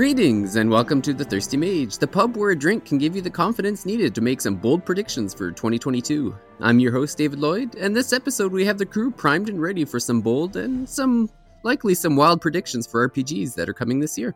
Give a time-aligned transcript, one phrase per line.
[0.00, 3.20] Greetings and welcome to the Thirsty Mage, the pub where a drink can give you
[3.20, 6.34] the confidence needed to make some bold predictions for 2022.
[6.58, 9.84] I'm your host, David Lloyd, and this episode we have the crew primed and ready
[9.84, 11.28] for some bold and some
[11.64, 14.34] likely some wild predictions for RPGs that are coming this year.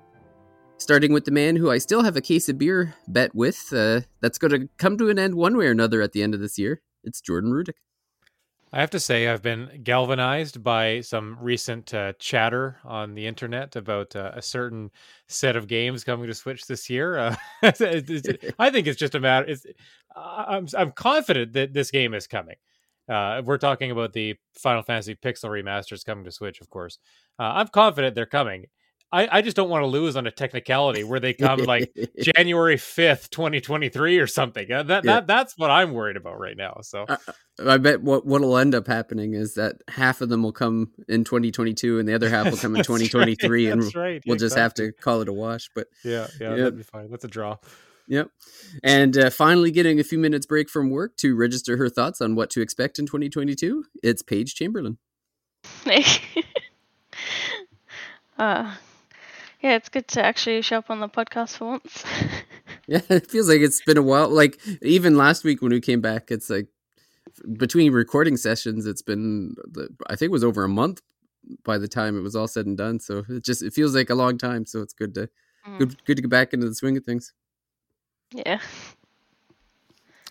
[0.77, 4.03] Starting with the man who I still have a case of beer bet with, uh,
[4.21, 6.41] that's going to come to an end one way or another at the end of
[6.41, 6.83] this year.
[7.05, 7.79] It's Jordan Rudick.
[8.75, 13.77] I have to say, I've been galvanized by some recent uh, chatter on the internet
[13.77, 14.91] about uh, a certain
[15.29, 17.17] set of games coming to Switch this year.
[17.17, 19.47] Uh, I think it's just a matter.
[19.47, 19.65] It's,
[20.17, 22.57] I'm I'm confident that this game is coming.
[23.09, 26.99] Uh, we're talking about the Final Fantasy Pixel remasters coming to Switch, of course.
[27.39, 28.67] Uh, I'm confident they're coming.
[29.15, 32.77] I, I just don't want to lose on a technicality where they come like January
[32.77, 34.71] fifth, twenty twenty three, or something.
[34.71, 35.13] Uh, that yeah.
[35.13, 36.81] that that's what I'm worried about right now.
[36.83, 37.17] So I,
[37.65, 41.23] I bet what what'll end up happening is that half of them will come in
[41.23, 43.73] 2022 and the other half will come in 2023, right.
[43.73, 44.23] and right.
[44.27, 44.39] we'll exactly.
[44.39, 45.71] just have to call it a wash.
[45.77, 46.57] But yeah, yeah, yeah.
[46.57, 47.09] that'd be fine.
[47.09, 47.59] That's a draw.
[48.09, 48.31] Yep.
[48.83, 52.35] And uh, finally, getting a few minutes break from work to register her thoughts on
[52.35, 53.85] what to expect in 2022.
[54.03, 54.99] It's Paige Chamberlain.
[58.39, 58.75] uh,
[59.65, 62.05] yeah, it's good to actually show up on the podcast for once.
[62.87, 64.29] yeah, it feels like it's been a while.
[64.29, 66.67] Like even last week when we came back, it's like
[67.57, 69.55] between recording sessions, it's been
[70.07, 71.01] I think it was over a month
[71.65, 73.01] by the time it was all said and done.
[73.01, 74.67] So it just it feels like a long time.
[74.67, 75.31] So it's good to
[75.67, 75.79] mm.
[75.79, 77.33] good good to get back into the swing of things.
[78.33, 78.61] Yeah.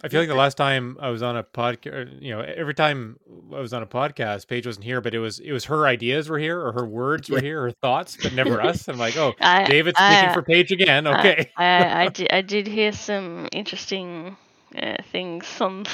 [0.04, 3.18] I feel like the last time I was on a podcast, you know, every time
[3.56, 6.30] I was on a podcast, Paige wasn't here, but it was it was her ideas
[6.30, 8.90] were here, or her words were here, her thoughts, but never us.
[8.90, 11.08] I'm like, oh, I, David's I, speaking for Paige again.
[11.08, 11.52] Okay.
[11.56, 14.36] I, I, I, did, I did hear some interesting
[14.76, 15.86] uh, things on.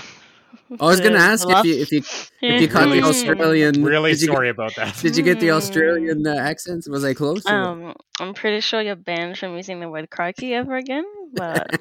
[0.80, 2.00] I was going to ask if you if you
[2.42, 3.84] if you caught the Australian.
[3.84, 4.98] Really sorry get, about that.
[4.98, 6.90] Did you get the Australian uh, accents?
[6.90, 7.46] Was I close?
[7.46, 11.06] Um, I'm pretty sure you're banned from using the word crikey ever again.
[11.32, 11.80] But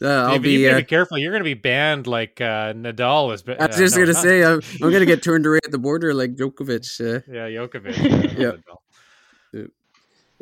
[0.00, 1.18] Uh, I'll be, you uh, be careful.
[1.18, 3.44] You're going to be banned like uh, Nadal is.
[3.46, 5.60] I was just uh, no, going to say I'm, I'm going to get turned away
[5.64, 7.00] at the border like Djokovic.
[7.00, 7.20] Uh.
[7.32, 8.38] yeah, Djokovic.
[8.38, 8.52] yeah.
[9.52, 9.64] yeah.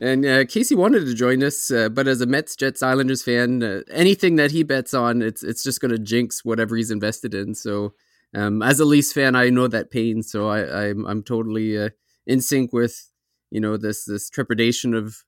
[0.01, 3.63] And uh, Casey wanted to join us, uh, but as a Mets, Jets, Islanders fan,
[3.63, 7.35] uh, anything that he bets on, it's it's just going to jinx whatever he's invested
[7.35, 7.55] in.
[7.55, 7.95] So,
[8.35, 10.23] um, as a Leafs fan, I know that pain.
[10.23, 11.91] So I, I'm I'm totally uh,
[12.27, 13.11] in sync with
[13.51, 15.25] you know this this trepidation of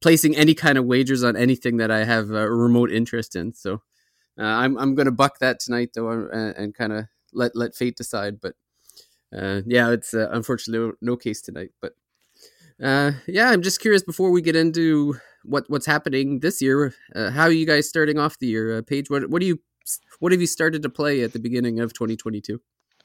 [0.00, 3.52] placing any kind of wagers on anything that I have a remote interest in.
[3.54, 3.82] So
[4.38, 7.74] uh, I'm I'm going to buck that tonight though, and, and kind of let let
[7.74, 8.40] fate decide.
[8.40, 8.54] But
[9.36, 11.70] uh, yeah, it's uh, unfortunately no, no, case tonight.
[11.80, 11.94] But
[12.82, 16.94] uh, yeah, I'm just curious before we get into what what's happening this year.
[17.14, 19.10] Uh, how are you guys starting off the year, uh, Paige?
[19.10, 19.60] What what do you
[20.20, 22.60] what have you started to play at the beginning of 2022?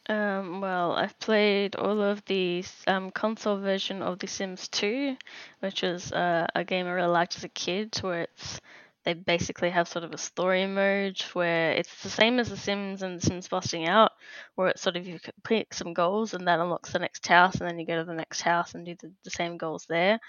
[0.10, 5.16] Um, well, I've played all of the um, console version of The Sims 2,
[5.62, 8.60] which is uh, a game I really liked as a kid, where it's
[9.06, 13.02] they basically have sort of a story mode where it's the same as The Sims
[13.02, 14.12] and The Sims Busting Out,
[14.56, 17.70] where it's sort of you pick some goals and that unlocks the next house, and
[17.70, 20.20] then you go to the next house and do the, the same goals there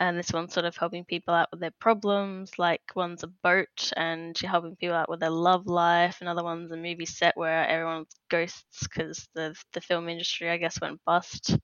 [0.00, 3.92] and this one's sort of helping people out with their problems like one's a boat
[3.96, 7.66] and you're helping people out with their love life another one's a movie set where
[7.68, 11.56] everyone's ghosts because the, the film industry i guess went bust.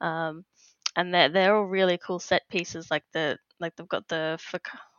[0.00, 0.44] Um,
[0.96, 4.38] and they're, they're all really cool set pieces like the like they've got the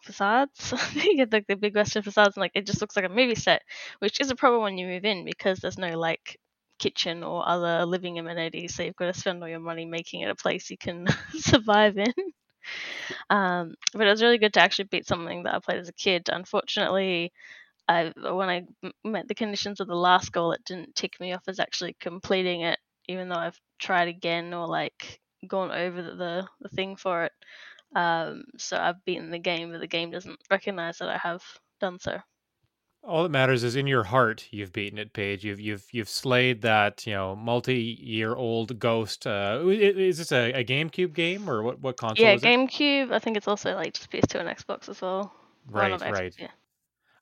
[0.04, 0.74] facades?
[1.32, 3.62] Like the big western facades and like it just looks like a movie set
[4.00, 6.38] which is a problem when you move in because there's no like
[6.80, 10.30] kitchen or other living amenities so you've got to spend all your money making it
[10.30, 11.06] a place you can
[11.40, 12.14] survive in
[13.30, 15.94] um, but it was really good to actually beat something that I played as a
[15.94, 16.30] kid.
[16.32, 17.32] Unfortunately,
[17.88, 18.64] I when I
[19.04, 22.62] met the conditions of the last goal, it didn't tick me off as actually completing
[22.62, 27.26] it, even though I've tried again or like gone over the the, the thing for
[27.26, 27.34] it.
[27.96, 31.44] Um, so I've beaten the game, but the game doesn't recognize that I have
[31.80, 32.20] done so
[33.04, 35.44] all that matters is in your heart you've beaten it Paige.
[35.44, 41.14] You've you've you've slayed that you know multi-year-old ghost uh is this a, a gamecube
[41.14, 43.12] game or what what console yeah gamecube.
[43.12, 45.34] I think it's also like just ps2 and xbox as well.
[45.70, 46.34] Right right.
[46.38, 46.48] yeah.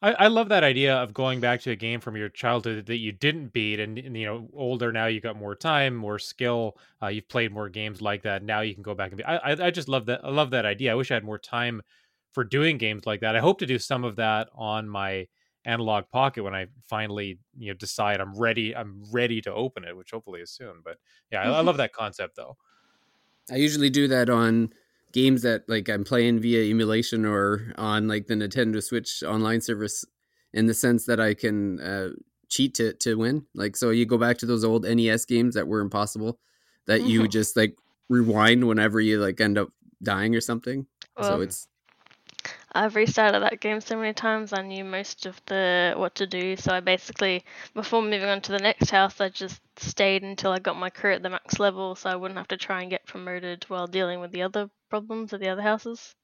[0.02, 2.98] I, I love that idea of going back to a game from your childhood that
[2.98, 6.78] you didn't beat and, and you know older now you got more time more skill
[7.02, 8.44] uh, you've played more games like that.
[8.44, 10.52] Now you can go back and be I, I i just love that i love
[10.52, 10.92] that idea.
[10.92, 11.82] I wish i had more time
[12.34, 13.36] for doing games like that.
[13.36, 15.28] I hope to do some of that on my
[15.66, 19.96] Analogue Pocket when I finally you know decide I'm ready I'm ready to open it,
[19.96, 20.82] which hopefully is soon.
[20.84, 20.98] But
[21.32, 22.58] yeah, I, I love that concept though.
[23.52, 24.74] I usually do that on
[25.12, 30.06] games that like I'm playing via emulation or on like the Nintendo Switch online service
[30.54, 32.10] in the sense that I can uh,
[32.48, 33.46] cheat to to win.
[33.54, 36.40] Like so you go back to those old NES games that were impossible
[36.88, 37.30] that you mm-hmm.
[37.32, 37.76] just like
[38.08, 39.70] rewind whenever you like end up
[40.02, 40.86] dying or something.
[41.22, 41.68] so it's
[42.72, 44.54] I've restarted that game so many times.
[44.54, 47.44] I knew most of the what to do, so I basically,
[47.74, 51.14] before moving on to the next house, I just stayed until I got my crew
[51.14, 54.20] at the max level, so I wouldn't have to try and get promoted while dealing
[54.20, 56.16] with the other problems of the other houses.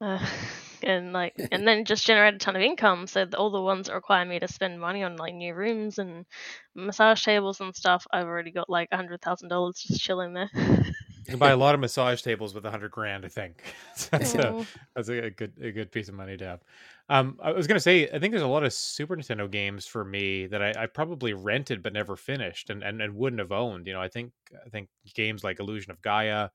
[0.00, 0.18] Uh,
[0.82, 3.06] and like, and then just generate a ton of income.
[3.06, 6.26] So all the ones that require me to spend money on like new rooms and
[6.74, 10.50] massage tables and stuff, I've already got like a hundred thousand dollars just chilling there.
[11.26, 13.62] You can buy a lot of massage tables with a hundred grand, I think.
[14.10, 14.64] that's a
[14.94, 16.60] that's a good a good piece of money to have.
[17.08, 20.04] Um, I was gonna say, I think there's a lot of Super Nintendo games for
[20.04, 23.86] me that I, I probably rented but never finished and, and, and wouldn't have owned.
[23.86, 24.32] You know, I think
[24.64, 26.48] I think games like Illusion of Gaia,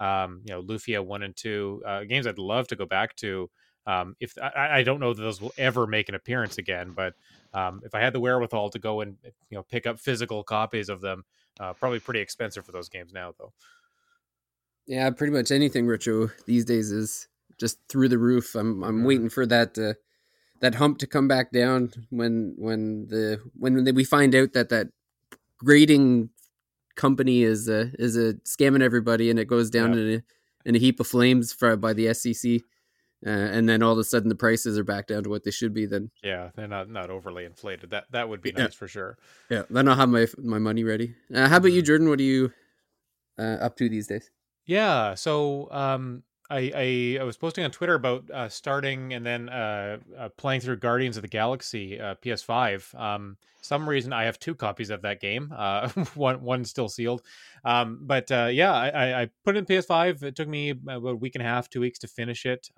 [0.00, 3.48] um, you know, Lufia one and two, uh, games I'd love to go back to.
[3.86, 7.14] Um, if I, I don't know that those will ever make an appearance again, but
[7.54, 10.88] um, if I had the wherewithal to go and you know pick up physical copies
[10.88, 11.24] of them,
[11.60, 13.52] uh, probably pretty expensive for those games now, though.
[14.86, 17.28] Yeah, pretty much anything retro these days is
[17.58, 18.54] just through the roof.
[18.54, 19.94] I'm I'm waiting for that uh,
[20.60, 24.88] that hump to come back down when when the when we find out that that
[25.58, 26.30] grading
[26.96, 30.00] company is uh, is uh, scamming everybody and it goes down Yeah.
[30.00, 30.22] in a
[30.68, 32.60] in a heap of flames for, by the SEC.
[33.26, 35.50] Uh, and then all of a sudden the prices are back down to what they
[35.50, 35.86] should be.
[35.86, 37.90] Then Yeah, they're not not overly inflated.
[37.90, 38.64] That that would be Yeah.
[38.64, 39.16] nice for sure.
[39.50, 41.14] yeah, then I'll have my my money ready.
[41.34, 41.86] Uh, how about you, Mhm.
[41.86, 42.08] Jordan?
[42.08, 42.52] What are you
[43.38, 44.30] uh, up to these days?
[44.66, 49.48] Yeah, so um, I, I I was posting on Twitter about uh, starting and then
[49.48, 52.92] uh, uh, playing through Guardians of the Galaxy uh, PS5.
[52.94, 55.52] Um, some reason I have two copies of that game.
[55.56, 57.22] Uh, one one still sealed.
[57.64, 60.22] Um, but uh, yeah, I, I- put it in PS5.
[60.22, 62.68] It took me about a week and a half, two weeks to finish it.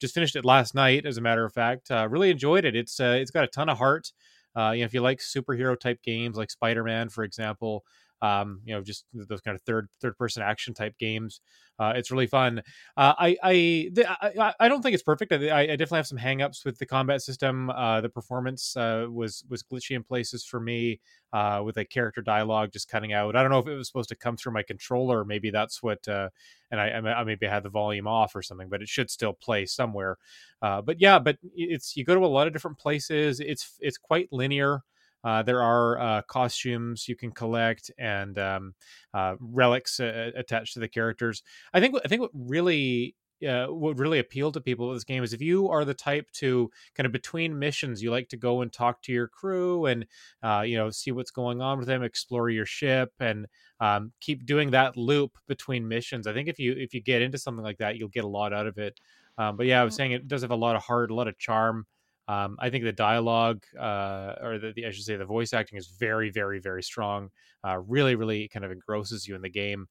[0.00, 1.88] Just finished it last night, as a matter of fact.
[1.90, 2.74] Really enjoyed it.
[2.74, 4.12] It's it's got a ton of heart.
[4.56, 7.84] You know, if you like superhero type games like Spider Man, for example,
[8.24, 11.40] um, you know, just those kind of third third person action type games.
[11.78, 12.60] Uh, it's really fun.
[12.96, 13.90] Uh, I I,
[14.38, 15.32] I I don't think it's perfect.
[15.32, 17.70] I, I definitely have some hangups with the combat system.
[17.70, 21.00] Uh, the performance uh, was was glitchy in places for me.
[21.32, 23.34] Uh, with a character dialogue just cutting out.
[23.34, 25.24] I don't know if it was supposed to come through my controller.
[25.24, 26.06] Maybe that's what.
[26.06, 26.28] Uh,
[26.70, 29.66] and I, I maybe had the volume off or something, but it should still play
[29.66, 30.16] somewhere.
[30.60, 33.40] But yeah, but it's you go to a lot of different places.
[33.40, 34.82] It's it's quite linear.
[35.24, 38.74] Uh, there are uh, costumes you can collect and um,
[39.14, 41.42] uh, relics uh, attached to the characters.
[41.72, 43.16] I think I think what really
[43.46, 46.30] uh, what really appealed to people with this game is if you are the type
[46.32, 50.06] to kind of between missions, you like to go and talk to your crew and
[50.42, 53.46] uh, you know see what's going on with them, explore your ship, and
[53.80, 56.26] um, keep doing that loop between missions.
[56.26, 58.52] I think if you if you get into something like that, you'll get a lot
[58.52, 58.98] out of it.
[59.36, 61.28] Um, but yeah, I was saying it does have a lot of heart, a lot
[61.28, 61.86] of charm.
[62.26, 65.78] Um, I think the dialogue, uh, or the, the I should say, the voice acting
[65.78, 67.30] is very, very, very strong.
[67.66, 69.86] Uh, really, really kind of engrosses you in the game.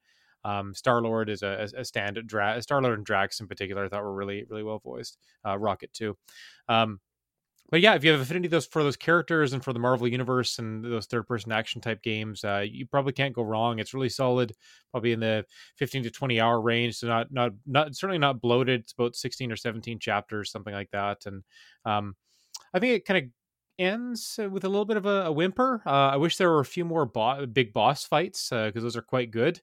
[0.45, 3.85] Um, Star Lord is a, a stand Dra- Star Lord and Drax in particular.
[3.85, 5.17] I thought were really, really well voiced.
[5.45, 6.17] Uh, Rocket too.
[6.67, 6.99] Um,
[7.73, 10.59] but yeah, if you have affinity those for those characters and for the Marvel universe
[10.59, 13.79] and those third person action type games, uh, you probably can't go wrong.
[13.79, 14.53] It's really solid,
[14.91, 15.43] probably in the
[15.75, 16.97] fifteen to twenty hour range.
[16.97, 18.81] So not not not certainly not bloated.
[18.81, 21.25] It's about sixteen or seventeen chapters, something like that.
[21.25, 21.41] And
[21.83, 22.15] um,
[22.75, 23.31] I think it kind of
[23.79, 25.81] ends uh, with a little bit of a, a whimper.
[25.83, 29.01] Uh, I wish there were a few more bo- big boss fights because those are
[29.01, 29.59] quite good.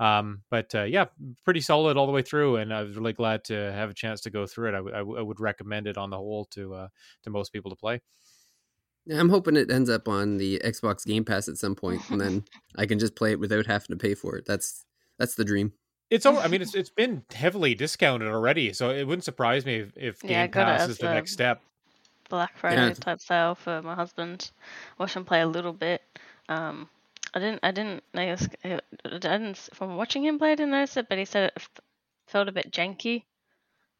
[0.00, 1.06] Um, but uh, yeah,
[1.44, 4.20] pretty solid all the way through, and I was really glad to have a chance
[4.22, 4.74] to go through it.
[4.74, 6.88] I, w- I w- I would recommend it on the whole to uh,
[7.22, 8.00] to most people to play.
[9.06, 12.20] Yeah, I'm hoping it ends up on the Xbox Game Pass at some point, and
[12.20, 12.44] then
[12.76, 14.46] I can just play it without having to pay for it.
[14.46, 14.84] That's
[15.18, 15.72] that's the dream.
[16.10, 16.40] It's over.
[16.40, 20.24] I mean, it's it's been heavily discounted already, so it wouldn't surprise me if, if
[20.24, 21.62] Yeah, I Game got it Pass as is the next step.
[22.28, 22.94] Black Friday Yeah.
[22.94, 24.50] type sale for my husband.
[24.98, 26.02] Watch him play a little bit.
[26.48, 26.88] Um,
[27.34, 27.60] I didn't.
[27.62, 28.48] I didn't notice.
[28.64, 29.58] I didn't.
[29.74, 31.08] From watching him play, I didn't notice it.
[31.08, 31.70] But he said it f-
[32.28, 33.24] felt a bit janky,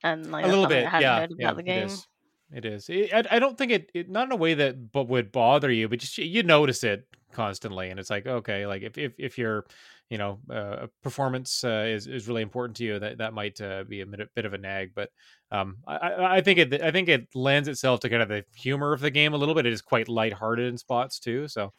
[0.02, 1.86] and like a little bit, I hadn't yeah, heard about yeah, the It game.
[1.86, 2.06] is.
[2.52, 2.88] It is.
[2.88, 5.70] It- I, I don't think it, it, not in a way that but would bother
[5.70, 9.38] you, but just you notice it constantly, and it's like okay, like if if if
[9.38, 9.64] your
[10.10, 13.84] you know uh, performance uh, is is really important to you, that that might uh,
[13.88, 14.92] be a bit, bit of a nag.
[14.94, 15.10] But
[15.50, 18.44] um, I- I, I think it I think it lends itself to kind of the
[18.54, 19.66] humor of the game a little bit.
[19.66, 21.48] It is quite lighthearted in spots too.
[21.48, 21.72] So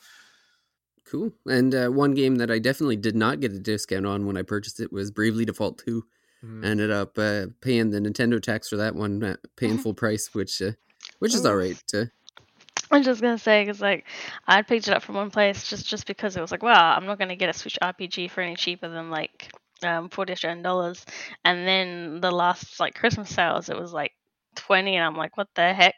[1.06, 1.32] Cool.
[1.48, 4.42] And uh, one game that I definitely did not get a discount on when I
[4.42, 6.04] purchased it was Bravely Default 2.
[6.44, 9.94] mm, I ended up uh, paying the Nintendo tax for that one, uh, paying full
[9.94, 10.72] price, which uh,
[11.20, 11.82] which is all right.
[11.94, 12.06] Uh,
[12.92, 14.06] I'm just gonna say because like
[14.48, 17.06] I picked it up from one place just just because it was like, wow, I'm
[17.06, 19.52] not gonna get a Switch RPG for any cheaper than like
[19.84, 21.06] um forty Australian dollars,
[21.44, 24.14] and then the last like Christmas sales it was like
[24.56, 25.96] twenty, and I'm like, what the heck?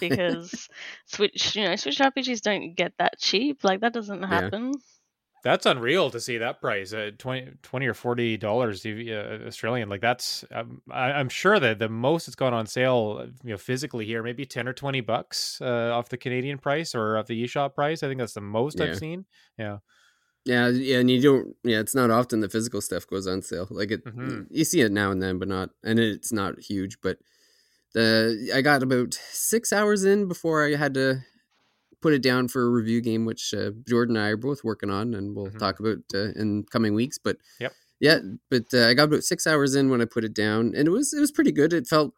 [0.00, 0.68] Because
[1.06, 3.64] Switch, you know, Switch RPGs don't get that cheap.
[3.64, 4.72] Like that doesn't happen.
[5.44, 9.88] That's unreal to see that price at uh, 20, 20 or forty dollars uh, Australian.
[9.88, 13.50] Like that's, um, I, am sure that the most it's gone on sale, uh, you
[13.50, 17.26] know, physically here, maybe ten or twenty bucks uh, off the Canadian price or off
[17.26, 18.02] the eShop price.
[18.02, 18.86] I think that's the most yeah.
[18.86, 19.26] I've seen.
[19.56, 19.78] Yeah.
[20.44, 21.56] Yeah, yeah, and you don't.
[21.62, 23.68] Yeah, it's not often the physical stuff goes on sale.
[23.70, 24.44] Like it, mm-hmm.
[24.50, 27.00] you see it now and then, but not, and it's not huge.
[27.02, 27.18] But
[27.94, 31.20] the I got about six hours in before I had to
[32.00, 34.90] put it down for a review game, which uh, Jordan and I are both working
[34.90, 35.58] on, and we'll mm-hmm.
[35.58, 37.18] talk about uh, in coming weeks.
[37.18, 37.72] But yep.
[38.00, 38.18] yeah,
[38.50, 40.90] but uh, I got about six hours in when I put it down, and it
[40.90, 41.72] was it was pretty good.
[41.72, 42.14] It felt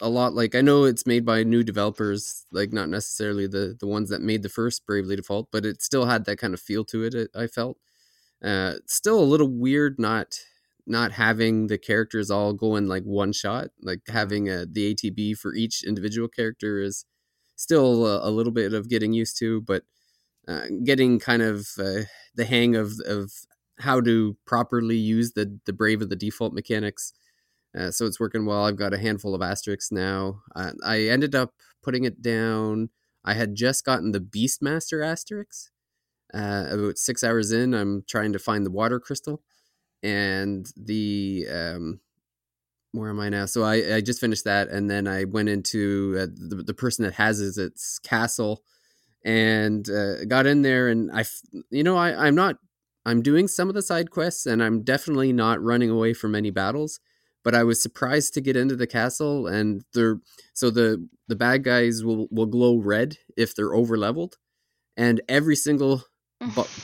[0.00, 3.86] a lot like I know it's made by new developers, like not necessarily the the
[3.86, 6.84] ones that made the first Bravely Default, but it still had that kind of feel
[6.86, 7.14] to it.
[7.14, 7.78] it I felt
[8.44, 10.40] uh, still a little weird not
[10.86, 15.54] not having the characters all going like one shot, like having a, the ATB for
[15.54, 17.04] each individual character is
[17.56, 19.82] still a, a little bit of getting used to, but
[20.48, 22.02] uh, getting kind of uh,
[22.34, 23.32] the hang of of
[23.80, 27.12] how to properly use the the brave of the default mechanics.
[27.76, 28.64] Uh, so it's working well.
[28.64, 30.40] I've got a handful of asterisks now.
[30.54, 31.52] I ended up
[31.82, 32.88] putting it down.
[33.24, 35.70] I had just gotten the Beastmaster asterisks.
[36.32, 39.42] Uh, about six hours in, I'm trying to find the water crystal,
[40.06, 42.00] and the um,
[42.92, 43.46] where am I now?
[43.46, 47.04] So I, I just finished that, and then I went into uh, the, the person
[47.04, 48.62] that has it, its castle,
[49.24, 51.24] and uh, got in there, and I,
[51.70, 52.56] you know, I I'm not
[53.04, 56.50] I'm doing some of the side quests, and I'm definitely not running away from any
[56.50, 57.00] battles.
[57.42, 60.20] But I was surprised to get into the castle, and they're
[60.54, 64.36] so the the bad guys will will glow red if they're over leveled,
[64.96, 66.04] and every single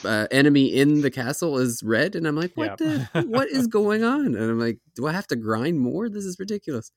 [0.05, 4.03] uh, enemy in the castle is red, and I'm like, what the, what is going
[4.03, 4.35] on?
[4.35, 6.09] And I'm like, do I have to grind more?
[6.09, 6.91] This is ridiculous.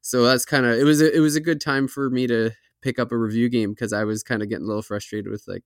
[0.00, 2.52] So that's kind of it was a, it was a good time for me to
[2.82, 5.44] pick up a review game because I was kind of getting a little frustrated with
[5.48, 5.64] like,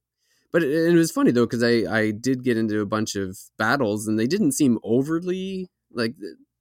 [0.50, 3.38] but it, it was funny though because I I did get into a bunch of
[3.58, 6.14] battles and they didn't seem overly like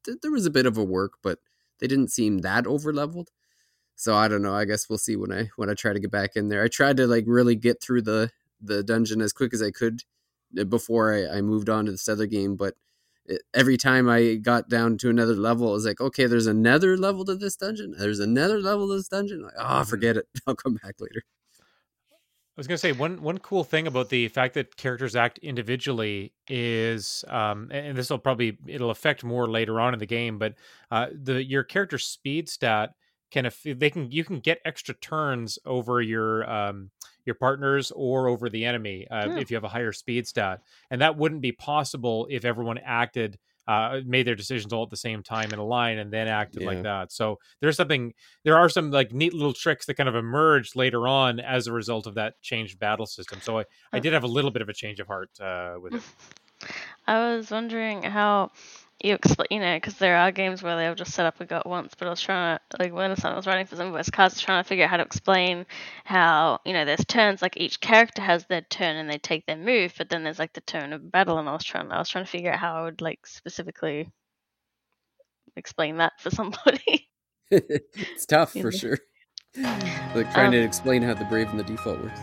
[0.05, 1.39] th- there was a bit of a work, but
[1.79, 3.29] they didn't seem that over leveled.
[3.95, 4.53] So I don't know.
[4.53, 6.63] I guess we'll see when I when I try to get back in there.
[6.63, 10.01] I tried to like really get through the the dungeon as quick as I could
[10.59, 12.55] uh, before I, I moved on to this other game.
[12.55, 12.75] But
[13.53, 17.25] every time I got down to another level, I was like, okay, there's another level
[17.25, 17.95] to this dungeon.
[17.97, 19.43] There's another level to this dungeon.
[19.43, 20.27] Like, oh, forget it.
[20.47, 21.23] I'll come back later.
[22.51, 25.37] I was going to say one one cool thing about the fact that characters act
[25.39, 30.37] individually is, um, and this will probably it'll affect more later on in the game,
[30.37, 30.55] but
[30.91, 32.93] uh, the your character speed stat
[33.31, 36.91] can if they can you can get extra turns over your um,
[37.25, 39.37] your partners or over the enemy uh, yeah.
[39.37, 40.61] if you have a higher speed stat.
[40.89, 44.97] And that wouldn't be possible if everyone acted, uh, made their decisions all at the
[44.97, 46.67] same time in a line and then acted yeah.
[46.67, 47.11] like that.
[47.11, 51.07] So there's something, there are some like neat little tricks that kind of emerged later
[51.07, 53.39] on as a result of that changed battle system.
[53.41, 55.95] So I, I did have a little bit of a change of heart uh, with
[55.95, 56.01] it.
[57.07, 58.51] I was wondering how
[59.03, 61.65] you explain, you know, because there are games where they'll just set up a gut
[61.65, 61.93] once.
[61.97, 64.39] But I was trying to, like, when I was writing for some of those cards,
[64.39, 65.65] trying to figure out how to explain
[66.03, 67.41] how, you know, there's turns.
[67.41, 70.53] Like each character has their turn and they take their move, but then there's like
[70.53, 71.37] the turn of battle.
[71.37, 74.09] And I was trying, I was trying to figure out how I would like specifically
[75.55, 77.09] explain that for somebody.
[77.51, 78.97] it's tough for sure.
[80.15, 82.19] Like trying um, to explain how the brave and the default works.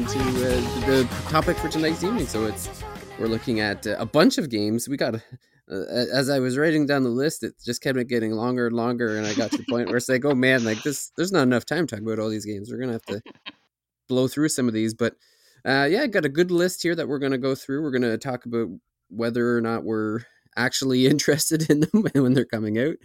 [0.00, 2.26] Into uh, the topic for tonight's evening.
[2.26, 2.70] So it's
[3.18, 4.88] we're looking at uh, a bunch of games.
[4.88, 5.20] We got uh,
[5.68, 9.26] as I was writing down the list, it just kept getting longer and longer, and
[9.26, 11.66] I got to the point where it's like, oh man, like this, there's not enough
[11.66, 12.70] time to talk about all these games.
[12.72, 13.20] We're gonna have to
[14.08, 15.16] blow through some of these, but
[15.66, 17.82] uh, yeah, I got a good list here that we're gonna go through.
[17.82, 18.68] We're gonna talk about
[19.10, 20.20] whether or not we're
[20.56, 22.96] actually interested in them when they're coming out,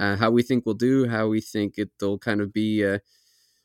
[0.00, 2.98] uh, how we think we'll do, how we think it'll kind of be uh,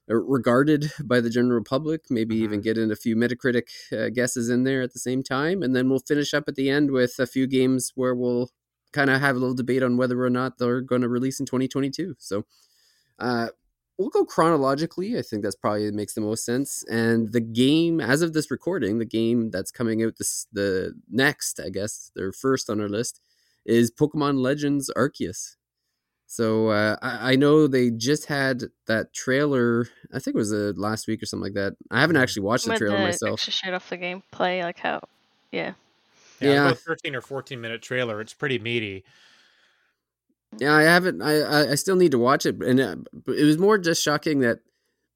[0.08, 2.06] regarded by the general public.
[2.10, 2.64] Maybe even mm-hmm.
[2.64, 5.90] get in a few Metacritic uh, guesses in there at the same time, and then
[5.90, 8.50] we'll finish up at the end with a few games where we'll
[8.94, 11.46] kind of have a little debate on whether or not they're going to release in
[11.46, 12.16] 2022.
[12.20, 12.46] So.
[13.18, 13.48] Uh,
[13.98, 15.18] we'll go chronologically.
[15.18, 16.84] I think that's probably makes the most sense.
[16.90, 21.60] And the game, as of this recording, the game that's coming out this the next,
[21.60, 23.22] I guess, they're first on our list,
[23.66, 25.56] is Pokemon Legends Arceus.
[26.28, 29.88] So uh, I, I, know they just had that trailer.
[30.12, 31.76] I think it was uh, last week or something like that.
[31.92, 32.24] I haven't mm-hmm.
[32.24, 33.34] actually watched the trailer the myself.
[33.34, 35.02] Extra shit off the gameplay, like how,
[35.52, 35.74] yeah.
[36.42, 36.66] Yeah, yeah.
[36.66, 38.20] about thirteen or fourteen minute trailer.
[38.22, 39.04] It's pretty meaty.
[40.58, 41.22] Yeah, I haven't.
[41.22, 42.96] I I still need to watch it, and uh,
[43.28, 44.60] it was more just shocking that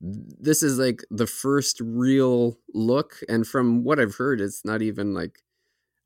[0.02, 5.14] this is like the first real look, and from what I've heard, it's not even
[5.14, 5.44] like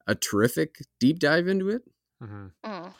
[0.07, 1.83] a terrific deep dive into it.
[2.21, 2.47] Mm-hmm.
[2.65, 2.93] Mm.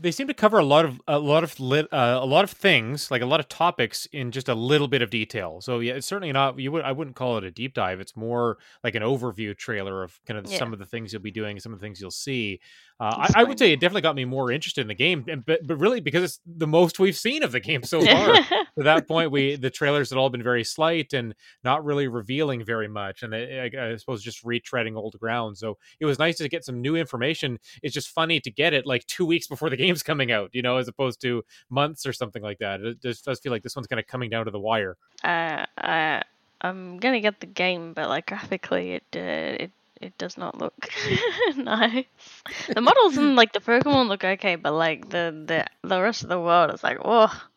[0.00, 2.50] They seem to cover a lot of a lot of lit, uh, a lot of
[2.50, 5.60] things, like a lot of topics in just a little bit of detail.
[5.60, 6.58] So yeah, it's certainly not.
[6.58, 8.00] You would I wouldn't call it a deep dive.
[8.00, 10.58] It's more like an overview trailer of kind of Yeah.
[10.58, 12.60] some of the things you'll be doing, some of the things you'll see.
[13.00, 15.44] Uh, I, I would say it definitely got me more interested in the game, and,
[15.44, 18.34] but but really because it's the most we've seen of the game so far.
[18.44, 22.62] to that point, we the trailers had all been very slight and not really revealing
[22.62, 25.56] very much, and I, I, suppose just retreading old ground.
[25.56, 27.58] So it was nice to get some new information.
[27.82, 30.60] It's just funny to get it like two weeks before the game's coming out, you
[30.60, 32.82] know, as opposed to months or something like that.
[32.82, 34.98] It just does feel like this one's kind of coming down to the wire.
[35.24, 36.20] uh, uh,
[36.60, 40.74] I'm gonna get the game, but like graphically, it uh, it it does not look
[41.56, 42.06] nice.
[42.72, 46.28] The models and like the Pokemon look okay, but like the the the rest of
[46.28, 47.48] the world is like oh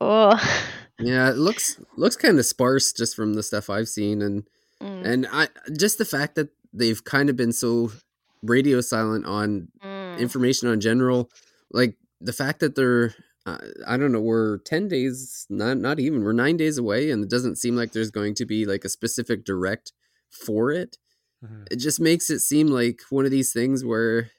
[0.00, 0.60] oh.
[0.98, 4.44] Yeah, it looks looks kind of sparse just from the stuff I've seen, and
[4.84, 7.90] Mm, and I just the fact that they've kind of been so
[8.42, 10.18] radio silent on mm.
[10.18, 11.30] information on general,
[11.70, 13.14] like the fact that they're
[13.46, 17.24] uh, I don't know, we're ten days, not not even, we're nine days away, and
[17.24, 19.92] it doesn't seem like there's going to be like a specific direct
[20.30, 20.98] for it.
[21.44, 21.66] Mhm.
[21.70, 24.30] It just makes it seem like one of these things where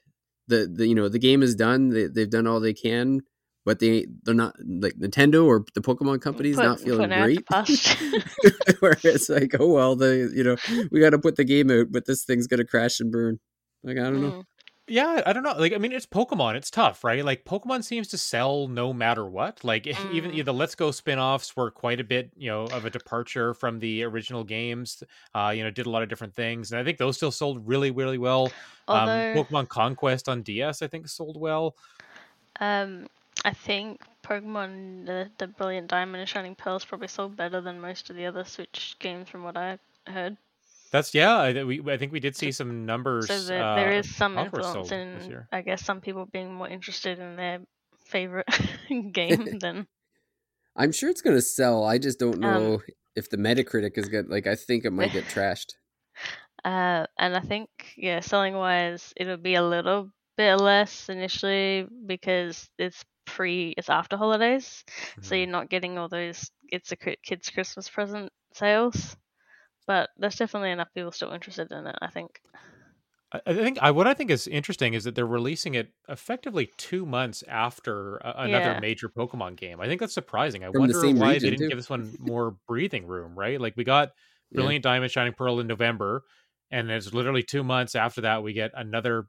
[0.48, 3.22] the, the you know the game is done, they, they've done all they can,
[3.66, 7.46] but they they're not like Nintendo or the Pokemon company's Put- not feeling putting great.
[7.48, 7.98] past.
[8.80, 10.56] where it's like, oh well, the you know
[10.92, 13.40] we got to put the game out, but this thing's gonna crash and burn.
[13.84, 14.44] Like I don't know.
[14.88, 15.54] Yeah, I don't know.
[15.58, 16.56] Like, I mean, it's Pokemon.
[16.56, 17.26] It's tough, right?
[17.26, 19.64] Like, Pokemon seems to sell no matter what.
[19.64, 20.46] Like, even Mm.
[20.46, 24.04] the Let's Go spin-offs were quite a bit, you know, of a departure from the
[24.04, 25.02] original games.
[25.34, 27.68] Uh, you know, did a lot of different things, and I think those still sold
[27.68, 28.56] really, really well.
[28.88, 31.76] Um, Pokemon Conquest on DS, I think, sold well.
[32.60, 33.08] um,
[33.44, 38.10] I think Pokemon the the Brilliant Diamond and Shining Pearls probably sold better than most
[38.10, 40.38] of the other Switch games, from what I heard.
[40.96, 41.36] That's yeah.
[41.36, 43.32] I, we I think we did see some numbers.
[43.32, 45.36] So there, there uh, is some influence sold this in.
[45.52, 47.66] I guess, some people being more interested in their
[48.06, 48.48] favorite
[49.12, 49.88] game than.
[50.76, 51.84] I'm sure it's gonna sell.
[51.84, 52.82] I just don't Um, know
[53.16, 54.30] if the Metacritic is good.
[54.30, 55.74] Like I think it might get trashed.
[56.64, 62.70] Uh, and I think, yeah, selling wise, it'll be a little bit less initially because
[62.78, 64.84] it's pre, it's after holidays,
[65.22, 65.36] so Mhm.
[65.36, 69.16] you're not getting all those it's a kids Christmas present sales.
[69.88, 71.96] But there's definitely enough people still interested in it.
[72.02, 72.40] I think.
[73.32, 76.72] I I think I, what I think is interesting is that they're releasing it effectively
[76.78, 78.80] two months after a, another Yeah.
[78.80, 79.80] major Pokemon game.
[79.82, 80.64] I think that's surprising.
[80.64, 81.70] I From wonder same why they didn't too.
[81.70, 83.38] give this one more breathing room.
[83.38, 83.60] Right?
[83.60, 84.10] Like we got
[84.52, 84.58] Yeah.
[84.58, 86.24] Brilliant Diamond, Shining Pearl in November,
[86.72, 89.28] and it's literally two months after that we get another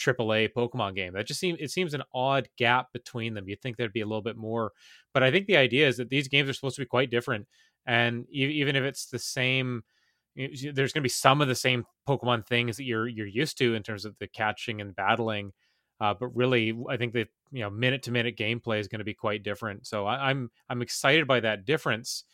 [0.00, 1.12] AAA Pokemon game.
[1.12, 3.48] That just seems it seems an odd gap between them.
[3.48, 4.72] You'd think there'd be a little bit more,
[5.12, 7.46] but I think the idea is that these games are supposed to be quite different,
[7.86, 9.91] and e- even if it's the same y- y-
[10.36, 13.74] there's going to be some of the same Pokemon things that you're you're used to
[13.74, 15.52] in terms of the catching and battling.
[16.00, 19.04] Uh, but really, I think the you know minute to minute gameplay is going to
[19.04, 19.86] be quite different.
[19.86, 22.24] So I, I'm I'm excited by that difference,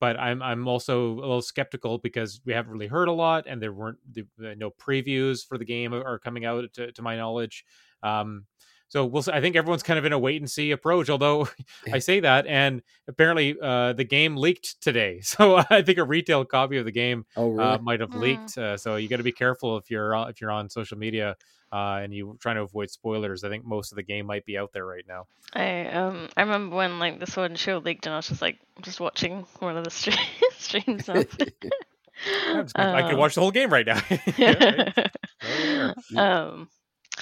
[0.00, 3.60] but I'm I'm also a little skeptical because we haven't really heard a lot, and
[3.60, 3.98] there weren't
[4.38, 7.64] no previews for the game are coming out to, to my knowledge.
[8.02, 8.46] Um,
[8.88, 9.22] so we'll.
[9.22, 9.32] see.
[9.32, 11.08] I think everyone's kind of in a wait and see approach.
[11.10, 11.48] Although
[11.92, 16.44] I say that, and apparently uh, the game leaked today, so I think a retail
[16.44, 17.62] copy of the game Oh really?
[17.64, 18.20] uh, might have Mm.
[18.20, 18.58] leaked.
[18.58, 21.36] Uh, so you got to be careful if you're on- if you're on social media
[21.70, 23.44] uh, and you're trying to avoid spoilers.
[23.44, 25.26] I think most of the game might be out there right now.
[25.52, 28.40] I um I remember when like the Sword and Shield leaked, and I was just
[28.42, 30.16] like just watching one of the stream,
[30.58, 31.16] streams of.
[31.16, 34.00] I, just- I could Um, watch the whole game right now.
[34.36, 34.96] Yeah, right?
[34.96, 36.20] Right there.
[36.20, 36.68] um,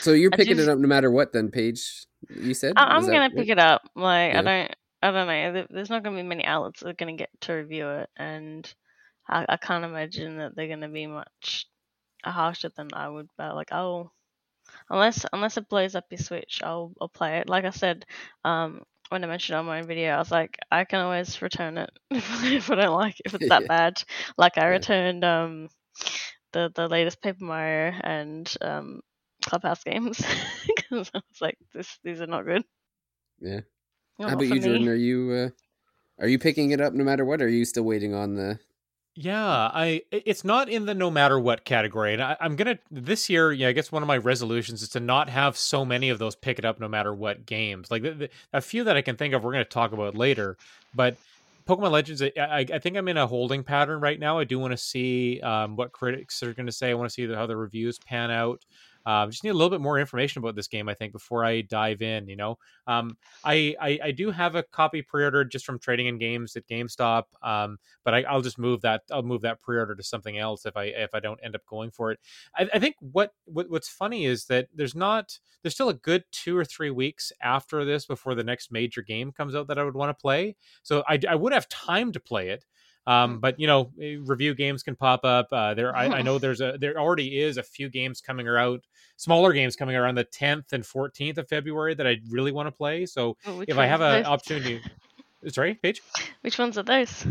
[0.01, 2.07] so you're I picking just- it up no matter what, then, Paige?
[2.31, 3.83] You said I- I'm gonna pick it up.
[3.95, 4.39] Like Yeah.
[4.41, 5.67] I don't, I don't know.
[5.71, 8.73] There's not gonna be many outlets that are gonna get to review it, and
[9.29, 11.67] I, I can't imagine that they're gonna be much
[12.25, 13.29] harsher than I would.
[13.37, 14.11] But like, oh,
[14.91, 17.49] unless unless it blows up your Switch, I'll I'll play it.
[17.49, 18.05] Like I said,
[18.45, 21.79] um, when I mentioned on my own video, I was like, I can always return
[21.79, 23.69] it if I don't like it, if it's that Yeah.
[23.69, 24.03] bad.
[24.39, 24.69] Like I Yeah.
[24.69, 25.69] returned um
[26.53, 29.01] the the latest Paper Mario and um
[29.47, 30.19] Clubhouse games
[30.67, 32.65] because I was like, this these are not good.
[33.41, 33.61] Yeah.
[34.19, 34.61] Not How about you, me.
[34.61, 34.89] Jordan?
[34.89, 35.49] Are you uh,
[36.23, 37.43] are you picking it up no matter what?
[37.43, 38.59] Or are you still waiting on the?
[39.15, 42.79] Yeah, I i- it's not in the no matter what category, and I, I'm gonna
[42.91, 43.53] this year.
[43.53, 46.37] Yeah, I guess one of my resolutions is to not have so many of those
[46.37, 47.91] pick it up no matter what games.
[47.91, 50.57] Like the, the, a few that I can think of, we're gonna talk about later.
[50.95, 51.17] But
[51.67, 54.39] Pokemon Legends, I, I, I think I'm in a holding pattern right now.
[54.39, 56.91] I do want to see um, what critics are gonna say.
[56.91, 58.65] I want to see the, how the reviews pan out.
[59.07, 61.61] Uh, just need a little bit more information about this game, I think, before I
[61.63, 62.29] dive in.
[62.29, 66.19] You know, um, I, I, I do have a copy pre-ordered just from trading in
[66.19, 69.03] games at GameStop, um, but I, will just move that.
[69.13, 71.93] I'll move that pre-order to something else if I if I don't end up going
[71.93, 72.19] for it.
[72.57, 76.25] I, I think what, what what's funny is that there's not there's still a good
[76.33, 79.85] two or three weeks after this before the next major game comes out that I
[79.85, 80.57] would want to play.
[80.83, 82.65] So I, I would have time to play it.
[83.07, 83.41] Um, mm.
[83.41, 85.49] but you know, eh, review games can pop up.
[85.53, 88.85] Uh, there, I, I, know there's a there already is a few games coming out,
[89.17, 92.73] smaller games coming around the 10th and 14th of February that I really want to
[92.73, 93.07] play.
[93.07, 94.83] So oh, if I have an opportunity,
[95.49, 96.03] sorry, Paige.
[96.41, 97.27] Which ones are those?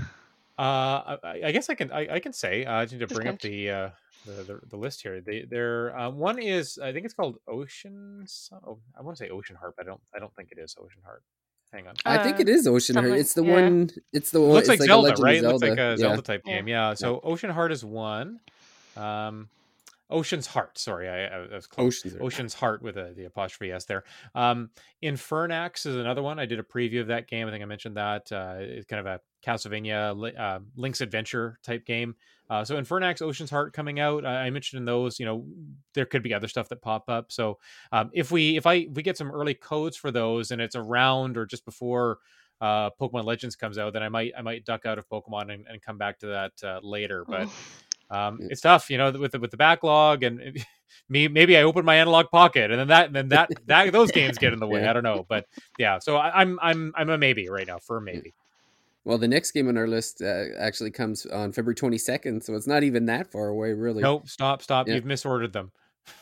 [0.57, 3.27] Uh, I, I guess I can I, I can say uh, I need to bring
[3.27, 3.89] up the uh
[4.25, 5.21] the, the, the list here.
[5.21, 8.25] They they're uh, one is I think it's called Ocean.
[8.65, 10.75] Oh, I want to say Ocean Heart, but I don't I don't think it is
[10.79, 11.23] Ocean Heart.
[11.75, 11.95] Hang on.
[12.05, 13.19] I think it is Ocean Heart.
[13.19, 13.53] It's the yeah.
[13.53, 13.89] one.
[14.13, 14.51] It's the one.
[14.51, 15.41] Looks like, like Zelda, right?
[15.41, 15.57] Zelda.
[15.57, 16.21] Looks like a Zelda yeah.
[16.21, 16.69] type game.
[16.69, 16.93] Yeah.
[16.93, 18.39] So Ocean Heart is one.
[18.95, 19.49] Um,
[20.09, 20.77] Ocean's Heart.
[20.77, 22.05] Sorry, I, I was close.
[22.05, 24.03] Ocean's, Ocean's Heart with a, the apostrophe s there.
[24.33, 24.69] Um,
[25.03, 26.39] Infernax is another one.
[26.39, 27.47] I did a preview of that game.
[27.47, 28.31] I think I mentioned that.
[28.31, 32.15] Uh, it's kind of a Castlevania uh, Link's Adventure type game.
[32.49, 34.25] Uh, so Infernax, Ocean's Heart coming out.
[34.25, 35.45] I mentioned in those, you know,
[35.93, 37.31] there could be other stuff that pop up.
[37.31, 37.57] So
[37.91, 40.75] um, if we if I if we get some early codes for those and it's
[40.75, 42.19] around or just before
[42.61, 45.65] uh, Pokemon Legends comes out, then I might I might duck out of Pokemon and,
[45.67, 47.25] and come back to that uh, later.
[47.27, 47.49] But
[48.09, 50.63] um, it's tough, you know, with the, with the backlog and
[51.09, 54.11] me maybe I open my Analogue Pocket and then that and then that that those
[54.11, 54.81] games get in the way.
[54.81, 54.89] yeah.
[54.89, 55.45] I don't know, but
[55.77, 55.99] yeah.
[55.99, 58.33] So I, I'm I'm I'm a maybe right now for a maybe.
[59.03, 62.65] Well, the next game on our list uh, actually comes on February 22nd, so it's
[62.65, 64.01] not even that far away, really.
[64.01, 64.87] Nope, stop, stop.
[64.87, 64.95] Yeah.
[64.95, 65.71] You've misordered them.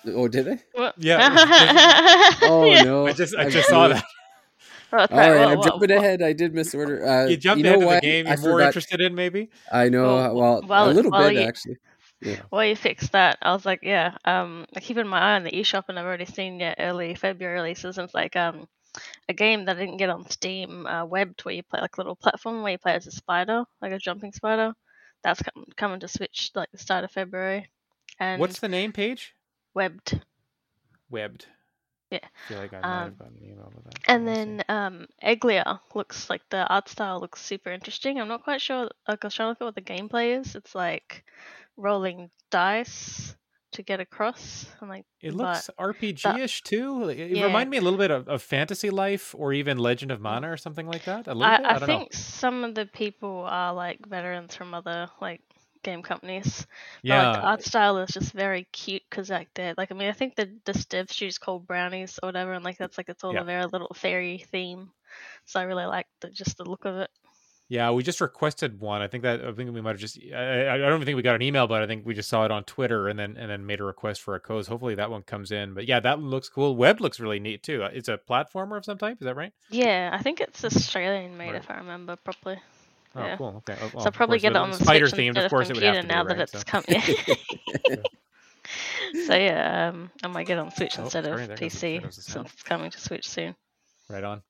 [0.05, 0.59] Oh, did they?
[0.73, 0.95] What?
[0.97, 1.29] Yeah.
[2.43, 2.83] oh yeah.
[2.83, 3.07] no!
[3.07, 4.03] I just I just saw that.
[4.99, 6.21] All right, well, I'm well, jumping well, ahead.
[6.21, 7.05] I did miss misorder.
[7.05, 8.67] Uh, you jumped you know into the game you're I more forgot.
[8.67, 9.49] interested in, maybe.
[9.71, 10.33] I know.
[10.33, 11.77] Well, well, a little bit you, actually.
[12.21, 12.41] Yeah.
[12.49, 14.15] While you fixed that, I was like, yeah.
[14.23, 17.97] Um, keeping my eye on the eShop, and I've already seen yeah early February releases.
[17.97, 18.67] And it's like um,
[19.27, 21.99] a game that I didn't get on Steam, uh, Webbed, where you play like a
[21.99, 24.73] little platform where you play as a spider, like a jumping spider.
[25.23, 27.69] That's com- coming to Switch like the start of February.
[28.19, 29.33] And what's the name Paige?
[29.73, 30.21] Webbed.
[31.09, 31.47] Webbed.
[32.13, 32.19] Yeah.
[32.23, 33.99] I feel like I might um, have gotten an email about that.
[34.07, 38.19] And then um, Egglia looks like the art style looks super interesting.
[38.19, 38.89] I'm not quite sure.
[39.07, 40.55] Like I was trying to look at what the gameplay is.
[40.55, 41.23] It's like
[41.75, 43.35] rolling dice
[43.71, 44.67] to get across.
[44.79, 47.09] I'm like, it looks RPG-ish too.
[47.09, 47.45] It yeah.
[47.45, 50.57] reminded me a little bit of, of, Fantasy Life or even Legend of Mana or
[50.57, 51.25] something like that.
[51.25, 51.65] A little I, bit.
[51.65, 52.19] I, I think know.
[52.19, 55.41] some of the people are like veterans from other like
[55.83, 56.65] game companies.
[57.01, 59.95] Yeah, but, like, the art style is just very cute because like they like I
[59.95, 63.09] mean I think the the dev studio's called Brownies or whatever, and like that's like
[63.09, 63.41] it's all yeah.
[63.41, 64.91] a very little fairy theme.
[65.45, 67.09] So I really like the just the look of it.
[67.69, 69.01] Yeah, we just requested one.
[69.01, 70.19] I think that I think we might have just.
[70.33, 72.45] I, I don't even think we got an email, but I think we just saw
[72.45, 74.67] it on Twitter and then and then made a request for a code.
[74.67, 75.73] Hopefully that one comes in.
[75.73, 76.75] But yeah, that looks cool.
[76.75, 77.83] Web looks really neat too.
[77.83, 79.17] It's a platformer of some type.
[79.21, 79.53] Is that right?
[79.69, 82.59] Yeah, I think it's Australian made if I remember properly.
[83.15, 83.37] Oh, yeah.
[83.37, 83.63] cool.
[83.69, 83.77] Okay.
[83.79, 85.43] Well, so I'll probably get it on the spider themed.
[85.43, 86.63] Of course, it would have to now be, that it's so.
[86.65, 87.01] coming.
[89.27, 92.63] so yeah, um, I might get on Switch oh, instead sorry, of PC since it's
[92.63, 93.55] coming to Switch soon.
[94.09, 94.41] Right on.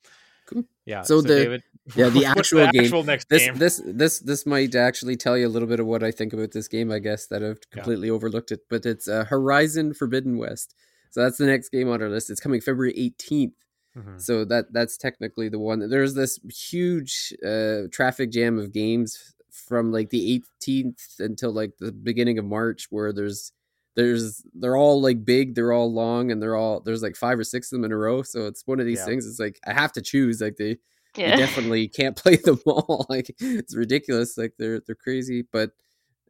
[0.46, 0.64] Cool.
[0.86, 1.02] Yeah.
[1.02, 1.64] So, so the David,
[1.96, 2.84] yeah the actual, the game.
[2.86, 3.58] Actual next this game?
[3.58, 6.52] this this this might actually tell you a little bit of what I think about
[6.52, 6.92] this game.
[6.92, 8.14] I guess that I've completely yeah.
[8.14, 10.76] overlooked it, but it's uh, Horizon Forbidden West.
[11.12, 12.30] So that's the next game on our list.
[12.30, 13.54] It's coming February 18th.
[13.98, 14.18] Mm-hmm.
[14.18, 15.88] So that that's technically the one.
[15.90, 21.92] There's this huge uh, traffic jam of games from like the 18th until like the
[21.92, 23.52] beginning of March, where there's
[23.96, 27.44] there's they're all like big, they're all long, and they're all there's like five or
[27.44, 28.24] six of them in a row.
[28.24, 29.06] So it's one of these yeah.
[29.06, 29.28] things.
[29.28, 30.42] It's like I have to choose.
[30.42, 30.78] Like they,
[31.16, 31.32] yeah.
[31.32, 33.06] you definitely can't play them all.
[33.10, 34.38] like it's ridiculous.
[34.38, 35.44] Like they're they're crazy.
[35.52, 35.72] But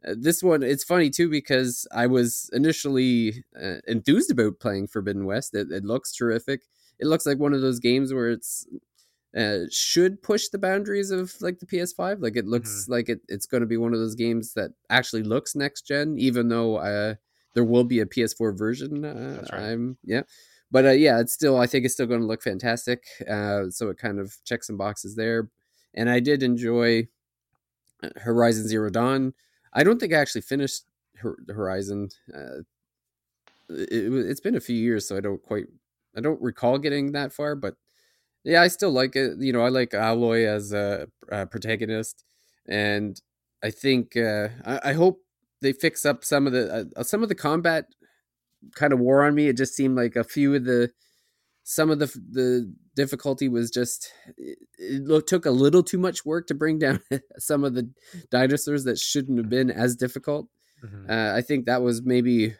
[0.06, 5.24] uh, this one, it's funny too because I was initially uh, enthused about playing Forbidden
[5.24, 5.54] West.
[5.54, 6.60] It, it looks terrific.
[6.98, 8.66] It looks like one of those games where it's
[9.36, 12.22] uh, should push the boundaries of like the PS5.
[12.22, 12.92] Like it looks mm-hmm.
[12.92, 16.16] like it, it's going to be one of those games that actually looks next gen,
[16.18, 17.14] even though uh,
[17.54, 19.04] there will be a PS4 version.
[19.04, 19.62] Uh, right.
[19.62, 20.22] I'm yeah,
[20.70, 23.04] but uh, yeah, it's still I think it's still going to look fantastic.
[23.28, 25.48] Uh, so it kind of checks some boxes there,
[25.94, 27.08] and I did enjoy
[28.02, 29.34] uh, Horizon Zero Dawn.
[29.72, 30.84] I don't think I actually finished
[31.48, 32.10] Horizon.
[32.32, 32.62] Uh,
[33.68, 35.66] it, it's been a few years, so I don't quite
[36.16, 37.74] I don't recall getting that far, but
[38.44, 39.38] yeah, I still like it.
[39.38, 42.24] You know, I like Aloy as a, a protagonist,
[42.68, 43.20] and
[43.62, 45.20] I think uh, I, I, hope
[45.62, 47.86] they fix up some of the uh, some of the combat
[48.74, 49.48] kind of wore on me.
[49.48, 50.90] It just seemed like a few of the
[51.62, 56.46] some of the the difficulty was just it, it took a little too much work
[56.48, 57.00] to bring down
[57.38, 57.90] some of the
[58.30, 60.48] dinosaurs that shouldn't have been as difficult.
[60.84, 61.10] Mm-hmm.
[61.10, 62.54] Uh, I think that was maybe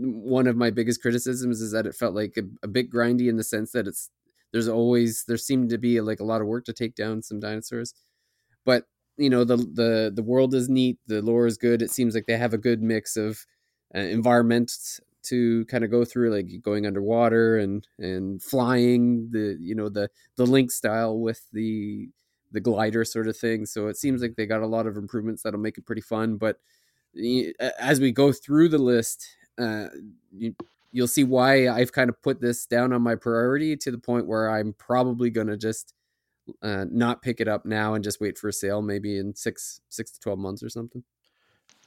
[0.00, 3.36] one of my biggest criticisms is that it felt like a, a bit grindy in
[3.36, 4.10] the sense that it's
[4.52, 7.40] there's always there seemed to be like a lot of work to take down some
[7.40, 7.94] dinosaurs,
[8.64, 8.84] but
[9.16, 11.82] you know the the the world is neat, the lore is good.
[11.82, 13.44] It seems like they have a good mix of
[13.94, 19.74] uh, environments to kind of go through, like going underwater and and flying the you
[19.74, 22.08] know the the link style with the
[22.52, 23.66] the glider sort of thing.
[23.66, 26.36] So it seems like they got a lot of improvements that'll make it pretty fun.
[26.36, 26.58] But
[27.78, 29.26] as we go through the list,
[29.58, 29.88] uh,
[30.36, 30.54] you,
[30.92, 34.26] you'll see why I've kind of put this down on my priority to the point
[34.26, 35.94] where I'm probably going to just
[36.62, 39.80] uh, not pick it up now and just wait for a sale, maybe in six
[39.88, 41.02] six to twelve months or something.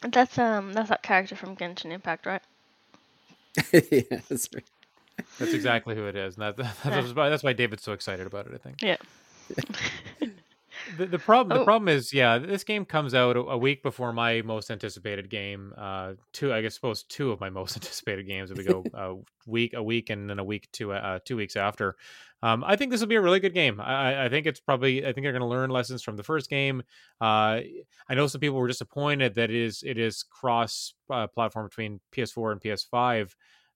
[0.02, 2.42] That's um that's that character from Genshin Impact, right?
[3.74, 4.64] yeah, that's right.
[5.40, 6.38] That's exactly who it is.
[6.38, 8.54] And that, that's, why, that's why David's so excited about it.
[8.54, 8.82] I think.
[8.82, 8.98] Yeah.
[10.98, 11.60] the, the problem Oh.
[11.60, 15.30] the problem is yeah this game comes out a, a week before my most anticipated
[15.30, 18.84] game uh two i guess suppose two of my most anticipated games if we go
[18.94, 19.16] a
[19.48, 21.96] week a week and then a week two uh two weeks after.
[22.44, 23.80] Um i think this will be a really good game.
[23.80, 26.50] I I- think it's probably i think they're going to learn lessons from the first
[26.50, 26.82] game.
[27.20, 27.62] Uh
[28.10, 32.00] i know some people were disappointed that it is it is cross uh, platform between
[32.16, 33.34] ps4 and ps5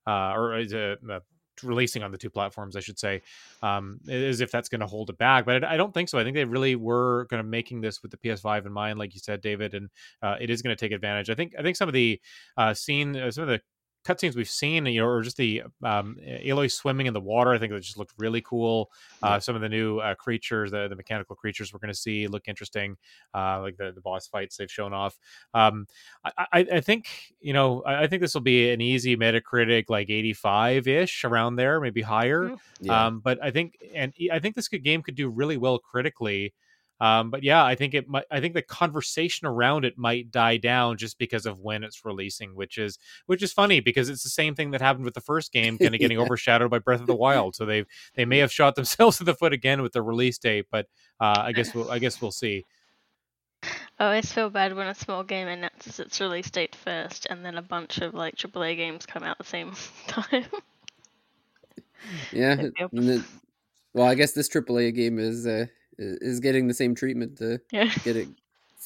[0.07, 1.19] uh or is a uh,
[1.63, 3.21] releasing on the two platforms i should say
[3.61, 5.45] um, as if that's going to hold it back.
[5.45, 6.19] But I, don't think so.
[6.19, 9.13] I think they really were going to making this with the PS5 in mind, like
[9.13, 9.89] you said, David, and
[10.21, 11.29] uh, it is going to take advantage.
[11.29, 12.19] I think I think some of the
[12.57, 13.61] uh, scene, uh, some of the
[14.05, 17.57] cutscenes we've seen, you know, or just the um, Aloy swimming in the water, I
[17.57, 18.91] think that just looked really cool.
[19.23, 22.27] Uh, some of the new uh, creatures, the, the mechanical creatures we're going to see,
[22.27, 22.97] look interesting.
[23.33, 25.17] Uh, like the, the boss fights they've shown off.
[25.53, 25.87] Um,
[26.23, 27.07] I, I, I think
[27.41, 31.55] you know, I, I think this will be an easy Metacritic, like 85 ish, around
[31.55, 32.49] there, maybe higher.
[32.49, 32.57] Mm.
[32.81, 33.05] Yeah.
[33.05, 36.53] Um, but I think, and I think this could, game could do really well critically.
[37.01, 38.23] Um, but yeah, I think it might.
[38.31, 42.55] I think the conversation around it might die down just because of when it's releasing,
[42.55, 45.51] which is which is funny because it's the same thing that happened with the first
[45.51, 46.23] game, kind of getting Yeah.
[46.23, 47.55] overshadowed by Breath of the Wild.
[47.55, 50.67] So they they may have shot themselves in the foot again with the release date,
[50.71, 50.87] but
[51.19, 52.65] uh, I guess we'll I guess we'll see.
[53.97, 57.57] I always feel bad when a small game announces its release date first, and then
[57.57, 59.73] a bunch of like AAA games come out the same
[60.07, 60.45] time.
[62.31, 62.61] yeah.
[62.79, 62.91] Yep.
[62.93, 63.25] And then,
[63.93, 65.65] well, I guess this AAA game is uh,
[65.97, 67.91] is getting the same treatment to yeah.
[68.03, 68.27] get it.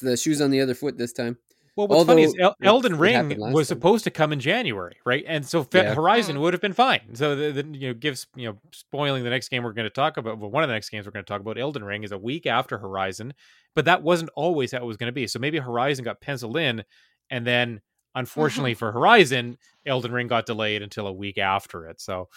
[0.02, 1.36] The shoes on the other foot this time.
[1.76, 3.76] Well, what's funny is El- Elden Ring was time.
[3.76, 5.22] supposed to come in January, right?
[5.26, 5.94] And so Fe- Yeah.
[5.94, 6.40] Horizon Mm.
[6.40, 7.14] would have been fine.
[7.14, 9.90] So the, the, you know gives you know spoiling the next game we're going to
[9.90, 10.38] talk about.
[10.38, 12.18] Well, one of the next games we're going to talk about, Elden Ring, is a
[12.18, 13.34] week after Horizon,
[13.74, 15.26] but that wasn't always how it was going to be.
[15.26, 16.82] So maybe Horizon got penciled in,
[17.28, 17.82] and then
[18.14, 22.00] unfortunately for Horizon, Elden Ring got delayed until a week after it.
[22.00, 22.30] So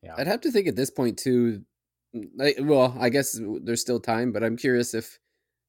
[0.00, 1.64] yeah, I'd have to think at this point too.
[2.12, 5.18] Like, well, I guess there's still time, but I'm curious if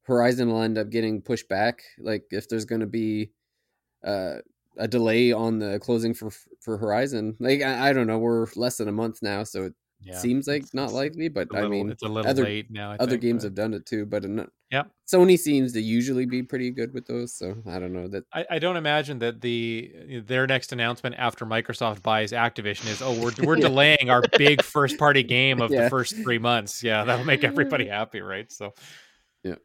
[0.03, 1.83] Horizon will end up getting pushed back.
[1.99, 3.31] Like if there's going to be
[4.03, 4.37] uh,
[4.77, 7.35] a delay on the closing for for Horizon.
[7.39, 8.19] Like I, I don't know.
[8.19, 9.73] We're less than a month now, so it
[10.03, 10.17] yeah.
[10.17, 11.27] seems like It's- not it's likely.
[11.29, 12.91] But I little- mean, it's a little other- late now.
[12.91, 14.05] I other think, games but- have done it too.
[14.05, 14.23] But
[14.71, 14.89] Yep.
[15.11, 17.33] Sony seems to usually be pretty good with those.
[17.33, 18.23] So I don't know that.
[18.33, 23.13] I, I don't imagine that the their next announcement after Microsoft buys Activision is oh
[23.21, 23.67] we're we're Yeah.
[23.67, 25.83] delaying our big first party game of Yeah.
[25.85, 26.81] the first three months.
[26.83, 28.49] Yeah, that'll make everybody happy, right?
[28.51, 28.73] So
[29.43, 29.55] yeah,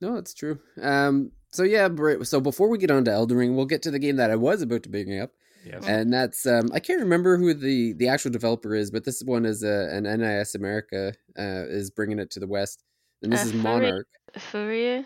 [0.00, 0.58] No, that's true.
[0.80, 1.32] Um.
[1.52, 1.88] So yeah.
[2.22, 4.36] So before we get on to Elden Ring, we'll get to the game that I
[4.36, 5.30] was about to bring up.
[5.66, 9.22] Yes, and that's um, I can't remember who the the actual developer is, but this
[9.22, 12.84] one is uh, an NIS America uh, is bringing it to the West,
[13.22, 14.04] and this Uh, is Monark.
[14.36, 15.04] Furyu.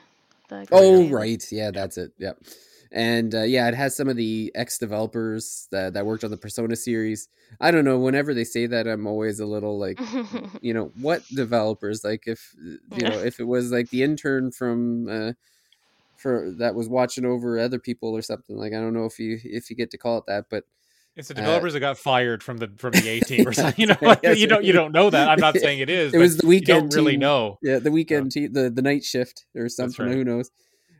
[0.49, 1.12] the Oh game.
[1.12, 2.12] right, yeah, that's it.
[2.18, 2.38] Yep,
[2.92, 6.37] and uh, yeah, it has some of the ex developers that that worked on the
[6.37, 7.29] Persona series.
[7.59, 7.99] I don't know.
[7.99, 9.99] Whenever they say that, I'm always a little like,
[10.61, 12.05] you know, what developers?
[12.05, 12.55] Like if
[12.96, 15.35] you know if it was like the intern from.
[16.20, 19.18] Uh, for that was watching over other people or something like I don't know if
[19.18, 20.64] you if you get to call it that, but
[21.16, 23.80] it's the uh, developers that got fired from the from the A team or something.
[23.80, 25.28] You know, like, you don't you don't know that.
[25.28, 26.14] I'm not saying it is.
[26.14, 27.20] It was the you weekend don't really team.
[27.20, 27.59] know.
[27.62, 30.06] Yeah, the weekend, te- the the night shift or something.
[30.06, 30.14] right.
[30.14, 30.50] Who knows?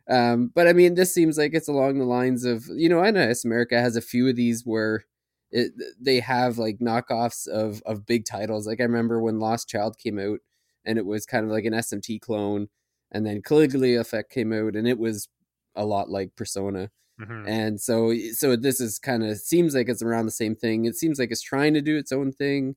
[0.09, 3.45] Um, but I mean, this seems like it's along the lines of you know, NIS
[3.45, 5.05] America has a few of these where
[5.51, 8.67] it they have like knockoffs of of big titles.
[8.67, 10.41] Like I remember when Lost Child came out,
[10.85, 12.69] and it was kind of like an SMT clone,
[13.13, 15.29] and then Caligula Effect came out, and it was
[15.75, 16.91] a lot like Persona.
[17.21, 17.45] Mhm.
[17.47, 20.87] and so so this is kind of seems like it's around the same thing.
[20.87, 22.77] It seems like it's trying to do its own thing.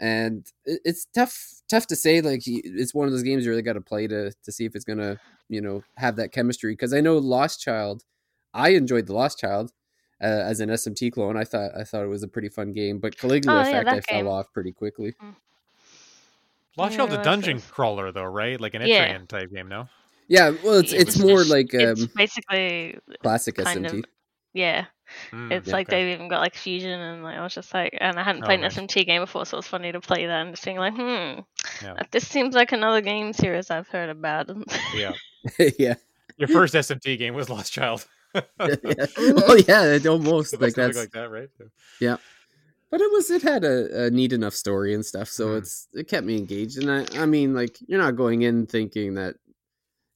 [0.00, 1.36] And it, it's tough
[1.68, 4.32] tough to say like it's one of those games you really got to play to
[4.44, 6.72] to see if it's gonna you know have that chemistry.
[6.72, 8.02] Because i know lost child
[8.54, 9.72] i enjoyed the lost child
[10.22, 11.36] uh, as an smt clone.
[11.36, 13.88] I thought i thought it was a pretty fun game but caligula Oh, yeah, effect
[13.90, 14.24] i game.
[14.24, 15.14] fell off pretty quickly
[16.76, 18.60] Lost Yeah, Child's a dungeon Child's- crawler though, right?
[18.60, 19.14] Like an Yeah.
[19.16, 19.88] Etrian type game, no?
[20.28, 24.04] yeah well it's It's it's more just- like um it's basically classic kind smt of
[24.54, 24.86] Yeah,
[25.30, 26.04] Mm, it's yeah, like okay.
[26.04, 28.46] they've even got like fusion, and like I was just like, and I hadn't Oh,
[28.46, 28.78] played nice.
[28.78, 30.94] an SMT game before, so it was funny to play that and just being like,
[30.94, 31.40] hmm,
[31.84, 31.96] Yeah.
[32.12, 34.48] this seems like another game series I've heard about.
[34.94, 35.12] Yeah.
[35.78, 35.94] yeah.
[36.38, 38.06] Your first SMT game was Lost Child.
[38.34, 38.42] yeah.
[39.18, 41.50] Oh yeah, it almost Like like that's like that, right?
[42.92, 45.58] But it was it had a, a neat enough story and stuff so Mhm.
[45.58, 49.14] it's it kept me engaged and i i mean like you're not going in thinking
[49.14, 49.34] that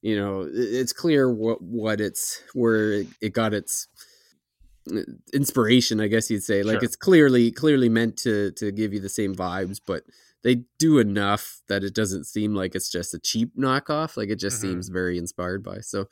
[0.02, 3.88] you know it's clear what what it's where it, it got its
[4.94, 5.00] uh,
[5.32, 6.84] inspiration i guess you'd say like Sure.
[6.84, 10.04] it's clearly clearly meant to to give you the same vibes but
[10.44, 14.38] they do enough that it doesn't seem like it's just a cheap knockoff like it
[14.38, 14.62] just Mhm.
[14.62, 16.06] seems very inspired by so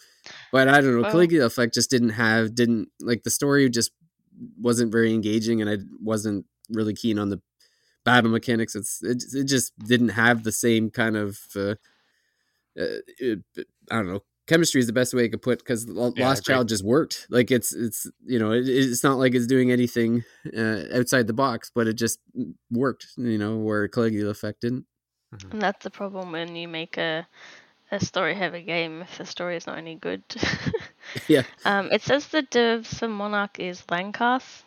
[0.51, 3.93] but i don't know Well- caligula effect just didn't have didn't like the story just
[4.61, 7.41] wasn't very engaging and i wasn't really keen on the
[8.05, 11.75] battle mechanics it's it, it just didn't have the same kind of uh,
[12.79, 13.41] uh, it,
[13.91, 16.55] i don't know chemistry is the best way i could put because Yeah, lost agreed.
[16.55, 17.27] child just worked.
[17.31, 20.23] Like it's it's you know it, it's not like it's doing anything
[20.57, 22.19] uh, outside the box but it just
[22.71, 24.85] worked you know where caligula effect didn't.
[25.51, 27.27] And that's the problem when you make a
[27.91, 30.23] a story heavy game if the story is not any good.
[31.29, 31.43] yeah.
[31.65, 34.64] Um, it says the dev for Monark is Lancarse,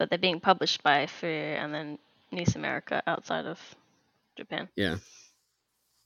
[0.00, 1.98] but they're being published by FuRyu and then
[2.32, 3.60] NIS America outside of
[4.36, 4.68] Japan.
[4.74, 4.96] yeah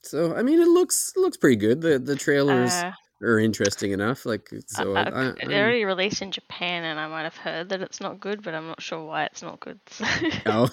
[0.02, 4.26] so i mean it looks looks pretty good the the trailers Uh, are interesting enough
[4.26, 7.68] like so I, I, I, it already released in Japan, and I might have heard
[7.70, 9.80] that it's not good, but I'm not sure why it's not good.
[10.46, 10.68] oh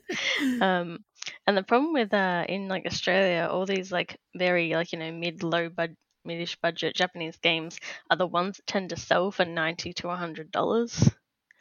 [0.60, 1.04] um,
[1.46, 5.12] and the problem with uh, in like Australia, all these like very like you know
[5.12, 5.94] mid low bud
[6.26, 7.78] midish budget Japanese games
[8.10, 11.10] are the ones that tend to sell for ninety to hundred dollars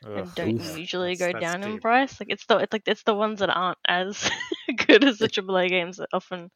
[0.04, 0.36] and Ugh.
[0.36, 0.78] don't Oof.
[0.78, 2.20] usually That's- go that's down in price.
[2.20, 4.30] Like it's the it's like it's the ones that aren't as
[4.88, 6.52] good as the AAA games that often.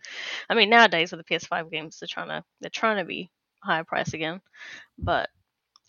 [0.49, 3.29] I mean, nowadays with the PS5 games, they're trying to they're trying to be
[3.63, 4.41] higher price again,
[4.97, 5.29] but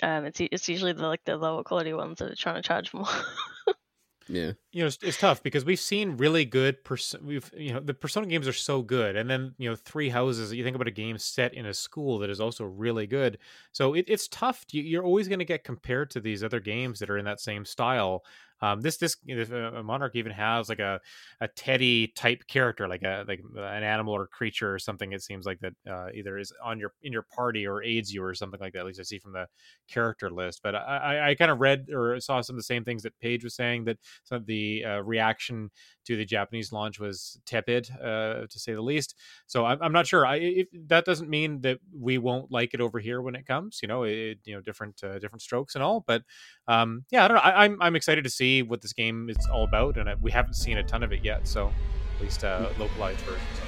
[0.02, 2.92] um, it's it's usually the like the lower quality ones that are trying to charge
[2.94, 3.06] more.
[4.28, 4.52] yeah.
[4.72, 7.94] you know it's, it's tough because we've seen really good pers- we've you know the
[7.94, 10.92] persona games are so good and then you know three houses you think about a
[10.92, 13.38] game set in a school that is also really good.
[13.72, 14.64] So it, it's tough.
[14.70, 17.40] You- you're always going to get compared to these other games that are in that
[17.40, 18.24] same style
[18.60, 21.00] um, this this uh, Monark even has like a,
[21.40, 25.46] a teddy type character like a like an animal or creature or something it seems
[25.46, 28.60] like that uh, either is on your in your party or aids you or something
[28.60, 29.46] like that at least i see from the
[29.88, 32.84] character list but i i, I kind of read or saw some of the same
[32.84, 35.70] things that paige was saying that some of the uh, reaction
[36.08, 39.14] to the Japanese launch was tepid, uh, to say the least.
[39.46, 40.24] So I'm, I'm not sure.
[40.24, 43.80] I if, that doesn't mean that we won't like it over here when it comes.
[43.82, 46.04] You know, it, you know, different uh, different strokes and all.
[46.06, 46.22] But
[46.66, 47.42] um, yeah, I don't know.
[47.42, 50.54] I, I'm I'm excited to see what this game is all about, and we haven't
[50.54, 51.46] seen a ton of it yet.
[51.46, 51.72] So
[52.16, 53.46] at least uh, localized version.
[53.54, 53.67] Yeah,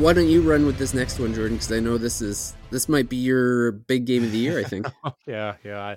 [0.00, 1.56] why don't you run with this next one, Jordan?
[1.56, 4.58] Because I know this is this might be your big game of the year.
[4.58, 4.86] I think.
[5.26, 5.96] yeah, yeah.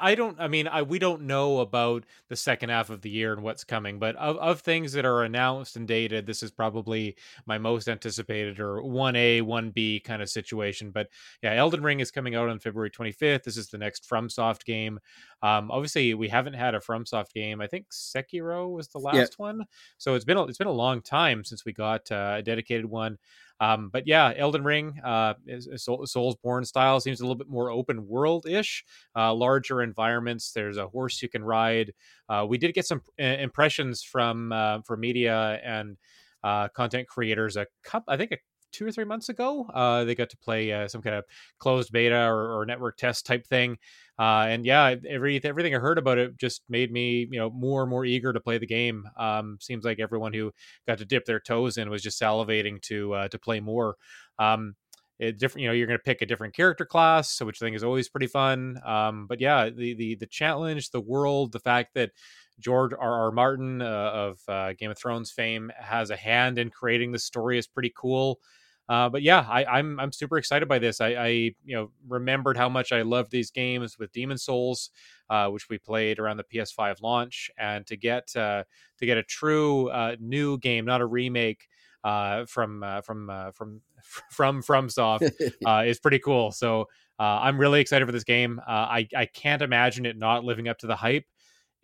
[0.00, 0.40] I, don't.
[0.40, 3.64] I mean, I, we don't know about the second half of the year and what's
[3.64, 7.88] coming, but of, of things that are announced and dated, this is probably my most
[7.88, 10.90] anticipated or one A, one B kind of situation.
[10.90, 11.08] But
[11.42, 13.44] yeah, Elden Ring is coming out on February 25th.
[13.44, 14.98] This is the next FromSoft game.
[15.42, 17.60] Um, obviously, we haven't had a FromSoft game.
[17.60, 19.26] I think Sekiro was the last Yeah.
[19.36, 19.64] one,
[19.98, 22.86] so it's been a, it's been a long time since we got uh, a dedicated
[22.86, 23.18] one.
[23.60, 28.46] Um, but yeah, Elden Ring, uh, Soulsborne style seems a little bit more open world
[28.46, 28.84] ish,
[29.16, 30.52] uh, larger environments.
[30.52, 31.92] There's a horse you can ride.
[32.28, 35.96] Uh, we did get some impressions from uh, from media and
[36.42, 38.38] uh, content creators a couple, I think, a,
[38.74, 39.66] two or three months ago.
[39.72, 41.24] Uh, they got to play uh, some kind of
[41.58, 43.78] closed beta or, or network test type thing.
[44.18, 47.82] Uh, and yeah, every everything I heard about it just made me, you know, more
[47.82, 49.08] and more eager to play the game.
[49.16, 50.52] Um, seems like everyone who
[50.86, 53.96] got to dip their toes in was just salivating to uh, to play more.
[54.38, 54.74] Um,
[55.18, 57.66] it different, you know, you're going to pick a different character class, so which I
[57.66, 58.80] think is always pretty fun.
[58.84, 62.10] Um, but yeah, the the the challenge, the world, the fact that
[62.58, 63.24] George R.
[63.24, 63.30] R.
[63.32, 67.58] Martin uh, of uh, Game of Thrones fame has a hand in creating the story
[67.58, 68.40] is pretty cool.
[68.88, 71.00] Uh, but yeah, I, I'm I'm super excited by this.
[71.00, 74.90] I, I you know remembered how much I loved these games with Demon's Souls,
[75.30, 78.64] uh, which we played around the PS5 launch, and to get uh,
[78.98, 81.66] to get a true uh, new game, not a remake,
[82.04, 83.80] uh, from uh, from uh, from
[84.30, 85.32] from FromSoft
[85.66, 86.52] uh, is pretty cool.
[86.52, 86.82] So
[87.18, 88.60] uh, I'm really excited for this game.
[88.60, 91.24] Uh, I I can't imagine it not living up to the hype.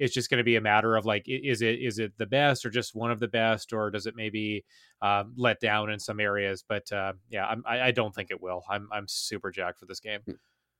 [0.00, 2.64] It's just going to be a matter of like is it is it the best
[2.64, 4.64] or just one of the best or does it maybe
[5.02, 6.64] um, let down in some areas?
[6.66, 8.64] But uh, yeah I'm, I, I don't think it will.
[8.68, 10.20] I'm i'm super jacked for this game.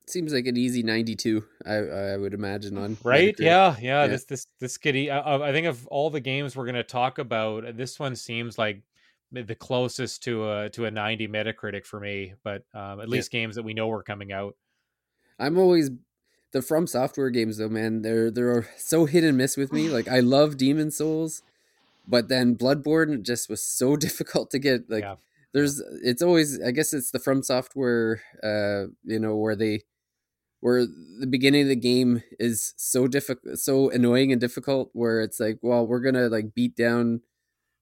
[0.09, 3.37] Seems like an easy 92 i i would imagine on right?
[3.39, 4.07] yeah, yeah, yeah.
[4.09, 7.19] this this this could I, I think of all the games we're going to talk
[7.19, 8.83] about this one seems like
[9.31, 13.41] the closest to a to a 90 metacritic for me but um, at least yeah.
[13.41, 14.57] games that we know are coming out.
[15.39, 15.91] I'm always
[16.53, 20.09] the from software games though man they're they're so hit and miss with me like
[20.09, 21.43] i love demon's souls
[22.07, 25.17] but then bloodborne just was so difficult to get like yeah.
[25.53, 29.83] there's it's always i guess it's the from software uh you know where they
[30.61, 35.41] where the beginning of the game is so difficult so annoying and difficult where it's
[35.41, 37.21] like well we're gonna like beat down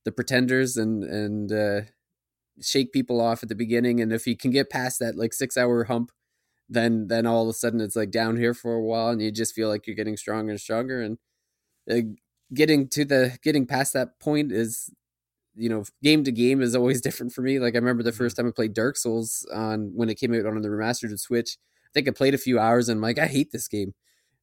[0.05, 1.81] the pretenders and and uh
[2.61, 5.57] shake people off at the beginning and if you can get past that like six
[5.57, 6.11] hour hump
[6.69, 9.31] then then all of a sudden it's like down here for a while and you
[9.31, 11.19] just feel like you're getting stronger and stronger and
[11.91, 12.01] uh,
[12.55, 14.91] getting to the getting past that point is
[15.55, 17.59] you know game to game is always different for me.
[17.59, 18.47] Like i remember the first mm-hmm.
[18.47, 21.91] time i played dark souls on when it came out on the remastered switch i
[21.95, 23.95] think i played a few hours and i'm like i hate this game.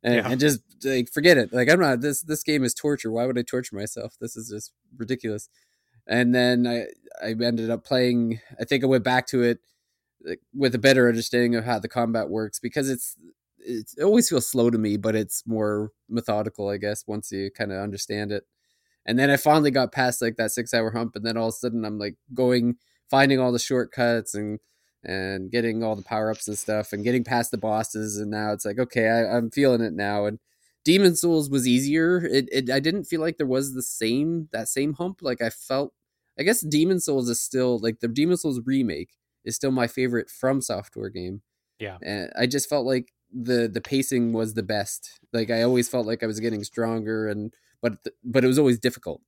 [0.03, 0.29] And, yeah.
[0.29, 1.51] and just like forget it.
[1.51, 3.11] Like i'm not this this game is torture.
[3.11, 4.15] Why would i torture myself?
[4.19, 5.49] This is just ridiculous.
[6.07, 6.85] And then i
[7.23, 9.59] i ended up playing i think i went back to it
[10.53, 13.15] with a better understanding of how the combat works because it's
[13.65, 17.71] it always feels slow to me, but it's more methodical, I guess, once you kind
[17.71, 18.43] of understand it.
[19.05, 21.53] And then I finally got past like that six hour hump, and then all of
[21.53, 22.77] a sudden I'm like going,
[23.09, 24.59] finding all the shortcuts and
[25.03, 28.17] and getting all the power ups and stuff, and getting past the bosses.
[28.17, 30.25] And now it's like, okay, I, I'm feeling it now.
[30.25, 30.39] And
[30.83, 32.25] Demon's Souls was easier.
[32.25, 35.19] It, it I didn't feel like there was the same that same hump.
[35.21, 35.93] Like I felt,
[36.39, 39.11] I guess Demon's Souls is still like the Demon's Souls remake
[39.45, 41.41] is still my favorite from software game.
[41.79, 41.97] Yeah.
[42.01, 45.19] And I just felt like the the pacing was the best.
[45.31, 48.79] Like I always felt like I was getting stronger and but but it was always
[48.79, 49.21] difficult.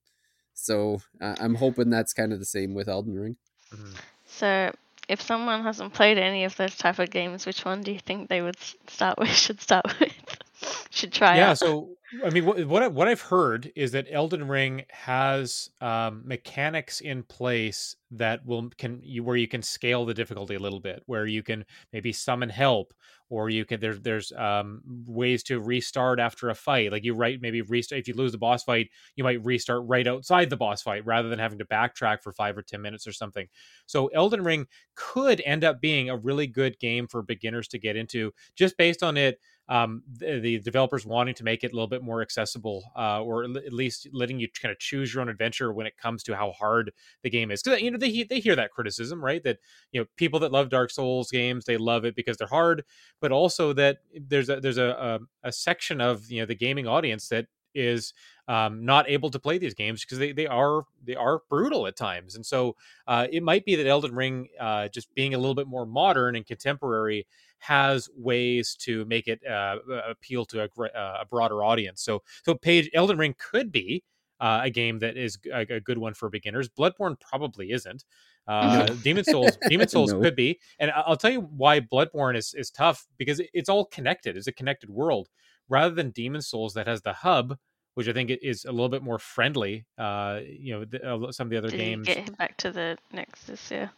[0.53, 3.37] So uh, I'm hoping that's kind of the same with Elden Ring.
[3.73, 3.93] Mm-hmm.
[4.25, 4.71] So
[5.07, 8.27] if someone hasn't played any of those type of games, which one do you think
[8.27, 8.57] they would
[8.87, 9.29] start with?
[9.43, 10.13] Should start with?
[10.89, 11.37] should try.
[11.37, 11.51] Yeah.
[11.51, 11.59] Out?
[11.59, 16.23] So I mean, what what, I, what I've heard is that Elden Ring has um,
[16.25, 20.79] mechanics in place that will can you where you can scale the difficulty a little
[20.79, 22.93] bit, where you can maybe summon help,
[23.29, 26.93] or you can there's there's um, ways to restart after a fight.
[26.93, 30.07] Like you right maybe restart if you lose the boss fight, you might restart right
[30.07, 33.11] outside the boss fight rather than having to backtrack for five or ten minutes or
[33.11, 33.47] something.
[33.85, 37.97] So Elden Ring could end up being a really good game for beginners to get
[37.97, 39.39] into, just based on it
[39.69, 43.43] um, the, the, developers wanting to make it a little bit more accessible, uh, or
[43.43, 46.51] at least letting you kind of choose your own adventure when it comes to how
[46.51, 46.91] hard
[47.23, 47.61] the game is.
[47.61, 49.43] Because you know they they hear that criticism, right?
[49.43, 49.57] That
[49.91, 52.83] you know people that love Dark Souls games they love it because they're hard,
[53.19, 56.87] but also that there's a there's a, a, a section of you know the gaming
[56.87, 58.13] audience that is
[58.47, 61.95] um, not able to play these games because they, they are they are brutal at
[61.95, 62.75] times and so
[63.07, 66.35] uh, it might be that Elden Ring uh, just being a little bit more modern
[66.35, 67.27] and contemporary
[67.59, 69.77] has ways to make it uh,
[70.09, 74.03] appeal to a, uh, a, broader audience so so Paige Elden Ring could be
[74.39, 78.03] uh, a game that is a, a, good one for beginners Bloodborne probably isn't
[78.47, 80.21] uh, Demon's Souls, Demon's Souls no.
[80.21, 84.37] could be, and I'll tell you why Bloodborne is is tough because it's all connected.
[84.37, 85.27] It's a connected world
[85.69, 87.57] rather than Demon's Souls that has the hub,
[87.95, 89.85] which I think is a little bit more friendly.
[89.97, 92.07] Uh, you know, the, uh, some of the other Did games.
[92.07, 93.89] Get back to the Nexus, yeah.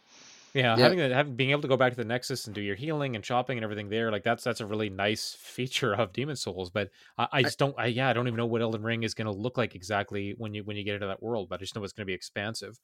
[0.52, 2.74] Yeah, yeah, having having being able to go back to the Nexus and do your
[2.74, 6.42] healing and shopping and everything there, like that's that's a really nice feature of Demon's
[6.42, 6.70] Souls.
[6.70, 9.14] But I, I just don't, I, yeah, I don't even know what Elden Ring is
[9.14, 11.48] going to look like exactly when you when you get into that world.
[11.48, 12.80] But I just know it's going to be expansive.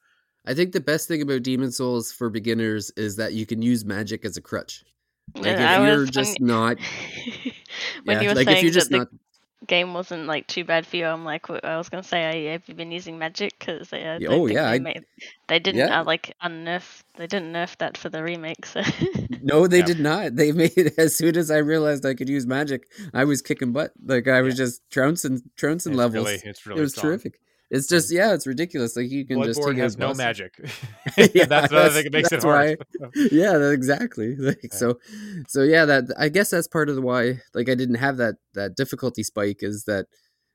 [0.46, 3.84] I think the best thing about Demon's Souls for beginners is that you can use
[3.84, 4.84] magic as a crutch.
[5.34, 6.78] Like yeah, if you're just not
[8.04, 9.08] when yeah, you were like saying if you're just that not...
[9.60, 12.62] the game wasn't like too bad for you, I'm like, I was gonna say, have
[12.66, 13.58] you been using magic?
[13.58, 15.04] Because uh, oh yeah, they, made,
[15.48, 16.00] they didn't yeah.
[16.00, 18.66] uh, like unnerf, they didn't nerf that for the remake.
[18.66, 18.82] So
[19.42, 19.84] no, they yeah.
[19.84, 20.36] did not.
[20.36, 23.72] They made it as soon as I realized I could use magic, I was kicking
[23.72, 23.92] butt.
[24.04, 26.26] Like I was just trouncing, trouncing it's levels.
[26.26, 27.12] Really, it's really it was strong.
[27.12, 27.40] terrific.
[27.70, 28.96] It's just yeah, it's ridiculous.
[28.96, 30.54] Like you can Bloodborne just take has no magic.
[31.34, 32.78] yeah, that's I think it makes it hard.
[33.00, 34.36] Why, yeah, exactly.
[34.36, 34.74] Like, yeah.
[34.76, 34.98] So,
[35.48, 37.40] so yeah, that I guess that's part of the why.
[37.54, 40.06] Like I didn't have that that difficulty spike is that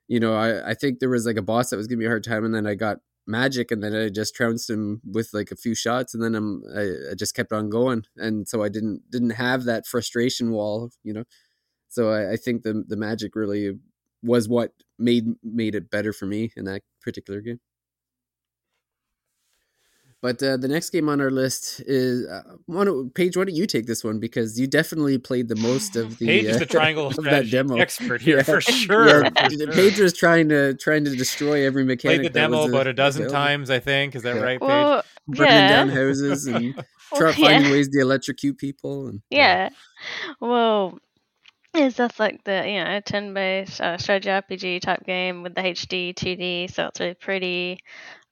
[0.08, 2.10] you know I I think there was like a boss that was giving me a
[2.10, 5.52] hard time, and then I got magic, and then I just trounced him with like
[5.52, 8.70] a few shots, and then I'm I, I just kept on going, and so I
[8.70, 11.26] didn't didn't have that frustration wall, you know.
[11.90, 13.74] So I, I think the the magic really
[14.24, 17.60] was what made made it better for me in that particular game.
[20.22, 23.10] But uh, the next game on our list is uh, one.
[23.10, 26.28] Paige, why don't you take this one because you definitely played the most of the
[26.28, 27.78] Paige is the uh, triangle of that demo.
[27.78, 28.44] expert here Yeah.
[28.44, 29.24] for sure.
[29.24, 29.72] Yeah, for sure.
[29.74, 32.20] Paige was trying to trying to destroy every mechanic.
[32.20, 33.44] Played the that demo was, uh, about a dozen available.
[33.46, 34.14] times, I think.
[34.16, 34.42] Is that Yeah.
[34.44, 34.68] right, Paige?
[34.68, 35.70] Well, burning yeah.
[35.70, 36.76] down houses and
[37.12, 39.08] Well, try, finding ways to electrocute people.
[39.08, 39.70] And Yeah.
[40.40, 41.00] Well,
[41.76, 45.62] is that's like the you know turn based uh, strategy RPG type game with the
[45.62, 47.80] HD 2D, so it's really pretty.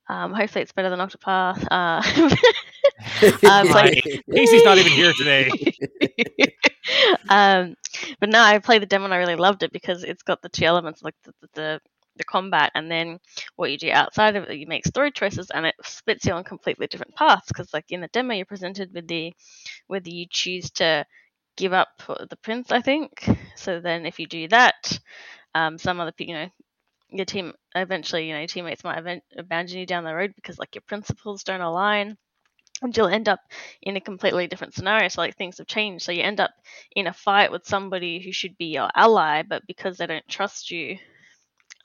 [0.08, 1.66] Um, hopefully, it's better than Octopath.
[1.70, 2.36] Uh,
[3.48, 5.50] Um, like- Casey's not even here today.
[7.28, 7.74] um,
[8.20, 10.48] but no, I played the demo and I really loved it because it's got the
[10.48, 11.80] two elements, like the, the, the
[12.16, 13.18] the combat and then
[13.56, 14.58] what you do outside of it.
[14.58, 17.46] You make story choices and it splits you on completely different paths.
[17.48, 19.32] Because like in the demo, you're presented with the
[19.86, 21.06] whether you choose to
[21.56, 21.88] give up
[22.28, 23.28] the prince, I think.
[23.56, 24.98] So then if you do that,
[25.54, 26.48] um, some other you know,
[27.10, 30.74] your team eventually, you know, teammates might aven- abandon you down the road because like
[30.74, 32.16] your principles don't align.
[32.82, 33.40] And you'll end up
[33.82, 35.08] in a completely different scenario.
[35.08, 36.04] So like things have changed.
[36.04, 36.52] So you end up
[36.96, 40.70] in a fight with somebody who should be your ally, but because they don't trust
[40.70, 40.96] you,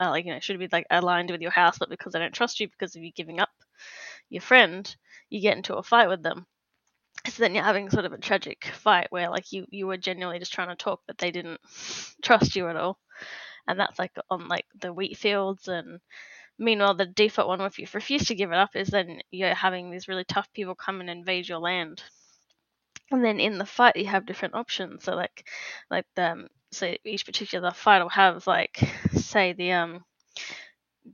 [0.00, 2.34] uh, like you know, should be like aligned with your house, but because they don't
[2.34, 3.50] trust you because of you giving up
[4.30, 4.96] your friend,
[5.30, 6.46] you get into a fight with them.
[7.30, 10.38] So then you're having sort of a tragic fight where like you you were genuinely
[10.38, 11.60] just trying to talk, but they didn't
[12.22, 12.98] trust you at all.
[13.66, 15.68] And that's like on like the wheat fields.
[15.68, 16.00] And
[16.58, 19.90] meanwhile the default one if you refuse to give it up is then you're having
[19.90, 22.02] these really tough people come and invade your land.
[23.10, 25.04] And then in the fight you have different options.
[25.04, 25.48] So like
[25.90, 28.78] like the um, so each particular fight will have like
[29.12, 30.04] say the um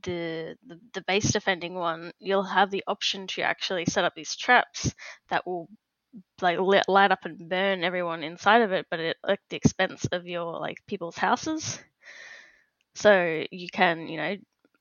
[0.01, 4.35] the, the the base defending one you'll have the option to actually set up these
[4.35, 4.93] traps
[5.29, 5.69] that will
[6.41, 10.05] like lit, light up and burn everyone inside of it but at like the expense
[10.11, 11.79] of your like people's houses.
[12.95, 14.35] So you can you know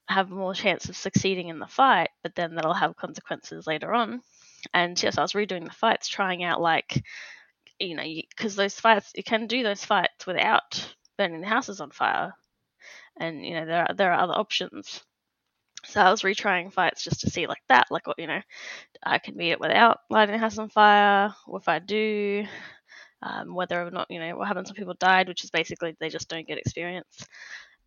[0.08, 4.22] have more chance of succeeding in the fight but then that'll have consequences later on.
[4.74, 7.02] And yes i was redoing the fights trying out like
[7.80, 11.90] you know because those fights you can do those fights without burning the houses on
[11.90, 12.34] fire.
[13.18, 15.02] And you know there are there are other options
[15.84, 18.40] so i was retrying fights just to see like that like what you know
[19.02, 22.44] i can beat it without lighting the house on fire or if i do
[23.22, 26.08] um, whether or not you know what happens when people died which is basically they
[26.08, 27.26] just don't get experience.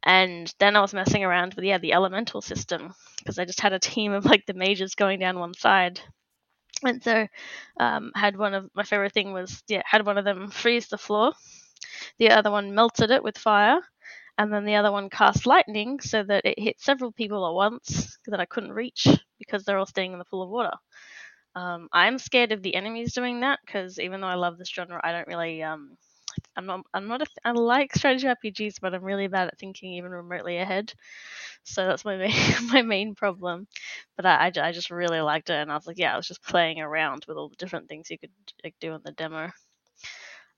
[0.03, 3.73] And then I was messing around with yeah the elemental system because I just had
[3.73, 5.99] a team of like the mages going down one side,
[6.83, 7.27] and so
[7.79, 10.97] um, had one of my favorite thing was yeah had one of them freeze the
[10.97, 11.33] floor,
[12.19, 13.79] the other one melted it with fire,
[14.37, 18.17] and then the other one cast lightning so that it hit several people at once
[18.27, 19.07] that I couldn't reach
[19.39, 20.73] because they're all staying in the pool of water.
[21.55, 24.99] Um, I'm scared of the enemies doing that because even though I love this genre,
[25.03, 25.97] I don't really um,
[26.55, 26.81] I'm not.
[26.93, 27.21] I'm not.
[27.21, 30.93] A, I like strategy RPGs, but I'm really bad at thinking even remotely ahead.
[31.63, 32.33] So that's my main
[32.71, 33.67] my main problem.
[34.17, 36.27] But I, I, I just really liked it, and I was like, yeah, I was
[36.27, 38.31] just playing around with all the different things you could
[38.63, 39.51] like, do in the demo.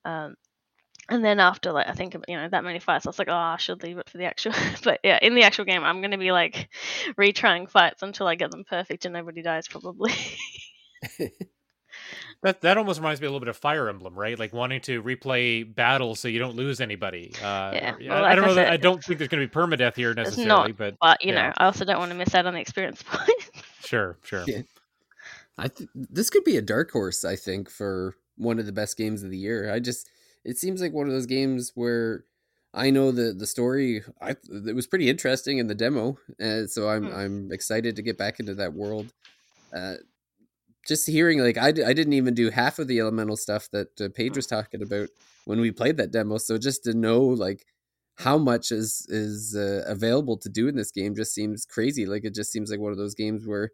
[0.05, 0.36] Um,
[1.10, 3.34] and then after like I think you know that many fights, I was like, oh,
[3.34, 4.53] I should leave it for the actual.
[4.84, 6.70] but yeah, in the actual game, I'm gonna be like
[7.18, 10.14] retrying fights until I get them perfect and nobody dies, probably.
[12.43, 14.38] That that almost reminds me a little bit of Fire Emblem, right?
[14.38, 17.32] Like wanting to replay battles so you don't lose anybody.
[17.38, 18.55] Uh, Yeah, or- well, I, I don't like I know.
[18.55, 21.24] That, I don't think there's going to be permadeath here It's necessarily, not, but but
[21.26, 21.47] you yeah.
[21.47, 23.32] know, I also don't want to miss out on the experience point.
[23.84, 24.43] sure, sure.
[24.45, 24.62] Yeah.
[25.58, 27.26] I th- this could be a dark horse.
[27.26, 29.74] I think for one of the best games of the year.
[29.74, 30.08] I just
[30.48, 32.26] it seems like one of those games where
[32.74, 34.04] I know the the story.
[34.22, 34.32] I
[34.68, 37.14] it was pretty interesting in the demo, uh, so I'm Hmm.
[37.14, 39.14] I'm excited to get back into that world.
[39.76, 39.95] Uh,
[40.88, 44.00] just hearing like I, d- I didn't even do half of the elemental stuff that
[44.02, 45.10] uh, Paige was talking about
[45.45, 46.38] when we played that demo.
[46.38, 47.66] So just to know like
[48.18, 52.06] how much is is uh, available to do in this game just seems crazy.
[52.06, 53.72] Like it just seems like one of those games where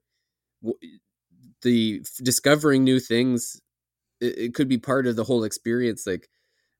[0.64, 1.00] w-
[1.64, 3.62] the f- discovering new things
[4.22, 6.08] it, it could be part of the whole experience.
[6.08, 6.30] Like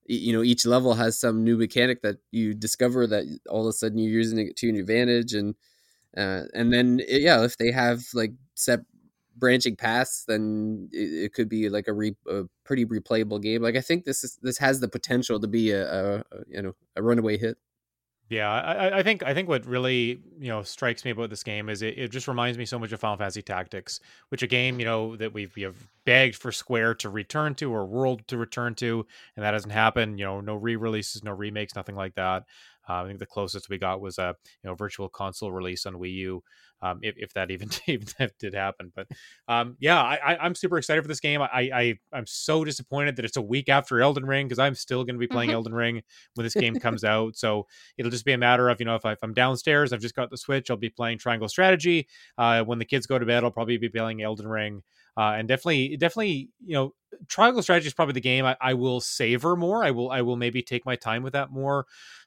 [0.06, 3.72] you know, each level has some new mechanic that you discover that all of a
[3.72, 5.54] sudden you're using it to your advantage, and
[6.16, 8.80] uh, and then eh, yeah, if they have like set
[9.36, 13.62] branching paths, then it, it could be like a, re, a pretty replayable game.
[13.62, 16.74] Like I think this is this has the potential to be a, a you know
[16.96, 17.58] a runaway hit.
[18.30, 21.68] Yeah, I, I- think I think what really you know strikes me about this game
[21.68, 24.00] is it, it just reminds me so much of Final Fantasy Tactics,
[24.30, 27.70] which a game you know that we've we have begged for Square to return to
[27.72, 29.06] or World to return to,
[29.36, 30.18] and that hasn't happened.
[30.18, 32.44] You know, no re-releases, no remakes, nothing like that.
[32.88, 35.94] Uh, I think the closest we got was a you know virtual console release on
[35.94, 36.42] Wii U,
[36.82, 38.92] um, if, if that even even that did happen.
[38.94, 39.06] But
[39.48, 41.40] um, yeah, I, I'm super excited for this game.
[41.42, 45.04] I, I I'm so disappointed that it's a week after Elden Ring because I'm still
[45.04, 45.54] going to be playing Mhm.
[45.54, 46.02] Elden Ring
[46.34, 47.36] when this game comes out.
[47.36, 47.66] So
[47.98, 50.14] it'll just be a matter of you know if, I, if I'm downstairs, I've just
[50.14, 52.08] got the Switch, I'll be playing Triangle Strategy.
[52.38, 54.82] Uh, when the kids go to bed, I'll probably be playing Elden Ring.
[55.16, 56.94] uh, and definitely definitely you know
[57.28, 59.84] triangle strategy is probably the game I, I will savor more.
[59.84, 61.86] I will I will maybe take my time with that more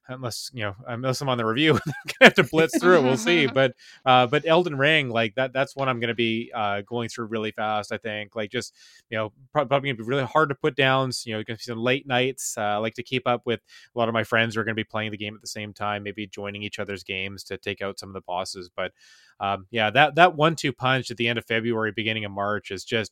[0.09, 3.03] unless you know unless I'm on the review, I'm gonna have to blitz through it.
[3.03, 3.47] We'll see.
[3.57, 3.73] But
[4.05, 7.51] uh, but Elden Ring, like that, that's one I'm gonna be uh, going through really
[7.51, 7.91] fast.
[7.91, 8.73] I think like just
[9.09, 11.11] you know probably gonna be really hard to put down.
[11.25, 12.55] You know, gonna be some late nights.
[12.57, 13.61] Uh, I like to keep up with
[13.95, 15.73] a lot of my friends who are gonna be playing the game at the same
[15.73, 18.69] time, maybe joining each other's games to take out some of the bosses.
[18.75, 18.91] But
[19.39, 22.71] um, yeah, that that one two punch at the end of February, beginning of March
[22.71, 23.11] is just.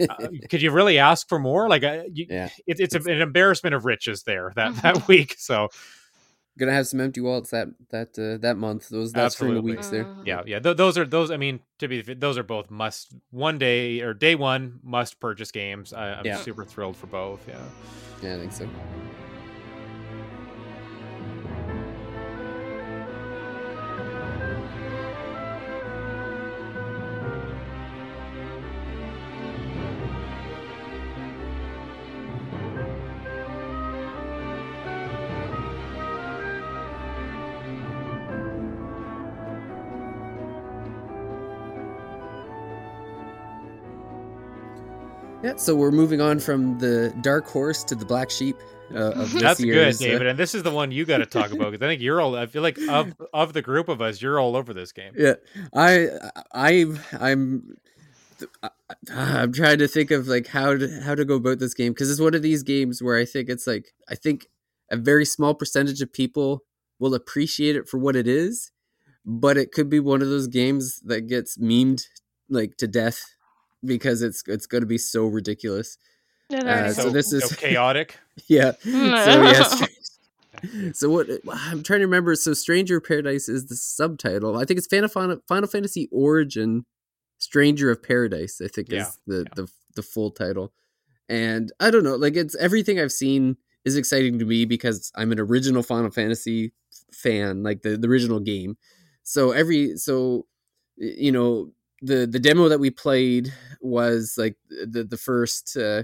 [0.00, 1.68] Uh, could you really ask for more?
[1.68, 2.48] Like, you, yeah.
[2.66, 5.36] it, it's a, an embarrassment of riches there that that week.
[5.38, 5.68] So
[6.58, 8.88] gonna have some empty wallets that that uh, that month.
[8.88, 10.04] Those that's for the weeks there.
[10.04, 10.26] Mm-hmm.
[10.26, 10.58] Yeah, yeah.
[10.58, 11.30] Th- those are those.
[11.30, 15.50] I mean, to be those are both must one day or day one must purchase
[15.50, 15.92] games.
[15.92, 16.36] I, am yeah.
[16.36, 17.46] super thrilled for both.
[17.48, 17.56] Yeah.
[18.22, 18.68] Yeah, I think so.
[45.60, 48.56] So we're moving on from the dark horse to the black sheep.
[48.94, 50.26] Uh, of That's good, David.
[50.26, 52.20] Uh, and this is the one you got to talk about because I think you're
[52.20, 52.36] all.
[52.36, 55.14] I feel like of of the group of us, you're all over this game.
[55.16, 55.34] Yeah,
[55.74, 56.08] I,
[56.52, 56.84] I,
[57.18, 57.76] I'm.
[59.14, 62.10] I'm trying to think of like how to how to go about this game because
[62.10, 64.48] it's one of these games where I think it's like I think
[64.90, 66.64] a very small percentage of people
[66.98, 68.72] will appreciate it for what it is,
[69.24, 72.04] but it could be one of those games that gets memed
[72.48, 73.34] like to death
[73.84, 75.98] because it's it's going to be so ridiculous.
[76.52, 78.18] Uh, so, so, this is so chaotic.
[78.46, 78.72] yeah.
[78.82, 79.82] so yes.
[80.92, 82.34] so what I'm trying to remember.
[82.36, 84.56] So Stranger of Paradise is the subtitle.
[84.56, 86.84] I think it's Final Final Fantasy Origin
[87.38, 88.60] Stranger of Paradise.
[88.62, 89.02] I think yeah.
[89.02, 89.54] is the, yeah.
[89.56, 90.72] the the full title.
[91.28, 95.32] And I don't know, like it's everything I've seen is exciting to me because I'm
[95.32, 96.72] an original Final Fantasy
[97.12, 98.76] fan, like the, the original game.
[99.22, 100.46] So every so
[100.96, 101.72] you know
[102.02, 106.02] the the demo that we played was like the the first uh,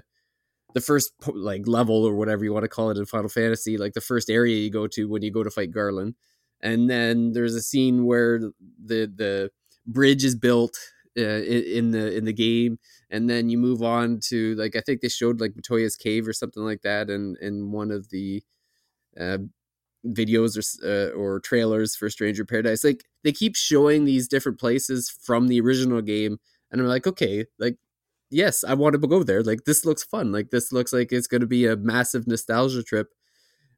[0.74, 3.94] the first like level or whatever you want to call it in Final Fantasy, like
[3.94, 6.14] the first area you go to when you go to fight Garland,
[6.60, 9.50] and then there's a scene where the the
[9.86, 10.78] bridge is built
[11.18, 12.78] uh, in, the in the game,
[13.10, 16.32] and then you move on to like I think they showed like Matoya's cave or
[16.32, 18.42] something like that, and in one of the
[19.18, 19.38] uh,
[20.06, 22.84] videos or uh, or trailers for Stranger Paradise.
[22.84, 26.38] Like they keep showing these different places from the original game,
[26.70, 27.76] and I'm like, okay, like
[28.30, 29.42] yes, I want to go there.
[29.42, 30.32] Like this looks fun.
[30.32, 33.08] Like this looks like it's going to be a massive nostalgia trip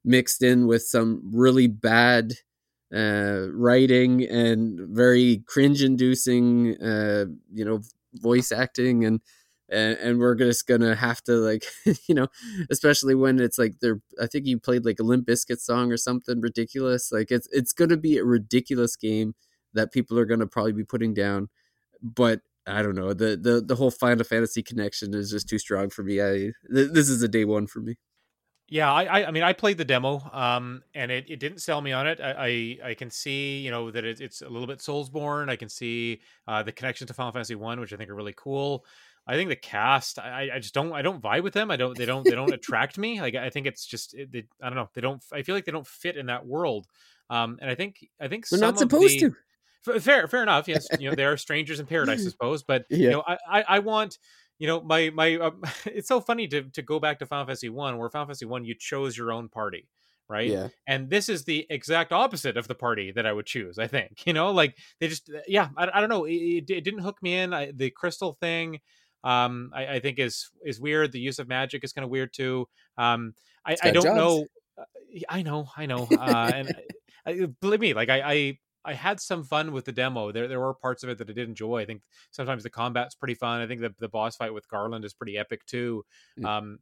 [0.05, 2.35] mixed in with some really bad
[2.95, 7.81] uh, writing and very cringe-inducing, uh, you know,
[8.14, 9.21] voice acting and
[9.71, 11.64] and, and we're just gonna have to like
[12.07, 12.27] you know
[12.71, 15.97] especially when it's like they're i think you played like a limp bizkit song or
[15.97, 19.35] something ridiculous like it's it's gonna be a ridiculous game
[19.73, 21.49] that people are gonna probably be putting down
[22.03, 25.89] but i don't know the the, the whole final fantasy connection is just too strong
[25.89, 27.97] for me i th- this is a day one for me
[28.73, 31.91] yeah, I, I mean, I played the demo, um, and it, it didn't sell me
[31.91, 32.21] on it.
[32.21, 35.51] I, I, I can see, you know, that it, it's a little bit Soulsborne.
[35.51, 38.35] I can see uh, the connection to Final Fantasy One, which I think are really
[38.37, 38.85] cool.
[39.31, 41.70] I think the cast, I, I just don't, I don't vibe with them.
[41.70, 43.20] I don't, they don't, they don't attract me.
[43.20, 45.22] Like, I think it's just, they, I don't know, they don't.
[45.33, 46.87] I feel like they don't fit in that world.
[47.31, 49.33] Um, and I think, I think they're not supposed the,
[49.85, 50.01] to.
[50.01, 50.66] Fair, fair enough.
[50.66, 52.64] Yes, you know, they are strangers in paradise, I suppose.
[52.64, 52.99] But yeah.
[52.99, 54.18] you know, I, I, I want
[54.59, 55.51] you know my my uh,
[55.87, 58.64] it's so funny to to go back to Final Fantasy 1 where Final Fantasy 1
[58.64, 59.89] you chose your own party
[60.28, 63.81] right yeah and this is the exact opposite of the party that i would choose
[63.81, 67.01] i think you know like they just yeah i, I don't know it, it, didn't
[67.01, 68.78] hook me in I, the crystal thing
[69.25, 71.12] um, I, I, think is is weird.
[71.12, 72.66] The use of magic is kind of weird too.
[72.97, 73.35] Um,
[73.66, 74.47] I, I don't know.
[74.79, 74.85] Uh,
[75.29, 76.75] I know, I know, uh, and
[77.27, 80.33] I, believe me, like I, I I had some fun with the demo.
[80.33, 81.81] There there were parts of it that I did enjoy.
[81.81, 83.61] I think sometimes the combat's pretty fun.
[83.61, 86.05] I think the the boss fight with Garland is pretty epic too.
[86.39, 86.45] Mm.
[86.47, 86.79] Um,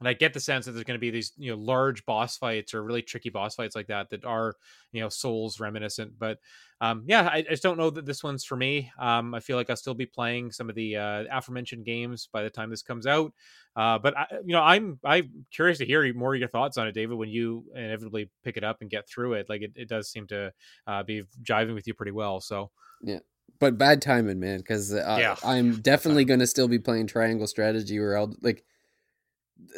[0.00, 2.36] and I get the sense that there's going to be these you know large boss
[2.36, 4.54] fights or really tricky boss fights like that that are
[4.92, 6.12] you know Souls reminiscent.
[6.18, 6.38] But
[6.80, 8.92] um, yeah, I, I, just don't know that this one's for me.
[8.98, 12.42] Um, I feel like I'll still be playing some of the uh, aforementioned games by
[12.42, 13.32] the time this comes out.
[13.74, 16.86] Uh, but I, you know, I'm I'm curious to hear more of your thoughts on
[16.86, 17.16] it, David.
[17.16, 20.26] When you inevitably pick it up and get through it, like it, it does seem
[20.28, 20.52] to
[20.86, 22.40] uh, be jiving with you pretty well.
[22.40, 22.70] So
[23.02, 23.18] yeah
[23.58, 24.58] but bad timing, man.
[24.58, 25.36] Because uh, yeah.
[25.44, 28.64] I'm definitely going to still be playing Triangle Strategy, where I'll like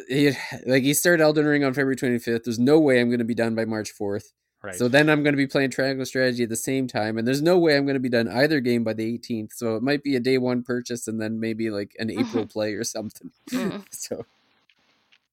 [0.09, 0.33] he
[0.67, 2.45] like he started Elden Ring on February 25th.
[2.45, 4.33] There's no way I'm going to be done by March 4th.
[4.63, 4.75] Right.
[4.75, 7.41] So then I'm going to be playing Triangle Strategy at the same time, and there's
[7.41, 9.55] no way I'm going to be done either game by the 18th.
[9.55, 12.75] So it might be a day one purchase and then maybe like an April play
[12.75, 13.31] or something.
[13.51, 13.85] Mm.
[13.91, 14.27] So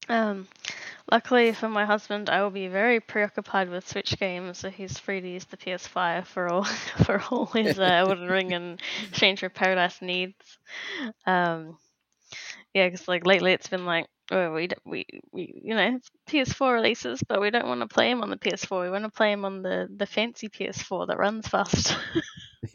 [0.08, 0.48] Um,
[1.12, 5.20] luckily for my husband, I will be very preoccupied with Switch games, so he's free
[5.20, 6.64] to use the PS5 for all
[7.04, 8.80] for all his uh, Elden Ring and
[9.12, 10.58] Stranger of Paradise needs.
[11.26, 11.76] Um,
[12.72, 16.74] yeah, because like lately it's been like, oh, we we we you know it's PS4
[16.74, 18.82] releases, but we don't want to play them on the PS4.
[18.82, 21.96] We want to play them on the the fancy PS4 that runs fast.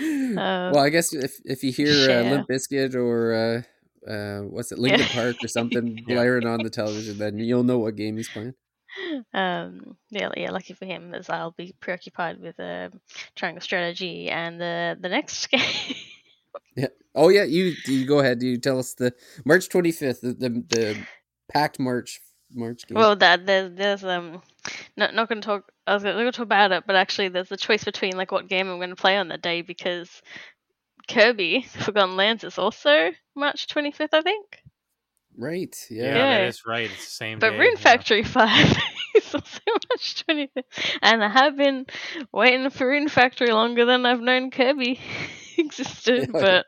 [0.00, 2.22] well, I guess if if you hear uh.
[2.30, 3.64] Limp Bizkit or
[4.06, 6.14] uh, uh, what's it, Linkin Park or something Yeah.
[6.14, 8.54] blaring on the television, then you'll know what game he's playing.
[9.32, 10.50] um, yeah, yeah.
[10.50, 13.00] Lucky for him, as I'll be preoccupied with um,
[13.34, 15.96] Triangle Strategy and the the next game.
[17.14, 18.42] Oh yeah, you you go ahead.
[18.42, 19.12] You tell us the
[19.44, 21.06] March 25th, the the, the
[21.52, 22.20] packed March
[22.54, 22.96] March game.
[22.96, 24.42] Well, that there's there's um
[24.96, 25.70] not not gonna talk.
[25.86, 28.48] I was gonna, gonna talk about it, but actually, there's a choice between like what
[28.48, 30.22] game I'm gonna play on that day because
[31.08, 34.46] Kirby Forgotten Lands is also March 25th, I think.
[35.36, 35.74] right?
[35.90, 36.14] Yeah, Yeah.
[36.14, 36.48] that Yeah.
[36.48, 36.90] is right.
[36.90, 37.58] It's the same But day.
[37.58, 37.82] Rune yeah.
[37.82, 38.76] Factory 5
[39.16, 41.86] is also March 25th, and I have been
[42.32, 45.00] waiting for Rune Factory longer than I've known Kirby
[45.58, 46.40] existed, Yeah.
[46.40, 46.66] but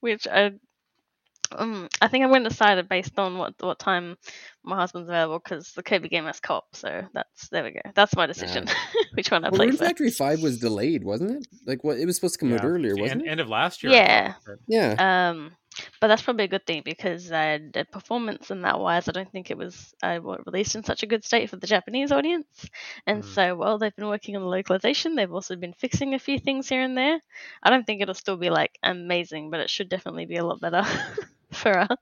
[0.00, 0.52] which I
[1.56, 4.16] um I think I'm going to decide it based on what what time
[4.64, 7.80] my husband's available because the Kirby game has co-op, so that's there we go.
[7.94, 8.66] That's my decision.
[9.14, 9.76] which one I Well, play Rune.
[9.76, 11.46] Factory Five was delayed, wasn't it?
[11.66, 11.98] Like what?
[11.98, 13.30] It was supposed to come out earlier, wasn't end, it?
[13.30, 13.92] end of last year.
[13.92, 14.34] Yeah.
[14.68, 15.30] Yeah.
[15.30, 15.52] Um,
[16.00, 19.30] but that's probably a good thing because uh, the performance and that wise, I don't
[19.30, 22.68] think it was uh, released in such a good state for the Japanese audience.
[23.06, 23.24] And Mhm.
[23.24, 26.68] so, while they've been working on the localization, they've also been fixing a few things
[26.68, 27.20] here and there.
[27.62, 30.60] I don't think it'll still be like amazing, but it should definitely be a lot
[30.60, 30.82] better
[31.52, 31.98] for us.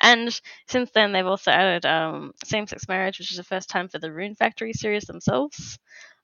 [0.00, 3.98] And since then, they've also added um, same-sex marriage, which is the first time for
[3.98, 5.78] the Rune Factory series themselves.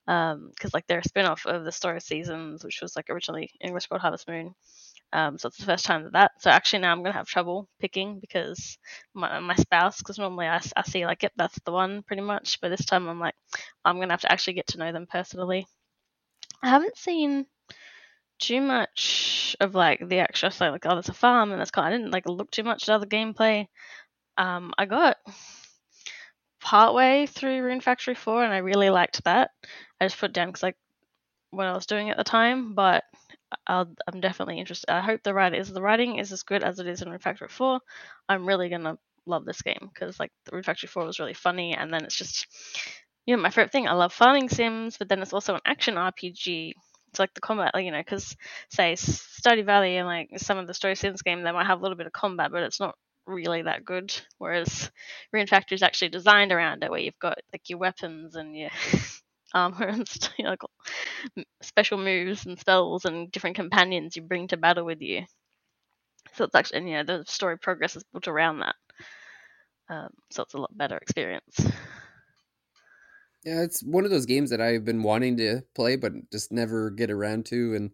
[0.05, 4.01] Because like they're a spin-off of the Story Seasons, which was like originally English called
[4.01, 4.55] Harvest Moon.
[5.11, 6.31] Um, so it's the first time that that.
[6.39, 8.77] So actually now I'm gonna have trouble picking because
[9.13, 12.61] my my spouse, because normally I, I see like yep that's the one pretty much,
[12.61, 13.35] but this time I'm like
[13.83, 15.65] I'm gonna have to actually get to know them personally.
[16.61, 17.45] I haven't seen
[18.39, 21.87] too much of like the actual so like oh there's a farm and that's kind.
[21.87, 23.67] I didn't like look too much at other gameplay.
[24.37, 25.17] Um, I got
[26.61, 29.51] partway through Rune Factory 4 and I really liked that.
[29.99, 30.77] I just put down because like
[31.51, 33.03] what I was doing at the time, but
[33.67, 34.91] I'll, I'm definitely interested.
[34.91, 37.19] I hope the writing is the writing is as good as it is in Rune
[37.19, 37.79] Factory 4.
[38.27, 41.93] I'm really gonna love this game because like Rune Factory 4 was really funny, and
[41.93, 42.47] then it's just
[43.25, 43.87] you know my favorite thing.
[43.87, 46.73] I love farming sims, but then it's also an action RPG.
[47.09, 48.35] It's like the combat, you know, because
[48.69, 51.81] say Stardew Valley and like some of the Story Sims game, they might have a
[51.81, 52.95] little bit of combat, but it's not
[53.25, 54.13] really that good.
[54.37, 54.91] Whereas
[55.33, 58.69] Rune is actually designed around it, where you've got like your weapons and your
[59.53, 64.47] armor and st- you know, like, special moves and spells and different companions you bring
[64.49, 65.25] to battle with you.
[66.33, 68.75] So it's actually, and, you know, the story progress is built around that.
[69.89, 71.59] Um, so it's a lot better experience.
[73.43, 76.89] Yeah, it's one of those games that I've been wanting to play, but just never
[76.89, 77.73] get around to.
[77.73, 77.91] And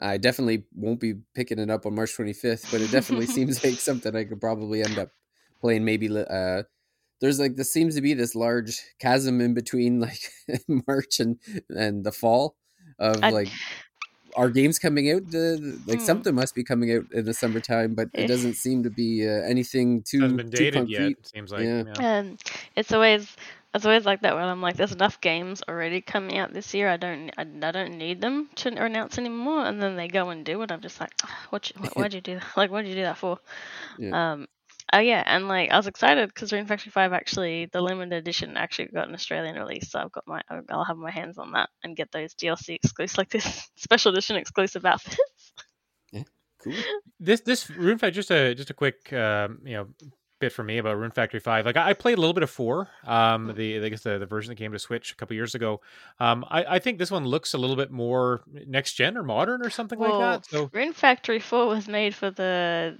[0.00, 3.80] I definitely won't be picking it up on March 25th, but it definitely seems like
[3.80, 5.10] something I could probably end up
[5.60, 5.84] playing.
[5.84, 6.64] Maybe uh,
[7.20, 10.20] there's like this seems to be this large chasm in between like
[10.86, 11.38] March and
[11.70, 12.56] and the fall
[12.98, 13.48] of I- like
[14.36, 15.30] our games coming out?
[15.30, 16.04] The, like Hmm.
[16.04, 18.26] something must be coming out in the summertime, but it Eh.
[18.26, 20.98] doesn't seem to be uh, anything too hasn't been too dated yet.
[20.98, 21.18] concrete.
[21.20, 21.62] It seems like.
[21.62, 21.82] Yeah.
[22.00, 22.18] Yeah.
[22.18, 22.36] Um,
[22.74, 23.36] it's always
[23.74, 26.88] it's always like that when I'm like, there's enough games already coming out this year.
[26.88, 29.66] I don't I, I don't need them to announce anymore.
[29.66, 30.72] And then they go and do it.
[30.72, 31.12] I'm just like,
[31.50, 31.70] what?
[31.70, 32.56] You, why- why'd you do that?
[32.56, 33.38] Like, why'd you do that for?
[34.00, 34.32] Yeah.
[34.32, 34.48] Um.
[34.92, 38.56] Oh yeah, and like I was excited because Rune Factory Five actually the limited edition
[38.56, 41.70] actually got an Australian release, so I've got my I'll have my hands on that
[41.82, 45.52] and get those DLC exclusive like this special edition exclusive outfits.
[46.12, 46.22] Yeah,
[46.62, 46.74] Cool.
[47.18, 49.86] This this Rune Factory just a just a quick um, you know
[50.40, 51.64] bit for me about Rune Factory Five.
[51.64, 54.26] Like I I played a little bit of four, um, the I guess the, the
[54.26, 55.80] version that came to Switch a couple years ago.
[56.20, 59.62] Um, I, I think this one looks a little bit more next gen or modern
[59.62, 60.50] or something Well, like that.
[60.50, 62.98] So Rune Factory Four was made for the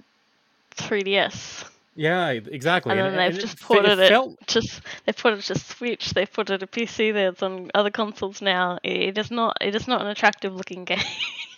[0.77, 1.69] 3DS.
[1.95, 2.91] Yeah, exactly.
[2.91, 6.25] And then they've and just ported it felt just they put it to Switch, they
[6.25, 7.13] put it to PC.
[7.13, 8.79] That's on other consoles now.
[8.83, 9.57] It is not.
[9.61, 10.99] It is not an attractive looking game.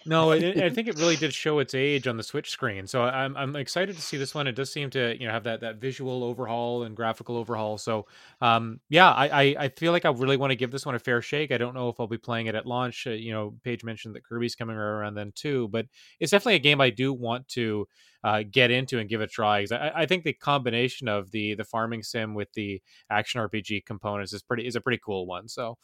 [0.07, 2.87] No, I, I, think it really did show its age on the Switch screen.
[2.87, 4.47] So I'm I'm excited to see this one.
[4.47, 7.77] It does seem to you know have that that visual overhaul and graphical overhaul.
[7.77, 8.07] So
[8.41, 10.99] um, yeah, I, I, I feel like I really want to give this one a
[10.99, 11.51] fair shake.
[11.51, 13.05] I don't know if I'll be playing it at launch.
[13.05, 15.85] Uh, you know, Paige mentioned that Kirby's coming around then too, but
[16.19, 17.87] it's definitely a game I do want to
[18.23, 19.65] uh, get into and give it a try.
[19.71, 24.33] I, I think the combination of the the farming sim with the action RPG components
[24.33, 25.47] is pretty is a pretty cool one.
[25.47, 25.77] So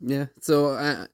[0.00, 0.74] yeah, so.
[0.74, 1.06] Uh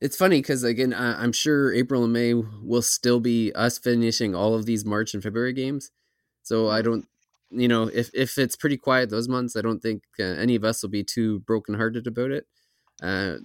[0.00, 4.34] it's funny because again, I, am sure April and May will still be us finishing
[4.34, 5.90] all of these March and February games.
[6.42, 7.06] So I don't,
[7.50, 10.64] you know, if if it's pretty quiet those months, I don't think uh, any of
[10.64, 12.46] us will be too brokenhearted about it.
[13.02, 13.36] Uh,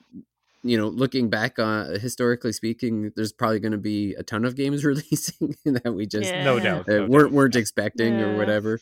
[0.63, 4.55] you know, looking back on historically speaking, there's probably going to be a ton of
[4.55, 6.43] games releasing that we just yeah.
[6.43, 7.31] no doubt uh, no weren't doubt.
[7.31, 8.25] weren't expecting yeah.
[8.25, 8.79] or whatever.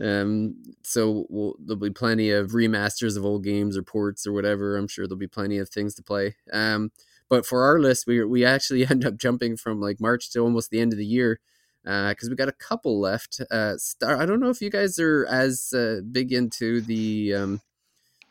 [0.00, 4.76] Um, so we'll, there'll be plenty of remasters of old games or ports or whatever.
[4.76, 6.34] I'm sure there'll be plenty of things to play.
[6.52, 6.90] Um,
[7.28, 10.70] but for our list, we we actually end up jumping from like March to almost
[10.70, 11.40] the end of the year
[11.84, 13.40] because uh, we got a couple left.
[13.50, 17.60] Uh, Star, I don't know if you guys are as uh, big into the um,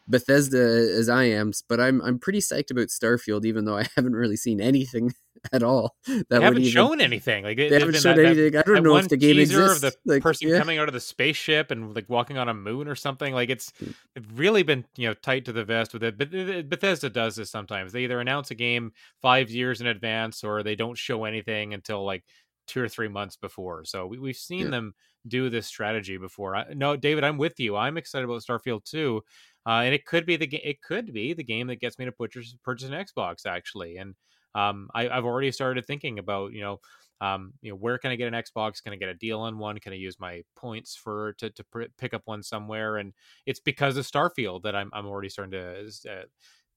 [0.07, 0.57] Bethesda
[0.97, 4.37] as I am, but I'm I'm pretty psyched about Starfield, even though I haven't really
[4.37, 5.13] seen anything
[5.51, 5.95] at all.
[6.07, 7.43] That they haven't even, shown anything.
[7.43, 8.51] Like they haven't shown that, anything.
[8.53, 9.83] That, I don't know if the game exists.
[9.83, 10.59] Of the like, person yeah.
[10.59, 13.33] coming out of the spaceship and like walking on a moon or something.
[13.33, 13.91] Like it's, hmm.
[14.35, 16.17] really been you know tight to the vest with it.
[16.17, 16.31] But
[16.69, 17.91] Bethesda does this sometimes.
[17.91, 22.05] They either announce a game five years in advance or they don't show anything until
[22.05, 22.23] like
[22.67, 23.83] two or three months before.
[23.85, 24.71] So we, we've seen yeah.
[24.71, 24.93] them
[25.27, 26.55] do this strategy before.
[26.55, 27.75] I, no, David, I'm with you.
[27.75, 29.21] I'm excited about Starfield too.
[29.65, 32.11] Uh, and it could be the it could be the game that gets me to
[32.11, 33.97] purchase purchase an Xbox actually.
[33.97, 34.15] And
[34.55, 36.79] um, I, have already started thinking about you know
[37.21, 38.83] um, you know where can I get an Xbox?
[38.83, 39.79] Can I get a deal on one?
[39.79, 42.97] Can I use my points for to to pr- pick up one somewhere?
[42.97, 43.13] And
[43.45, 46.23] it's because of Starfield that I'm I'm already starting to uh,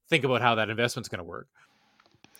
[0.08, 1.48] think about how that investment's going to work.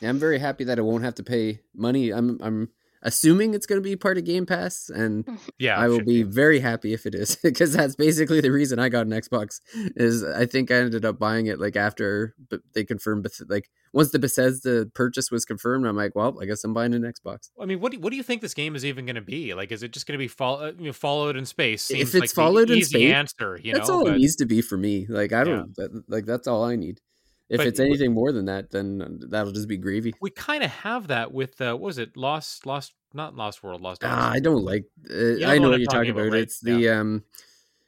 [0.01, 2.11] Yeah, I'm very happy that I won't have to pay money.
[2.11, 2.69] I'm I'm
[3.03, 5.27] assuming it's going to be part of Game Pass, and
[5.59, 8.79] yeah, I will be, be very happy if it is because that's basically the reason
[8.79, 9.61] I got an Xbox.
[9.97, 14.11] Is I think I ended up buying it like after but they confirmed like once
[14.11, 15.87] the Bethesda purchase was confirmed.
[15.87, 17.51] I'm like, well, I guess I'm buying an Xbox.
[17.61, 19.23] I mean, what do you, what do you think this game is even going to
[19.23, 19.55] be?
[19.55, 21.85] Like, is it just going to be fall, uh, you know, Fallout in space?
[21.85, 23.59] Seems if it's like Fallout in space, answer.
[23.63, 25.07] You that's know, all but, it needs to be for me.
[25.09, 25.87] Like, I don't yeah.
[26.09, 27.01] like that's all I need.
[27.49, 30.13] If but, it's anything more than that, then that'll just be gravy.
[30.21, 32.17] We kind of have that with uh, what was it?
[32.17, 34.03] Lost, Lost, not Lost World, Lost.
[34.05, 34.85] Ah, I don't like.
[35.09, 36.23] Uh, I know what you're talking about.
[36.23, 36.43] about right?
[36.43, 37.01] It's the yeah.
[37.01, 37.23] um,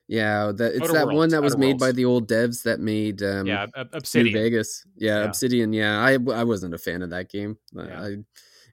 [0.06, 1.80] yeah, that it's Outer that Worlds, one that was Outer made Worlds.
[1.80, 4.86] by the old devs that made um, yeah, Obsidian, New Vegas.
[4.96, 5.72] Yeah, yeah, Obsidian.
[5.72, 7.58] Yeah, I I wasn't a fan of that game.
[7.72, 8.02] Yeah.
[8.02, 8.16] I,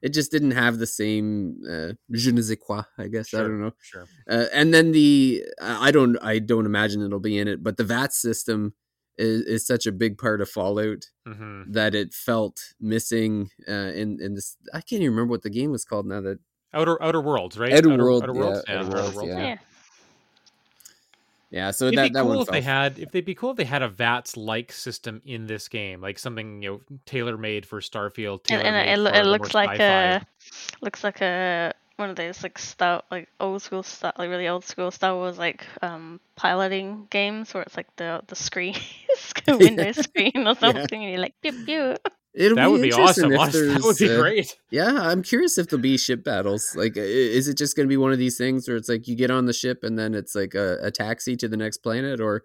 [0.02, 2.82] it just didn't have the same uh, je ne sais quoi.
[2.96, 3.72] I guess sure, I don't know.
[3.80, 4.06] Sure.
[4.30, 7.84] Uh, and then the I don't I don't imagine it'll be in it, but the
[7.84, 8.74] VATS system
[9.18, 11.70] is, is such a big part of Fallout mm-hmm.
[11.72, 14.56] that it felt missing uh, in in this.
[14.72, 16.20] I can't even remember what the game was called now.
[16.20, 16.38] That
[16.72, 17.72] Outer Outer Worlds, right?
[17.72, 19.38] Outer, Outer World, Outer Worlds, yeah, Outer Worlds, yeah.
[19.38, 19.56] yeah.
[21.48, 23.64] Yeah, so it'd that, be cool if they had if they'd be cool if they
[23.64, 27.80] had a VATS like system in this game, like something you know tailor made for
[27.80, 28.40] Starfield.
[28.50, 30.26] And, and it, it looks like a
[30.82, 34.64] looks like a one of those like Star like old school Star like really old
[34.64, 38.76] school Star Wars like um piloting games where it's like the the screen
[39.48, 41.08] window screen or something yeah.
[41.08, 41.96] and you're like pew pew.
[42.36, 43.30] It'll that be would be awesome.
[43.36, 44.58] That would be uh, great.
[44.70, 46.74] Yeah, I'm curious if there'll be ship battles.
[46.76, 49.16] Like, is it just going to be one of these things where it's like you
[49.16, 52.20] get on the ship and then it's like a, a taxi to the next planet,
[52.20, 52.42] or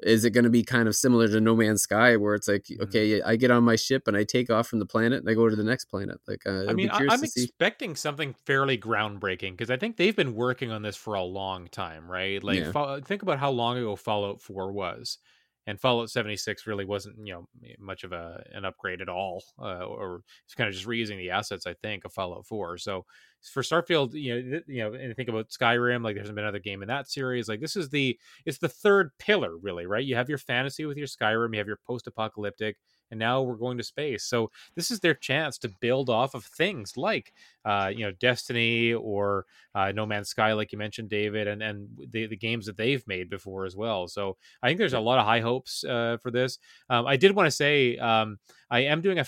[0.00, 2.64] is it going to be kind of similar to No Man's Sky, where it's like,
[2.64, 2.82] mm-hmm.
[2.84, 5.34] okay, I get on my ship and I take off from the planet and I
[5.34, 6.18] go to the next planet?
[6.28, 8.00] Like, uh, I mean, I'm expecting see.
[8.00, 12.10] something fairly groundbreaking because I think they've been working on this for a long time,
[12.10, 12.42] right?
[12.42, 13.00] Like, yeah.
[13.04, 15.18] think about how long ago Fallout 4 was.
[15.66, 17.48] And Fallout 76 really wasn't, you know,
[17.78, 21.30] much of a an upgrade at all, uh, or it's kind of just reusing the
[21.30, 22.78] assets, I think, of Fallout 4.
[22.78, 23.04] So
[23.52, 26.44] for Starfield, you know, th- you know, and think about Skyrim, like there hasn't been
[26.44, 27.48] another game in that series.
[27.48, 30.04] Like this is the it's the third pillar, really, right?
[30.04, 32.76] You have your fantasy with your Skyrim, you have your post-apocalyptic,
[33.10, 34.24] and now we're going to space.
[34.24, 37.32] So this is their chance to build off of things like,
[37.64, 41.88] uh, you know, Destiny or uh, No Man's Sky, like you mentioned, David, and and
[42.10, 44.08] the, the games that they've made before as well.
[44.08, 46.58] So I think there's a lot of high hopes uh, for this.
[46.90, 48.38] Um, I did want to say um,
[48.70, 49.24] I am doing a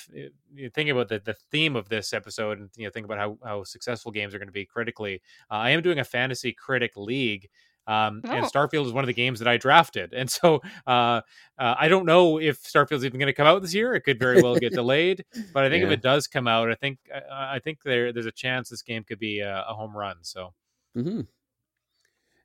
[0.75, 3.65] thinking about the, the theme of this episode, and you know, think about how how
[3.65, 5.23] successful games are going to be critically.
[5.51, 7.49] Uh, I am doing a fantasy critic league.
[7.89, 8.31] Um, oh.
[8.31, 11.23] And Starfield is one of the games that I drafted, and so uh,
[11.59, 13.95] uh, I don't know if Starfield's even going to come out this year.
[13.95, 15.25] It could very well get delayed,
[15.55, 15.87] but I think yeah.
[15.89, 16.99] if it does come out, I think
[17.33, 20.17] I think there there's a chance this game could be a, a home run.
[20.21, 20.53] So,
[20.95, 21.23] mm-hmm.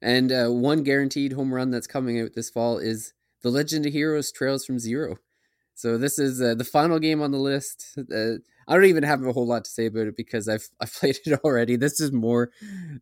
[0.02, 3.92] and uh, one guaranteed home run that's coming out this fall is The Legend of
[3.92, 5.18] Heroes: Trails from Zero.
[5.76, 7.98] So this is uh, the final game on the list.
[7.98, 8.36] Uh,
[8.68, 11.18] I don't even have a whole lot to say about it because I've I've played
[11.26, 11.76] it already.
[11.76, 12.52] This is more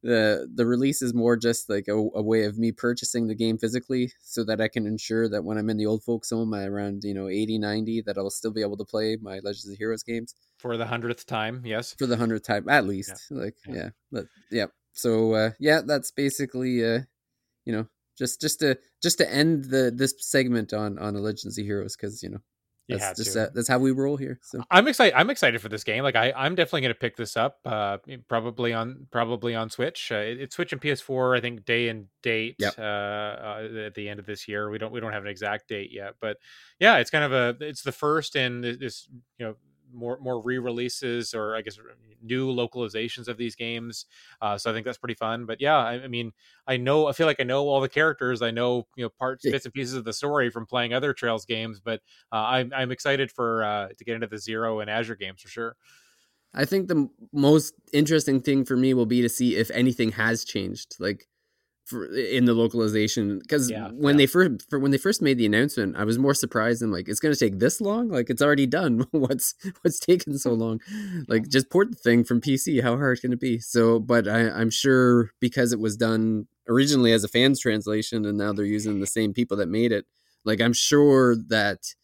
[0.01, 3.57] the the release is more just like a, a, way of me purchasing the game
[3.57, 7.03] physically so that I can ensure that when I'm in the old folks home around
[7.03, 10.03] you know 80 90 that I'll still be able to play my Legends of Heroes
[10.03, 11.61] games for the hundredth time.
[11.65, 13.27] Yes, for the hundredth time at least.
[13.29, 13.37] Yeah.
[13.37, 13.89] Like yeah, yeah.
[14.11, 14.65] But, yeah.
[14.93, 16.99] So uh, yeah, that's basically uh,
[17.65, 17.87] you know
[18.17, 21.95] just just to just to end the this segment on on the Legends of Heroes
[21.95, 22.41] because you know
[22.99, 24.39] that's just uh, that's how we roll here.
[24.41, 25.17] So I'm excited.
[25.17, 26.03] I'm excited for this game.
[26.03, 27.59] Like I, I'm definitely going to pick this up.
[27.65, 30.11] Uh, probably on probably on Switch.
[30.11, 31.37] Uh, it, it's Switch and PS4.
[31.37, 32.55] I think day and date.
[32.59, 32.75] Yep.
[32.77, 34.69] Uh, uh, at the end of this year.
[34.69, 36.37] We don't we don't have an exact date yet, but
[36.79, 39.55] yeah, it's kind of a it's the first in this you know
[39.93, 41.77] more more re-releases or I guess
[42.21, 44.05] new localizations of these games.
[44.41, 45.45] Uh, so I think that's pretty fun.
[45.45, 46.31] But yeah, I, I, mean,
[46.67, 48.41] I know I feel like I know all the characters.
[48.41, 51.45] I know you know parts, bits and pieces of the story from playing other Trails
[51.45, 51.79] games.
[51.79, 55.41] But uh, I'm I'm excited for uh, to get into the Zero and Azure games
[55.41, 55.75] for sure.
[56.53, 60.43] I think the most interesting thing for me will be to see if anything has
[60.43, 60.97] changed.
[60.99, 61.27] Like
[61.85, 64.19] for, in the localization because yeah, when yeah.
[64.19, 67.07] they first for, when they first made the announcement i was more surprised and like
[67.09, 68.09] it's going to take this long?
[68.09, 69.05] Like it's already done.
[69.11, 70.79] What's what's taken so long?
[71.27, 73.59] Like just port the thing from pc how hard can it be?
[73.59, 78.37] So but I, i'm sure because it was done originally as a fans translation and
[78.37, 80.05] now they're using the same people that made it
[80.45, 81.95] like i'm sure that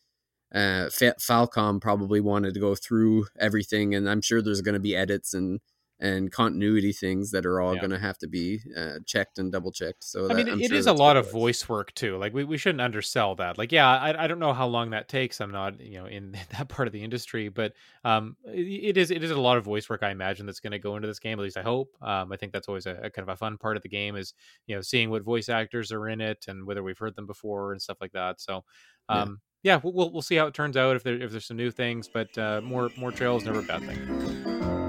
[0.54, 0.88] uh
[1.20, 5.34] falcom probably wanted to go through everything and i'm sure there's going to be edits
[5.34, 5.60] and
[6.00, 7.82] and continuity things that are all yeah.
[7.82, 10.04] going to have to be uh, checked and double checked.
[10.04, 12.18] So I mean, I'm it sure is a lot of voice work too.
[12.18, 13.58] Like we, we shouldn't undersell that.
[13.58, 15.42] Like, yeah, I, I don't know how long that takes.
[15.42, 17.74] I'm not you know in that part of the industry, but
[18.04, 20.04] um, it is it is a lot of voice work.
[20.04, 21.40] I imagine that's going to go into this game.
[21.40, 21.96] At least I hope.
[22.02, 24.16] Um, I think that's always a, a, kind of a fun part of the game
[24.16, 24.34] is
[24.68, 27.72] you know seeing what voice actors are in it and whether we've heard them before
[27.72, 28.40] and stuff like that.
[28.40, 28.64] So.
[29.10, 29.76] Um, yeah.
[29.76, 32.10] yeah we'll, we'll see how it turns out if there if there's some new things,
[32.14, 34.87] but uh, more more trails never a bad thing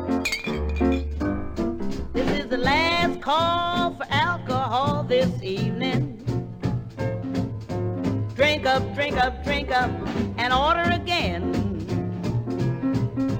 [3.29, 6.17] call for alcohol this evening.
[8.35, 9.91] Drink up, drink up, drink up,
[10.39, 11.53] and order again.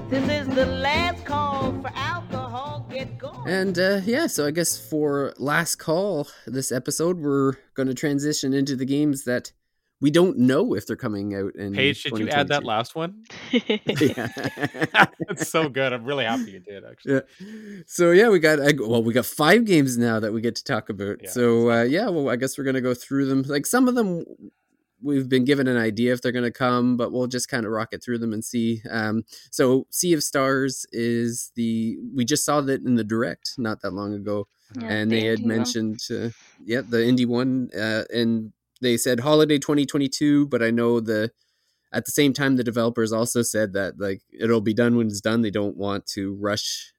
[0.07, 2.85] This is the last call for alcohol.
[2.91, 3.47] Get going.
[3.47, 8.53] And uh, yeah, so I guess for last call this episode, we're going to transition
[8.53, 9.53] into the games that
[10.01, 13.23] we don't know if they're coming out in Paige, did you add that last one?
[13.51, 15.93] That's so good.
[15.93, 17.13] I'm really happy you did actually.
[17.13, 17.81] Yeah.
[17.85, 20.89] So yeah, we got well, we got five games now that we get to talk
[20.89, 21.17] about.
[21.23, 23.43] Yeah, so uh, yeah, well, I guess we're gonna go through them.
[23.43, 24.25] Like some of them
[25.01, 27.71] we've been given an idea if they're going to come, but we'll just kind of
[27.71, 28.81] rocket through them and see.
[28.89, 33.81] Um, so, Sea of Stars is the we just saw that in the direct not
[33.81, 34.47] that long ago,
[34.79, 36.29] yeah, and they had mentioned, uh,
[36.63, 38.51] yeah, the indie one, uh, and
[38.81, 41.31] they said holiday 2022, but I know the
[41.91, 45.21] at the same time the developers also said that like it'll be done when it's
[45.21, 45.41] done.
[45.41, 46.93] They don't want to rush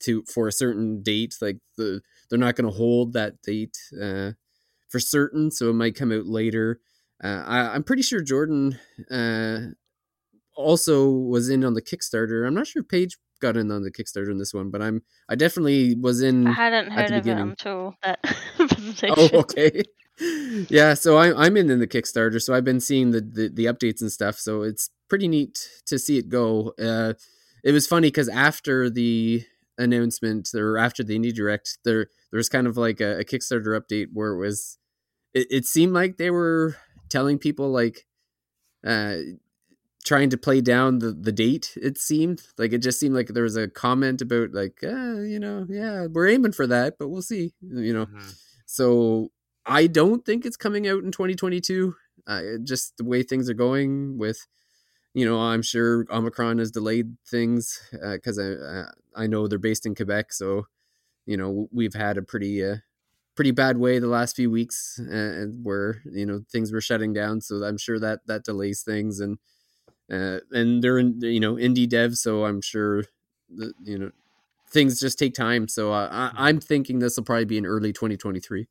[0.00, 1.36] to for a certain date.
[1.40, 4.32] Like the they're not going to hold that date uh,
[4.88, 6.80] for certain, so it might come out later.
[7.22, 8.78] Uh, I, am pretty sure Jordan
[9.10, 9.58] uh,
[10.56, 12.46] also was in on the Kickstarter.
[12.46, 15.02] I'm not sure if Paige got in on the Kickstarter in this one, but I'm
[15.28, 16.46] I definitely was in.
[16.46, 17.46] I hadn't heard of beginning.
[17.46, 18.18] it until that
[18.58, 19.16] oh, presentation.
[19.16, 19.82] Oh, okay
[20.18, 23.64] yeah, so I'm I'm in, in the Kickstarter, so I've been seeing the, the, the
[23.64, 24.38] updates and stuff.
[24.38, 26.72] So it's pretty neat to see it go.
[26.78, 27.14] Uh,
[27.64, 29.44] it was funny because after the
[29.76, 33.78] announcement or after the indie direct, there there was kind of like a, a Kickstarter
[33.78, 34.78] update where it was.
[35.32, 36.76] It, it seemed like they were
[37.08, 38.06] telling people like,
[38.86, 39.16] uh,
[40.04, 41.76] trying to play down the the date.
[41.76, 45.40] It seemed like it just seemed like there was a comment about like, uh, you
[45.40, 47.52] know, yeah, we're aiming for that, but we'll see.
[47.62, 48.30] You know, mm-hmm.
[48.66, 49.30] so
[49.66, 51.94] I don't think it's coming out in 2022.
[52.26, 54.46] Uh, just the way things are going with,
[55.12, 58.86] you know, I'm sure Omicron has delayed things because uh,
[59.16, 60.66] I I know they're based in Quebec, so
[61.26, 62.76] you know we've had a pretty uh,
[63.34, 67.40] pretty bad way the last few weeks uh, where you know things were shutting down.
[67.40, 69.38] So I'm sure that that delays things and
[70.10, 73.04] uh, and they're in you know indie devs, so I'm sure
[73.84, 74.10] you know
[74.70, 75.68] things just take time.
[75.68, 76.30] So I.
[76.34, 78.66] I'm thinking this will probably be in early 2023.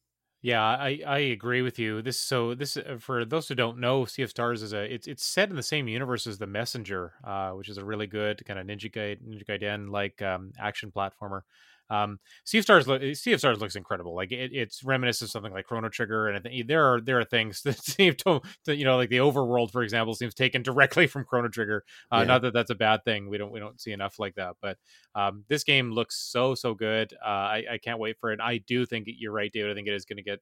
[0.46, 2.02] Yeah, I, I agree with you.
[2.02, 5.08] This so this uh, for those who don't know, Sea of Stars is a it's
[5.08, 8.46] it's set in the same universe as The Messenger, uh, which is a really good
[8.46, 11.44] kind of Ninja Gaiden, Ninja Gaiden like um, action platformer.
[11.90, 12.86] Um, sea of Stars,
[13.20, 14.16] sea of Stars looks incredible.
[14.16, 17.26] Like it, it's reminiscent of something like Chrono Trigger, and th- there are there are
[17.26, 21.08] things that seem to, to, you know, like the overworld, for example, seems taken directly
[21.08, 21.84] from Chrono Trigger.
[22.12, 22.24] Uh, yeah.
[22.26, 23.30] Not that that's a bad thing.
[23.30, 24.78] We don't we don't see enough like that, but
[25.16, 27.14] um, this game looks so so good.
[27.24, 28.40] Uh, I, I can't wait for it.
[28.42, 29.72] I do think you're right, David.
[29.72, 30.40] I think it is going to get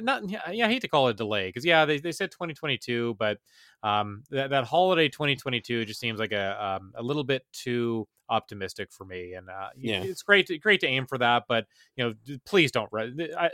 [0.00, 3.14] not yeah, I hate to call it a delay because yeah, they, they said 2022,
[3.18, 3.38] but
[3.82, 8.92] um, that that holiday 2022 just seems like a um, a little bit too optimistic
[8.92, 9.34] for me.
[9.34, 10.06] And uh, Yeah.
[10.06, 13.10] it's great to, great to aim for that, but you know, please don't rush.
[13.36, 13.50] I,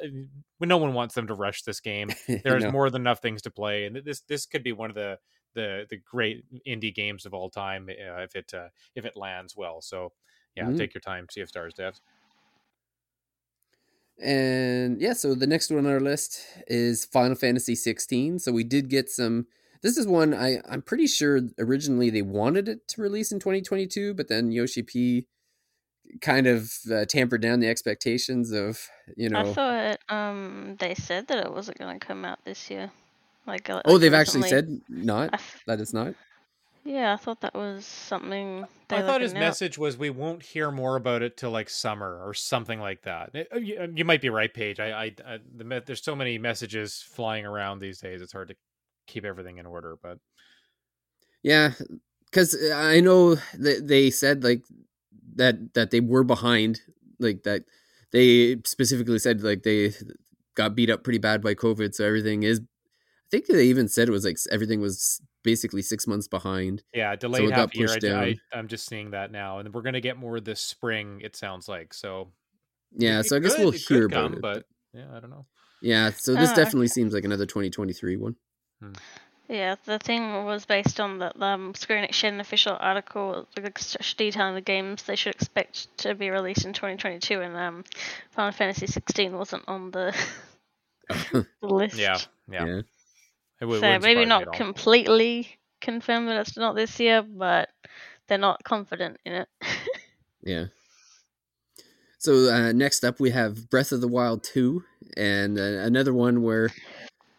[0.61, 2.15] no one wants them to rush this game.
[2.43, 2.69] There's No.
[2.69, 5.19] more than enough things to play, and this this could be one of the
[5.55, 9.57] the the great indie games of all time uh, if it uh, if it lands
[9.57, 9.81] well.
[9.81, 10.13] So
[10.55, 10.77] yeah, Mhm.
[10.77, 11.27] take your time.
[11.31, 12.01] Sea of Stars devs.
[14.23, 18.39] And yeah, so the next one on our list is Final Fantasy 16.
[18.39, 19.47] So we did get some.
[19.83, 24.15] This is one I I'm pretty sure originally they wanted it to release in 2022,
[24.15, 25.27] but then Yoshi P
[26.21, 29.51] kind of uh, tampered down the expectations of you know.
[29.51, 32.91] I thought um they said that it wasn't going to come out this year.
[33.47, 36.15] Like, uh, oh, like they've actually said not f- that it's not.
[36.87, 39.41] Yeah, I thought that was something I thought his out.
[39.41, 43.31] message was we won't hear more about it till like summer or something like that.
[43.35, 44.79] Eh, uh, You, you might be right, Paige.
[44.79, 48.23] I, I, I the, me- there's so many messages flying around these days.
[48.23, 48.57] It's hard to
[49.07, 49.97] keep everything in order.
[50.01, 50.19] But
[51.43, 51.73] Yeah,
[52.27, 54.63] because I know that they said like
[55.35, 56.81] that that they were behind,
[57.19, 57.65] like that
[58.13, 59.93] they specifically said like they
[60.55, 62.61] got beat up pretty bad by COVID, so everything is.
[63.27, 66.83] I think they even said it was like everything was basically six months behind.
[66.95, 67.89] yeah, delayed it got half year.
[67.89, 68.35] I, pushed I, down.
[68.53, 71.21] I'm just seeing that now, and we're gonna get more this spring.
[71.25, 72.29] It sounds like so.
[72.97, 74.41] Yeah, it so I guess could- we'll it could hear about come, it.
[74.43, 75.45] but yeah, I don't know.
[75.83, 76.93] yeah, so this Ah, definitely okay.
[76.93, 78.37] seems like another 2023 one.
[79.49, 83.47] Yeah, the thing was based on the um, Square Enix shared an official article
[84.17, 87.85] detailing the games they should expect to be released in 2022, and um,
[88.33, 90.13] Final Fantasy 16 wasn't on the,
[91.33, 91.97] the list.
[91.97, 92.19] Yeah,
[92.51, 92.65] yeah.
[92.67, 92.81] Yeah.
[93.61, 97.71] It would, so maybe not completely confirmed that it's not this year, but
[98.29, 99.49] they're not confident in it.
[100.43, 100.67] Yeah.
[102.19, 104.83] So uh, next up, we have Breath of the Wild 2,
[105.17, 106.71] and uh, another one where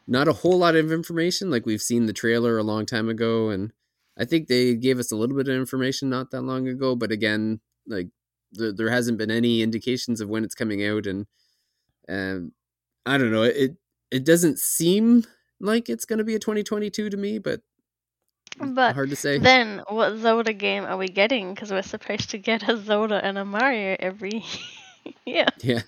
[0.07, 1.49] not a whole lot of information.
[1.49, 3.71] Like we've seen the trailer a long time ago, and
[4.17, 6.95] I think they gave us a little bit of information not that long ago.
[6.95, 8.09] But again, like
[8.51, 11.25] there, there hasn't been any indications of when it's coming out, and
[12.09, 12.51] um,
[13.05, 13.43] I don't know.
[13.43, 13.77] It
[14.11, 15.23] it doesn't seem
[15.59, 17.61] like it's going to be a 2022 to me, but
[18.59, 19.37] but hard to say.
[19.37, 21.53] then, what Zelda game are we getting?
[21.53, 24.43] Because we're supposed to get a Zelda and a Mario every
[25.25, 25.45] year.
[25.61, 25.81] Yeah.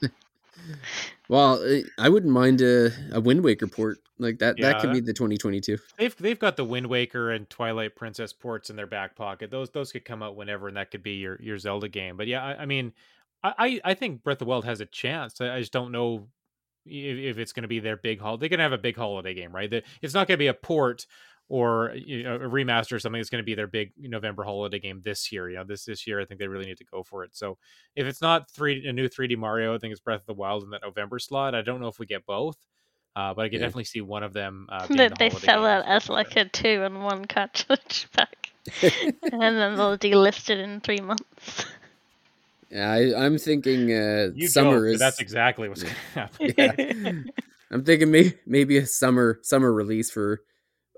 [1.30, 4.57] Well, eh, I wouldn't mind a, a Wind Waker port like that.
[4.57, 5.78] that could be the 2022.
[5.97, 9.51] They've they've got the Wind Waker and Twilight Princess ports in their back pocket.
[9.51, 12.17] Those those could come out whenever, and that could be your your Zelda game.
[12.17, 12.93] But yeah, I, I mean,
[13.43, 15.39] I I I think Breath of the Wild has a chance.
[15.39, 16.28] I, I just don't know
[16.86, 18.41] if, if it's going to be their big holiday.
[18.41, 19.69] They're going to have a big holiday game, right?
[19.69, 21.05] The- It's not going to be a port
[21.51, 23.19] or you know, a remaster or something.
[23.19, 25.49] It's going to be their big November holiday game this year.
[25.49, 27.36] You know, this this year, I think they really need to go for it.
[27.36, 27.57] So
[27.95, 30.63] if it's not three a new 3D Mario, I think it's Breath of the Wild
[30.63, 31.55] in that November slot.
[31.55, 32.57] I don't know if we get both.
[33.15, 33.65] Uh, but I can Yeah.
[33.65, 34.67] definitely see one of them.
[34.71, 38.51] Uh, that the they sell game it as like a two and one cartridge pack,
[38.84, 41.65] and then they'll delist it in three months.
[42.70, 44.99] Yeah, I, I'm thinking uh, You summer is.
[44.99, 46.53] that's exactly what's going to happen.
[46.57, 47.24] Yeah.
[47.72, 50.41] I'm thinking maybe maybe a summer summer release for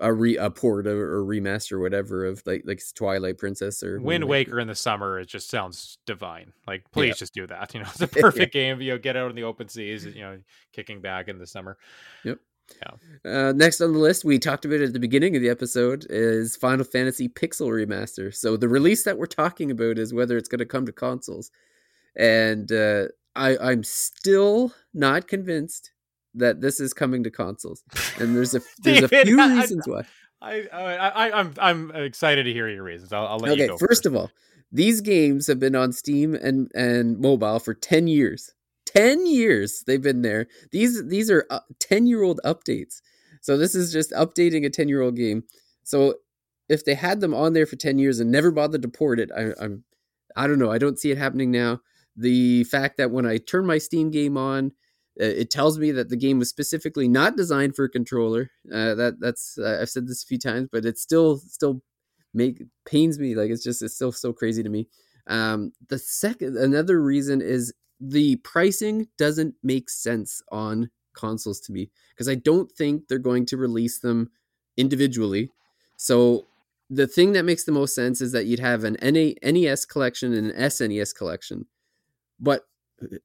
[0.00, 4.00] a re a port or, or remaster or whatever of like like Twilight Princess or
[4.00, 6.52] Wind Waker in the summer, it just sounds divine.
[6.66, 7.74] Like, please just do that.
[7.74, 8.80] You know, it's a perfect game.
[8.80, 10.04] You know, get out in the open seas.
[10.04, 10.38] You know,
[10.72, 11.76] kicking back in the summer.
[13.24, 16.56] Uh, next on the list, we talked about at the beginning of the episode, is
[16.56, 18.34] Final Fantasy Pixel Remaster.
[18.34, 21.50] So the release that we're talking about is whether it's going to come to consoles,
[22.16, 23.04] and uh,
[23.36, 25.92] I, I'm still not convinced
[26.34, 27.82] that this is coming to consoles.
[28.18, 30.02] And there's a there's a few I- reasons why.
[30.40, 33.12] I, I, I I'm I'm excited to hear your reasons.
[33.12, 33.78] I'll, I'll let you Okay, go.
[33.78, 34.28] first of all,
[34.72, 38.52] these games have been on Steam and and mobile for ten years.
[38.94, 40.48] Ten years they've been there.
[40.70, 41.46] These these are
[41.80, 43.00] ten year old updates.
[43.40, 45.44] So this is just updating a ten year old game.
[45.84, 46.16] So
[46.68, 49.30] if they had them on there for ten years and never bothered to port it,
[49.36, 49.84] I, I'm
[50.36, 50.70] I don't know.
[50.70, 51.80] I don't see it happening now.
[52.16, 54.72] The fact that when I turn my Steam game on,
[55.20, 58.50] uh, it tells me that the game was specifically not designed for a controller.
[58.72, 61.82] Uh, that that's uh, I've said this a few times, but it's still still
[62.34, 64.88] make pains me like it's just it's still so crazy to me
[65.26, 67.72] um the second another reason is
[68.04, 73.46] the pricing doesn't make sense on consoles to me because i don't think they're going
[73.46, 74.30] to release them
[74.76, 75.50] individually.
[75.96, 76.46] So
[76.90, 80.50] the thing that makes the most sense is that you'd have an nes collection and
[80.50, 81.66] an snes collection.
[82.38, 82.62] But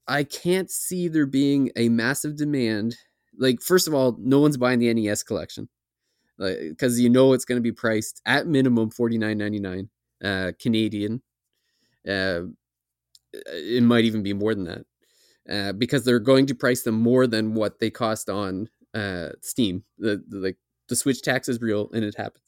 [0.08, 2.98] i can't see there being a massive demand.
[3.38, 5.70] Like first of all no one's buying the nes collection.
[6.38, 9.90] Because you know it's going to be priced at minimum forty nine ninety nine
[10.24, 11.22] uh, Canadian.
[12.08, 12.42] Uh,
[13.48, 14.86] it might even be more than that.
[15.50, 19.84] uh, because they're going to price them more than what they cost on uh, Steam.
[19.98, 20.58] The, the like
[20.90, 22.44] the Switch tax is real and it happens.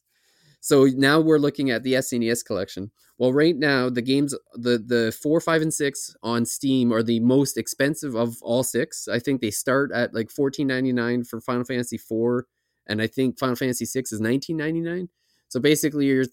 [0.62, 2.92] So now we're looking at the SNES collection.
[3.18, 7.20] Well, right now the games the the four, five, and six on Steam are the
[7.20, 9.08] most expensive of all six.
[9.08, 12.48] I think they start at like fourteen ninety nine for Final Fantasy four,
[12.88, 15.10] and I think Final Fantasy six is nineteen ninety nine.
[15.50, 16.26] So basically, you're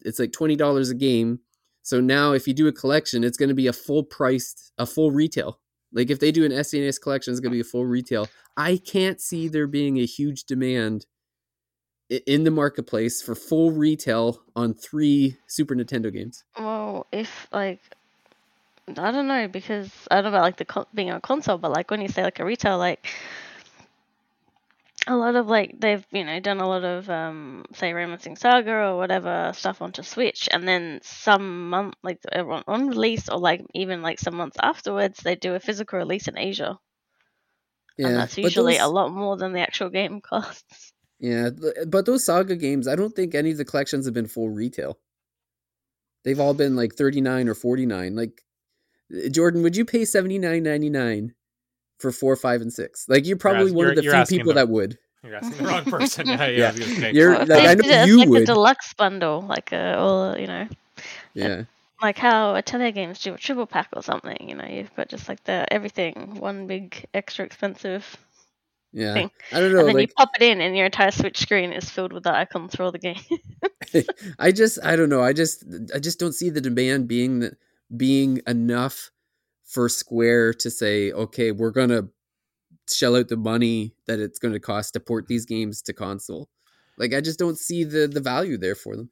[0.00, 1.40] it's like twenty dollars a game.
[1.84, 4.86] So now, if you do a collection, it's going to be a full priced, a
[4.86, 5.60] full retail.
[5.92, 8.26] Like if they do an SNES collection, it's going to be a full retail.
[8.56, 11.06] I can't see there being a huge demand
[12.08, 16.44] in the marketplace for full retail on three Super Nintendo games.
[16.58, 17.80] Well, if like
[18.88, 21.90] I don't know because I don't know about like the being on console, but like
[21.90, 23.06] when you say like a retail, like
[25.06, 28.72] a lot of like they've you know done a lot of um say Romancing Saga
[28.72, 33.64] or whatever stuff onto Switch, and then some month like on, on release or like
[33.74, 36.78] even like some months afterwards, they do a physical release in Asia,
[37.98, 40.92] Yeah, and that's usually a lot more than the actual game costs.
[41.20, 41.50] Yeah,
[41.86, 44.98] but those Saga games, I don't think any of the collections have been full retail.
[46.24, 48.16] They've all been like 39 or 49.
[48.16, 48.42] Like
[49.14, 51.32] uh, Jordan, would you pay 79.99
[52.04, 53.06] for 4, 5 and 6?
[53.08, 54.98] Like you're probably ask- one of the few people the- that would.
[55.24, 56.26] You're asking the wrong person.
[56.26, 56.68] yeah, yeah, Yeah.
[56.68, 57.12] I was gonna say.
[57.12, 58.42] You're like I know it as you like would.
[58.42, 60.68] a deluxe bundle, like uh, a or you know
[61.32, 61.62] Yeah.
[62.02, 64.36] like how Atelier games do a triple pack or something.
[64.48, 68.16] You know, you've got just like the everything, one big extra expensive,
[68.92, 69.14] Yeah.
[69.14, 69.30] thing.
[69.50, 71.88] I don't know and then you pop it in, and your entire Switch screen is
[71.88, 73.16] filled with the icons for all the game.
[74.38, 75.22] I just I don't know.
[75.22, 75.64] I just
[75.94, 77.56] I just don't see the demand being the,
[77.96, 79.10] being enough
[79.64, 82.08] for Square to say, okay, we're gonna
[82.90, 86.48] shell out the money that it's gonna cost to port these games to console.
[86.98, 89.10] Like I just don't see the the value there for them.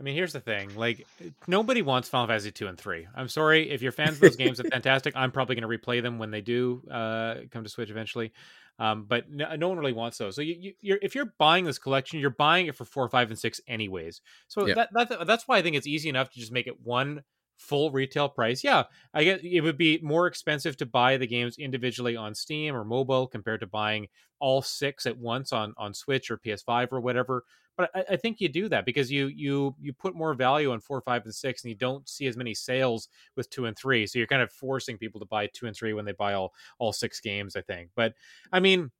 [0.00, 1.06] I mean, here's the thing: like,
[1.46, 3.06] nobody wants Final Fantasy two and three.
[3.14, 4.56] I'm sorry if you're fans of those games.
[4.56, 5.14] They're fantastic.
[5.14, 8.32] I'm probably going to replay them when they do uh, come to Switch eventually.
[8.78, 10.34] Um, but no, no one really wants those.
[10.34, 13.28] So you, you, you're if you're buying this collection, you're buying it for four, five,
[13.28, 14.22] and six anyways.
[14.48, 14.74] So Yeah.
[14.74, 17.22] that, that that's why I think it's easy enough to just make it one
[17.60, 18.64] full retail price.
[18.64, 18.84] Yeah,
[19.14, 22.84] I get it would be more expensive to buy the games individually on Steam or
[22.84, 24.08] mobile compared to buying
[24.40, 27.44] all six at once on on Switch or PS5 or whatever.
[27.76, 30.80] But I, I think you do that because you you you put more value on
[30.80, 34.06] four, five, and six, and you don't see as many sales with two and three.
[34.06, 36.54] So you're kind of forcing people to buy two and three when they buy all
[36.78, 37.56] all six games.
[37.56, 38.14] I think, but
[38.52, 38.90] I mean,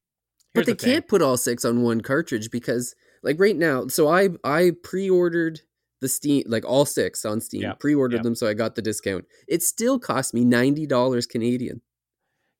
[0.54, 4.08] But they the can't put all six on one cartridge because like right now, so
[4.08, 5.60] I I pre-ordered
[6.00, 7.62] the Steam like all six on Steam.
[7.62, 8.22] Yeah, Pre-ordered yeah.
[8.22, 9.24] them so I got the discount.
[9.48, 11.82] It still cost me $90 Canadian.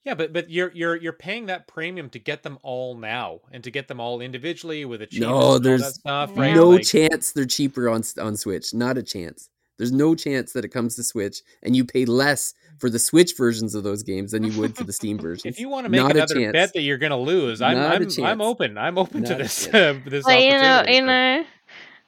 [0.04, 3.62] Yeah, but but you're you're you're paying that premium to get them all now and
[3.64, 6.40] to get them all individually with a cheap No, that there's stuff, No.
[6.40, 6.54] right?
[6.54, 8.72] no Like, chance they're cheaper on on Switch.
[8.72, 9.50] Not a chance.
[9.76, 13.34] There's no chance that it comes to Switch and you pay less for the Switch
[13.36, 15.54] versions of those games than you would for the Steam versions.
[15.54, 17.76] if you want to make Not a another bet that you're going to lose, I'm
[17.76, 18.78] Not a I'm, I'm open.
[18.78, 20.04] I'm open to Not a this uh, chance.
[20.10, 20.94] this But you know, opportunity.
[20.96, 21.44] you but- know,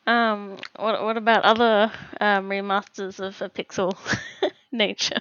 [0.06, 3.96] um, what what about other um, remasters of a pixel
[4.72, 5.20] nature?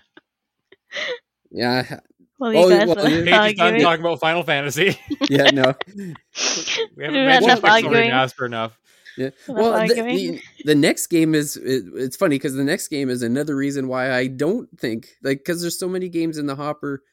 [1.51, 1.99] yeah,
[2.39, 3.81] Well, you Oh, guys well, are you- Paige is done arguing.
[3.81, 4.97] talking about Final Fantasy.
[5.29, 5.75] yeah, no.
[5.95, 8.09] we haven't guys mentioned are Pixel arguing.
[8.11, 8.77] Remaster enough.
[9.17, 9.29] Yeah.
[9.47, 13.21] Well, the, the, the next game is it, it's funny because the next game is
[13.21, 17.03] another reason why I don't think like because there's so many games in the hopper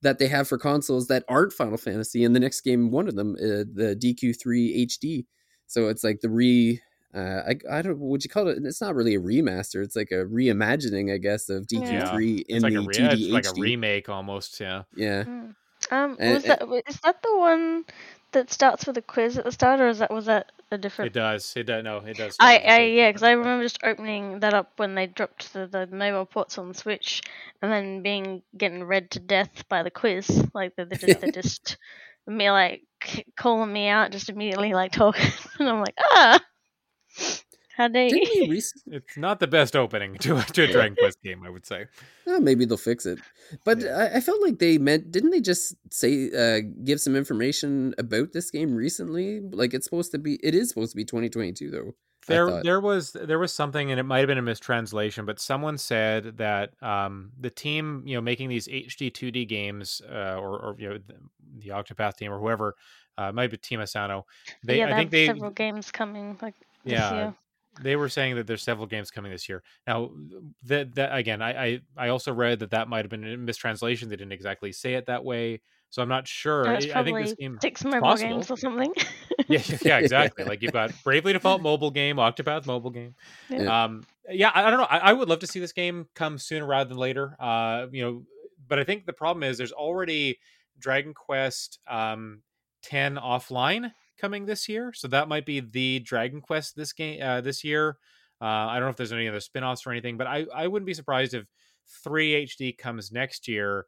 [0.00, 3.14] that they have for consoles that aren't Final Fantasy, and the next game, one of
[3.14, 5.26] them, uh, the DQ3 HD.
[5.66, 6.80] So it's like the re.
[7.14, 8.58] Uh, I, I don't would you call it?
[8.64, 9.84] It's not really a remaster.
[9.84, 13.12] It's like a reimagining, I guess, of DQ3 in It's like the a re- 2D
[13.12, 14.58] it's like a remake almost.
[14.60, 14.82] Yeah.
[14.96, 15.54] yeah, Mm.
[15.90, 17.84] Um, And- was that is that the one
[18.32, 21.08] that starts with a quiz at the start, or is that was that a different?
[21.10, 21.52] It does.
[21.56, 21.84] It does.
[21.84, 22.36] No, it does.
[22.40, 25.06] I, start with I a- yeah, because I remember just opening that up when they
[25.06, 27.22] dropped the, the mobile ports on the Switch,
[27.62, 30.44] and then being getting read to death by the quiz.
[30.54, 31.76] Like they, they just they're just
[32.26, 32.82] me like
[33.36, 35.30] calling me out just immediately like talking,
[35.60, 36.40] and I'm like ah,
[37.76, 38.24] how dare you?
[38.24, 38.64] didn't we rec-
[39.02, 41.86] It's not the best opening to a, to a Dragon Quest game, I would say.
[42.26, 43.18] Oh, maybe they'll fix it.
[43.64, 44.10] But Yeah.
[44.12, 48.32] I, I felt like they meant didn't they just say uh give some information about
[48.32, 49.40] this game recently?
[49.40, 51.94] Like it's supposed to be it is supposed to be 2022 though.
[52.26, 55.76] There, there was there was something, and it might have been a mistranslation, but someone
[55.76, 60.76] said that um, the team, you know, making these HD 2D games, uh, or, or
[60.78, 61.16] you know, the,
[61.58, 62.76] the Octopath team or whoever,
[63.18, 64.24] uh, it might be Team Asano.
[64.64, 67.32] They, yeah, I they think have they, several games coming like this yeah,
[67.80, 69.62] they were saying that there's several games coming this year.
[69.86, 70.10] Now,
[70.64, 74.08] that that again, I, I I also read that that might have been a mistranslation.
[74.08, 76.68] They didn't exactly say it that way, so I'm not sure.
[76.68, 77.58] I, I think this game.
[77.60, 78.30] six mobile possible.
[78.30, 78.92] games or something.
[79.48, 80.44] yeah, yeah, exactly.
[80.44, 83.14] Like you've got Bravely Default mobile game, Octopath mobile game.
[83.48, 83.84] Yeah.
[83.84, 84.86] Um, yeah, I, I don't know.
[84.90, 87.36] I, I would love to see this game come sooner rather than later.
[87.38, 88.22] Uh, you know,
[88.66, 90.38] but I think the problem is there's already
[90.78, 92.42] Dragon Quest um,
[92.82, 97.40] 10 offline coming this year, so that might be the Dragon Quest this game uh,
[97.40, 97.98] this year.
[98.40, 100.86] Uh, I don't know if there's any other spin-offs or anything, but I I wouldn't
[100.86, 101.46] be surprised if
[102.02, 103.86] 3 HD comes next year.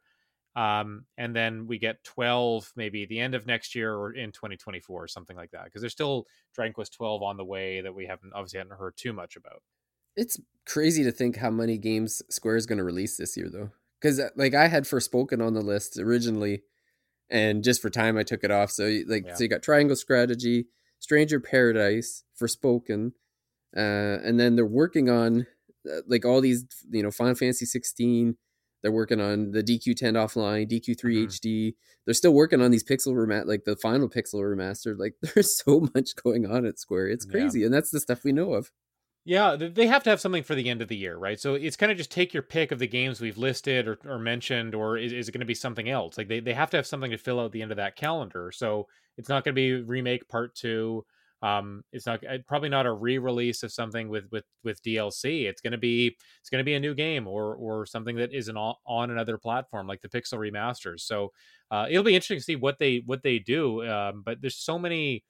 [0.55, 5.03] Um, and then we get 12 maybe the end of next year or in 2024
[5.03, 6.25] or something like that because there's still
[6.55, 9.61] Dragon Quest 12 on the way that we haven't obviously hadn't heard too much about.
[10.15, 13.69] It's crazy to think how many games Square is going to release this year, though.
[14.01, 16.63] Because like I had Forspoken on the list originally,
[17.29, 18.71] and just for time I took it off.
[18.71, 19.33] So like Yeah.
[19.35, 20.67] so you got Triangle Strategy,
[20.99, 23.11] Stranger Paradise, Forspoken,
[23.75, 23.79] uh,
[24.23, 25.45] and then they're working on
[25.89, 28.37] uh, like all these you know Final Fantasy 16.
[28.83, 31.25] They're working on the DQ10 offline, DQ3 Mhm.
[31.27, 31.75] HD.
[32.05, 34.97] They're still working on these pixel remat, like the final pixel remastered.
[34.99, 37.07] Like there's so much going on at Square.
[37.09, 37.31] It's Yeah.
[37.31, 38.71] crazy, and that's the stuff we know of.
[39.27, 41.37] Yeah, they have to have something for the end of the year, right?
[41.37, 44.17] So it's kind of just take your pick of the games we've listed or, or
[44.17, 46.17] mentioned, or is, is it going to be something else?
[46.17, 48.53] Like they, they have to have something to fill out the end of that calendar.
[48.53, 48.87] So
[49.17, 51.05] it's not going to be remake part two.
[51.41, 55.43] Um, it's not uh, probably not a re-release of something with with with DLC.
[55.43, 58.33] It's going to be it's going to be a new game or or something that
[58.33, 61.01] isn't on, on another platform like the Pixel remasters.
[61.01, 61.33] So
[61.69, 63.85] uh, it'll be interesting to see what they what they do.
[63.87, 65.25] Um, but there's so many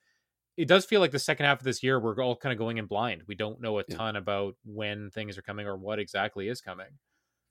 [0.58, 2.78] it does feel like the second half of this year we're all kind of going
[2.78, 3.24] in blind.
[3.28, 3.96] We don't know a Yeah.
[3.98, 6.88] ton about when things are coming or what exactly is coming.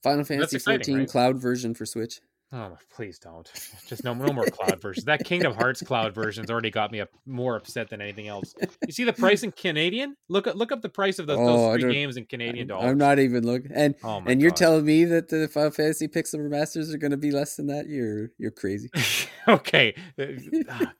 [0.03, 1.09] Final Fantasy exciting, 14 right?
[1.09, 2.20] cloud version for Switch.
[2.53, 3.51] Oh, please don't.
[3.89, 5.05] Just no, no more cloud versions.
[5.07, 8.55] That Kingdom Hearts cloud version's already got me up more upset than anything else.
[8.87, 10.16] You see the price in Canadian?
[10.28, 12.89] Look look up the price of those, Oh, those three games in Canadian dollars.
[12.93, 13.73] I'm not even looking.
[13.74, 17.16] And Oh and you're telling me that the Final Fantasy Pixel remasters are going to
[17.16, 17.89] be less than that?
[17.89, 18.91] You're you're crazy.
[19.49, 19.97] okay.
[20.16, 20.27] Uh,
[20.69, 20.93] ah,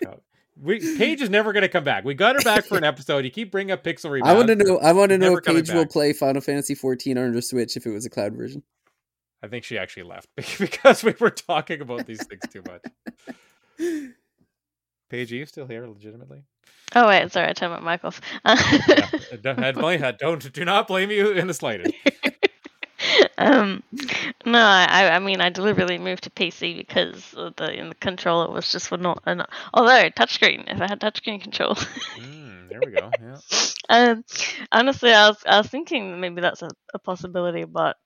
[0.61, 2.05] We, Paige is never going to come back.
[2.05, 3.24] We got her back for an episode.
[3.24, 4.27] You keep bringing up Pixel Remaster.
[4.27, 4.78] I want to know.
[4.78, 7.77] I want to know if coming Paige will play Final Fantasy 14 on her Switch
[7.77, 8.62] if it was a cloud version.
[9.43, 10.28] I think she actually left
[10.59, 12.83] because we were talking about these things too much.
[15.11, 16.43] Paige, are you still here legitimately?
[16.95, 18.20] Oh wait, sorry, I turned my mic off.
[18.45, 19.11] Yeah.
[19.43, 21.93] Don't, I blame- I don't do not blame you in the slightest.
[23.39, 23.83] Um,
[24.45, 28.89] no, I, I mean, I deliberately moved to PC because the, the controller was just
[28.89, 29.23] for not.
[29.27, 31.77] Uh, although touchscreen, if I had touchscreen control.
[32.17, 33.15] Mm, there we go.
[33.21, 33.41] Yeah.
[33.89, 34.25] um,
[34.73, 37.97] honestly, I was I was thinking maybe that's a, a possibility, but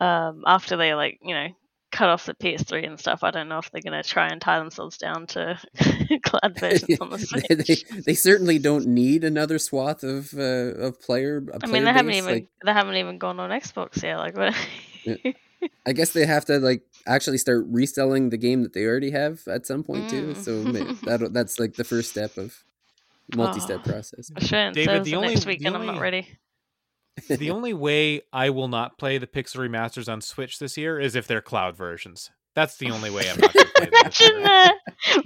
[0.00, 1.48] um, after they like you know
[1.96, 4.58] cut off the PS3 and stuff, I don't know if they're gonna try and tie
[4.58, 5.58] themselves down to
[6.22, 7.44] cloud versions on the Switch.
[7.48, 10.42] they, they, they certainly don't need another swath of uh,
[10.86, 11.42] of player.
[11.54, 14.16] I player mean, they haven't even Like, they haven't even gone on Xbox yet.
[14.18, 14.54] Like, what?
[15.86, 19.40] I guess they have to like actually start reselling the game that they already have
[19.48, 20.34] at some point too.
[20.34, 20.36] Mm.
[20.36, 20.62] So
[21.08, 22.62] that that's like the first step of
[23.34, 23.90] multi-step Oh.
[23.90, 24.30] process.
[24.38, 26.28] sure, and David, Thursday the only- next week, the and I'm not only- ready.
[27.28, 31.16] The only way I will not play the Pixel remasters on Switch this year is
[31.16, 32.30] if they're cloud versions.
[32.54, 34.42] That's the only way I'm not going to play them this Imagine year.
[34.46, 34.74] that.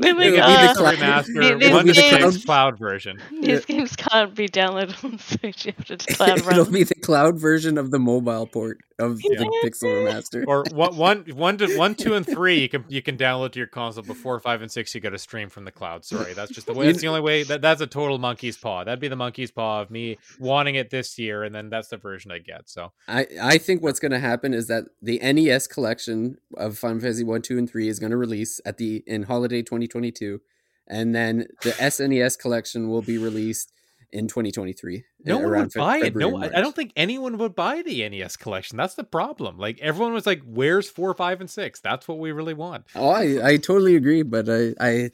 [0.01, 3.21] Really, It'll be the Pixel cloud- remaster, these one games- six cloud version.
[3.41, 5.67] these games can't be downloaded on Switch.
[5.67, 9.21] You have to just cloud It'll be the cloud version of the mobile port of
[9.23, 9.39] Yeah.
[9.41, 10.45] the Pixel remaster.
[10.47, 13.59] Or one, one, one, to, one, two, and three you can you can download to
[13.59, 14.03] your console.
[14.05, 16.05] Before five and six, you got to stream from the cloud.
[16.05, 16.87] Sorry, that's just the way.
[16.87, 17.43] You- That's the only way.
[17.43, 18.85] That that's a total monkey's paw.
[18.85, 21.97] That'd be the monkey's paw of me wanting it this year, and then that's the
[21.97, 22.69] version I get.
[22.69, 27.01] So I, I think what's going to happen is that the NES collection of Final
[27.01, 30.41] Fantasy 1, 2, and 3 is going to release at the in holiday 2022.
[30.89, 33.73] And then the SNES collection will be released
[34.13, 35.05] in 2023.
[35.25, 36.03] no uh, one would buy it.
[36.05, 38.77] February No, I, don't think anyone would buy the NES collection.
[38.77, 39.59] That's the problem.
[39.59, 41.81] Like everyone was like, "Where's four, five, and six?
[41.81, 45.11] That's what we really want." Oh, I, I totally agree, but I, I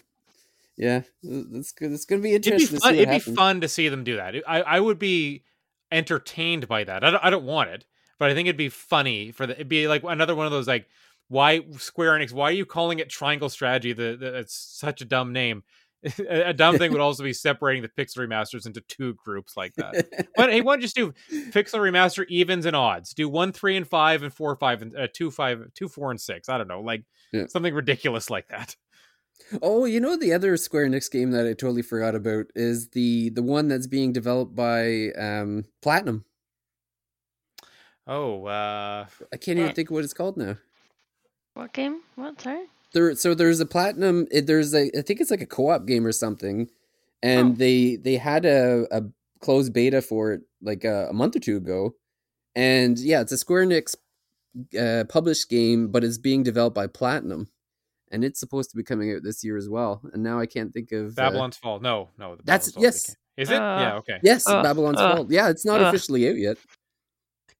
[0.76, 1.92] yeah, it's good.
[1.92, 2.94] It's going to be It'd be interesting to fun.
[2.94, 4.34] see It'd be fun to see them do that.
[4.46, 5.44] I, I would be
[5.90, 7.02] entertained by that.
[7.04, 7.86] I don't, I don't want it,
[8.18, 9.54] but I think it'd be funny for the.
[9.54, 10.86] It'd be like another one of those like,
[11.28, 12.32] why Square Enix?
[12.32, 13.92] Why are you calling it Triangle Strategy?
[13.92, 15.64] The, the it's such a dumb name.
[16.28, 19.74] A a dumb thing would also be separating the Pixel remasters into two groups like
[19.74, 20.06] that.
[20.36, 21.12] But hey, why don't you just do
[21.50, 23.14] Pixel remaster evens and odds?
[23.14, 26.20] Do one, three, and five, and four, five, and uh, two, five, two, four, and
[26.20, 26.48] six.
[26.48, 27.46] I don't know, like Yeah.
[27.46, 28.76] something ridiculous like that.
[29.62, 33.28] Oh, you know the other Square Enix game that I totally forgot about is the
[33.30, 36.24] the one that's being developed by um, Platinum.
[38.06, 40.56] Oh, uh, I can't even think of what it's called now.
[41.54, 42.00] What game?
[42.14, 42.40] What?
[42.40, 42.66] Sorry.
[42.92, 44.26] There, so there's a Platinum.
[44.30, 46.68] There's a I think it's like a co-op game or something,
[47.22, 47.56] and Oh.
[47.56, 49.02] they they had a, a
[49.40, 51.94] closed beta for it like a, a month or two ago,
[52.54, 53.94] and yeah, it's a Square Enix
[54.78, 57.48] uh, published game, but it's being developed by Platinum,
[58.10, 60.00] and it's supposed to be coming out this year as well.
[60.14, 61.80] And now I can't think of uh, Babylon's Fall.
[61.80, 62.36] No, no.
[62.36, 63.14] the That's- Fall yes.
[63.36, 63.56] Is it?
[63.60, 63.94] Uh, yeah.
[63.96, 64.18] Okay.
[64.22, 65.26] Yes, Ugh, Babylon's ugh, Fall.
[65.30, 65.88] Yeah, it's not ugh.
[65.94, 66.56] officially out yet.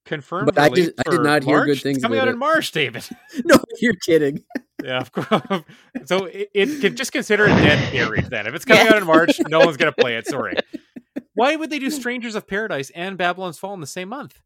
[0.05, 0.47] confirmed.
[0.47, 2.35] But I did- I did for not hear good things It's coming about out in
[2.35, 2.39] it.
[2.39, 3.05] March, David.
[3.45, 4.43] no, you're kidding.
[4.83, 5.27] Yeah, of course.
[6.05, 8.45] So it, it can just consider it dead buried then.
[8.47, 8.93] If it's coming Yeah.
[8.93, 10.27] out in March, no one's gonna play it.
[10.27, 10.55] Sorry.
[11.33, 14.39] Why would they do Strangers of Paradise and Babylon's Fall in the same month?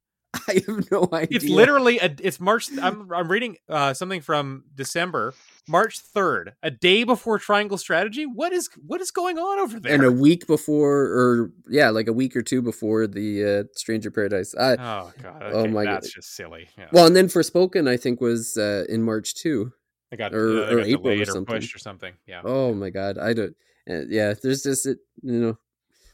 [0.48, 1.28] I have no idea.
[1.38, 2.70] It's literally a, it's March.
[2.82, 5.34] I'm I'm reading uh, something from December,
[5.68, 8.26] March third, a day before Triangle Strategy.
[8.26, 9.94] What is what is going on over there?
[9.94, 14.10] and a week before, or yeah, like a week or two before the uh, Stranger
[14.10, 14.56] Paradise.
[14.58, 16.16] I, oh god, Oh okay, my that's God.
[16.16, 16.70] just silly.
[16.78, 16.88] Yeah.
[16.94, 19.74] well, and then Forspoken, I think was uh, in March too.
[20.12, 21.56] They got, or- uh, or got April or delayed or something.
[21.56, 22.14] pushed or something.
[22.28, 22.42] Yeah.
[22.44, 23.56] Oh my god, I don't.
[23.90, 25.58] Uh, yeah, there's just it, you know,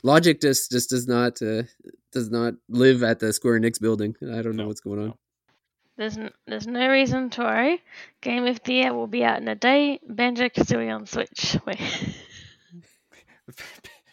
[0.04, 1.64] logic just just does not uh,
[2.14, 4.16] does not live at the Square Enix building.
[4.34, 5.08] I don't know what's going on.
[5.08, 5.18] no.
[5.98, 7.82] There's n- there's no reason to worry.
[8.22, 10.00] Game of the Year will be out in a day.
[10.08, 11.58] Banjo Kazooie on Switch.
[11.66, 11.80] Wait.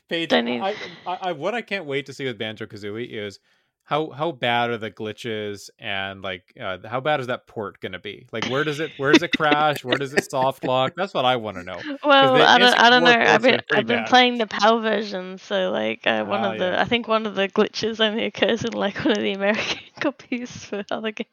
[0.08, 0.74] Paige, I,
[1.06, 3.38] I, I, what I can't wait to see with Banjo Kazooie is
[3.86, 7.92] how how bad are the glitches and like uh, how bad is that port going
[7.92, 8.26] to be?
[8.32, 9.84] Like where does it where does it crash?
[9.84, 10.94] where does it soft lock?
[10.96, 11.78] That's what I want to know.
[12.02, 13.10] Well, I don't, I don't know.
[13.10, 14.08] I've been I've been bad.
[14.08, 16.80] playing the PAL version, so like uh, one Ah, of the yeah.
[16.80, 20.50] I think one of the glitches only occurs in like one of the American copies
[20.64, 21.28] for other games.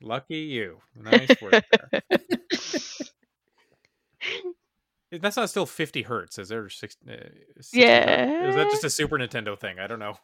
[0.00, 0.78] Lucky you.
[0.94, 2.02] Nice work there.
[5.12, 6.68] That's not still 50 hertz, is there?
[6.68, 7.14] Six, uh,
[7.60, 8.48] 60 hertz?
[8.48, 9.80] Is that just a Super Nintendo thing?
[9.80, 10.14] I don't know.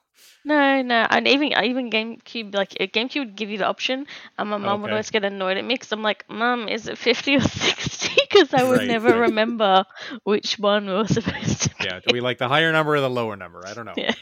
[0.44, 4.06] No, no, and even even GameCube like uh, GameCube would give you the option,
[4.38, 6.98] and my mum would always get annoyed at me because I'm like, Mom, is it
[6.98, 8.14] fifty or sixty?
[8.30, 9.28] Because I would Right, never right.
[9.28, 9.84] remember
[10.24, 11.70] which one we were supposed to.
[11.82, 13.66] Yeah, do we like the higher number or the lower number?
[13.66, 13.94] I don't know.
[13.96, 14.14] Yeah.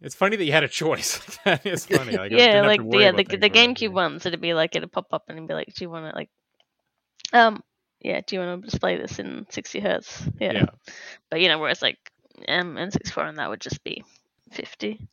[0.00, 1.18] It's funny that you had a choice.
[1.46, 2.14] that is funny.
[2.16, 3.48] Like, yeah, like the, yeah, the, the.
[3.48, 6.10] GameCube ones, it'd be like it'd pop up and it'd be like, do you want
[6.10, 6.28] to like,
[7.32, 7.62] um,
[8.04, 10.22] yeah, do you want to display this in sixty hertz?
[10.38, 10.52] Yeah.
[10.52, 10.66] Yeah.
[11.30, 11.98] But you know, whereas like
[12.48, 14.04] um N64 and that would just be
[14.52, 15.08] fifty.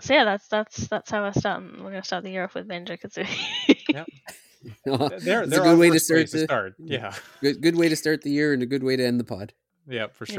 [0.00, 1.62] So yeah, that's that's that's how I start.
[1.62, 4.06] We're gonna start the year off with Banjo Kazooie.
[4.84, 6.74] There, It's a good way to start ways to the- start.
[6.78, 7.14] Yeah.
[7.40, 9.52] good good way to start the year and a good way to end the pod.
[9.88, 10.34] Yeah, for Yeah.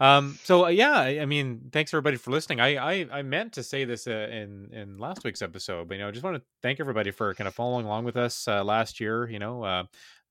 [0.00, 2.60] Um, so uh, yeah, I, mean, thanks everybody for listening.
[2.60, 6.00] I I, I meant to say this uh, in in last week's episode, but you
[6.00, 8.64] know, I just want to thank everybody for kind of following along with us uh,
[8.64, 9.28] last year.
[9.28, 9.84] You know, uh,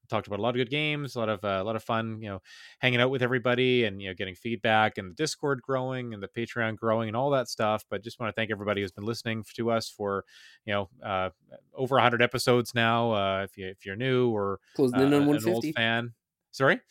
[0.09, 2.21] talked about a lot of good games, a lot of uh, a lot of fun.
[2.21, 2.41] You know,
[2.79, 6.27] hanging out with everybody and you know getting feedback and the Discord growing and the
[6.27, 7.85] Patreon growing and all that stuff.
[7.89, 10.25] But just want to thank everybody who's been listening to us for
[10.65, 11.29] you know uh,
[11.73, 13.13] over hundred episodes now.
[13.13, 15.71] Uh, if you if you're new or Closing in on an old 150.
[15.71, 16.13] fan,
[16.51, 16.81] sorry.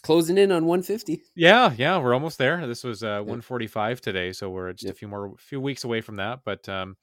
[0.00, 1.22] Closing in on 150.
[1.34, 2.66] Yeah, yeah, we're almost there.
[2.66, 4.94] This was uh, 145 today, so we're just Yep.
[4.94, 6.40] a few more, few weeks away from that.
[6.44, 6.96] But um,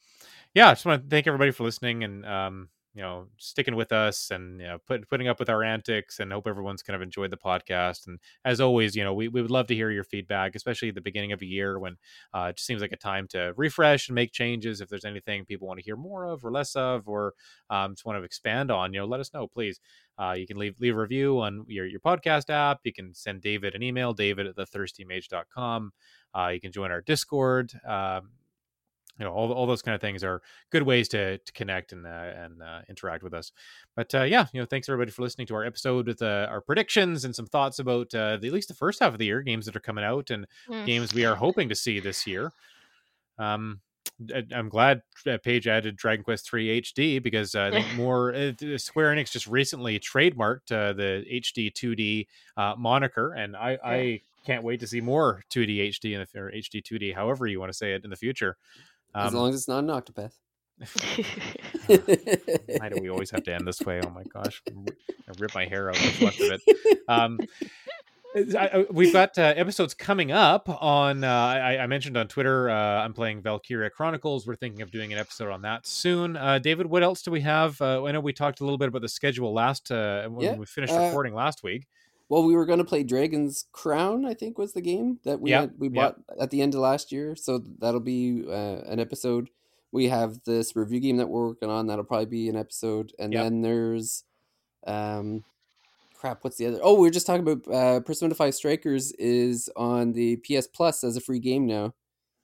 [0.53, 3.91] yeah, I just want to thank everybody for listening and um, you know sticking with
[3.91, 6.19] us and you know put, putting up with our antics.
[6.19, 8.07] And hope everyone's kind of enjoyed the podcast.
[8.07, 10.95] And as always, you know we, we would love to hear your feedback, especially at
[10.95, 11.97] the beginning of a year when
[12.34, 14.81] uh, it just seems like a time to refresh and make changes.
[14.81, 17.34] If there's anything people want to hear more of or less of, or
[17.69, 19.80] um, just want to expand on, you know, let us know, please.
[20.17, 22.80] Uh, you can leave leave a review on your, your podcast app.
[22.85, 25.91] You can send David an email, david at thethirstymage.com.
[26.34, 27.73] Uh, you can join our Discord.
[27.85, 28.30] Um,
[29.17, 32.05] you know, all, all those kind of things are good ways to, to connect and
[32.05, 33.51] uh, and uh, interact with us.
[33.95, 36.61] But uh, yeah, you know, thanks everybody for listening to our episode with uh, our
[36.61, 39.41] predictions and some thoughts about uh, the, at least the first half of the year,
[39.41, 40.85] games that are coming out and Mm.
[40.85, 42.51] games we are hoping to see this year.
[43.37, 43.81] Um,
[44.53, 48.53] I'm glad uh, Paige added Dragon Quest III HD because uh, I think more uh,
[48.77, 52.27] Square Enix just recently trademarked uh, the HD 2D
[52.57, 56.51] uh, moniker, and I, I can't wait to see more 2D HD in the or
[56.51, 58.57] HD 2D, however you want to say it in the future.
[59.15, 60.33] As Um, long as it's not an octopath.
[61.87, 64.01] why do we always have to end this way?
[64.05, 66.99] Oh my gosh, I rip my hair out what's left of it.
[67.07, 67.39] Um,
[68.59, 71.23] I, we've got uh, episodes coming up on.
[71.23, 72.69] Uh, I, I mentioned on Twitter.
[72.69, 74.45] Uh, I'm playing Valkyria Chronicles.
[74.45, 76.35] We're thinking of doing an episode on that soon.
[76.35, 77.79] Uh, David, what else do we have?
[77.81, 80.55] Uh, I know we talked a little bit about the schedule last uh, when Yeah,
[80.57, 81.87] we finished recording last week.
[82.30, 85.52] Well, we were going to play Dragon's Crown, I think was the game that we
[85.52, 87.35] Yeah, had, we bought at the end of last year.
[87.35, 89.49] So that'll be uh, an episode.
[89.91, 91.88] We have this review game that we're working on.
[91.88, 93.14] That'll probably be an episode.
[93.19, 93.43] And Yep.
[93.43, 94.23] then there's,
[94.88, 95.43] um,
[96.15, 96.80] crap, what's the other?
[96.81, 101.03] Oh, we are just talking about uh, Persona 5 Strikers is on the PS Plus
[101.03, 101.93] as a free game now.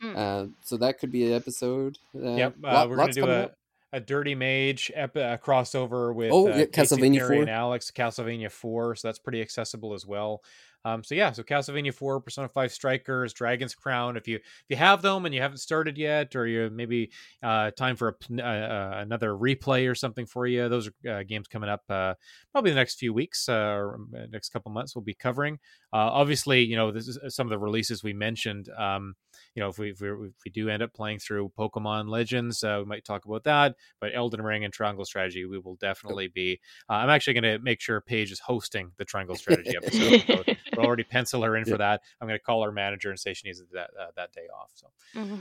[0.01, 0.15] Mm.
[0.17, 1.97] Uh, so that could be an episode.
[2.15, 3.57] Uh, yep, uh, lot- we're gonna do a, up.
[3.93, 7.33] A Dirty Mage ep- uh, crossover with Oh, uh, yeah, Castlevania 4.
[7.33, 8.95] and Alex Castlevania 4.
[8.95, 10.43] So that's pretty accessible as well.
[10.83, 14.17] Um, so yeah, so Castlevania 4, Persona 5 Strikers, Dragon's Crown.
[14.17, 17.11] If you if you have them and you haven't started yet, or you maybe
[17.43, 21.23] uh, time for a, uh, uh, another replay or something for you, those are uh,
[21.23, 22.15] games coming up uh,
[22.51, 24.95] probably the next few weeks uh, or uh, next couple months.
[24.95, 25.59] We'll be covering.
[25.93, 28.67] Uh, obviously, you know this is some of the releases we mentioned.
[28.75, 29.13] Um,
[29.55, 32.63] you know, if we if we, if we do end up playing through Pokemon Legends,
[32.63, 33.75] uh, we might talk about that.
[33.99, 36.59] But Elden Ring and Triangle Strategy, we will definitely be.
[36.89, 40.23] Uh, I'm actually going to make sure Paige is hosting the Triangle Strategy episode.
[40.25, 42.01] so we'll already pencil her in for that.
[42.19, 44.71] I'm going to call our manager and say she needs that uh, that day off.
[44.73, 44.87] So,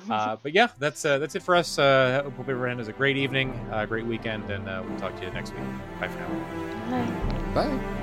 [0.12, 1.78] uh, but yeah, that's uh, that's it for us.
[1.78, 5.24] Uh, hope everyone has a great evening, uh, great weekend, and uh, we'll talk to
[5.24, 5.62] you next week.
[6.01, 7.55] Bye for now.
[7.55, 7.69] Bye.
[7.69, 7.97] Bye.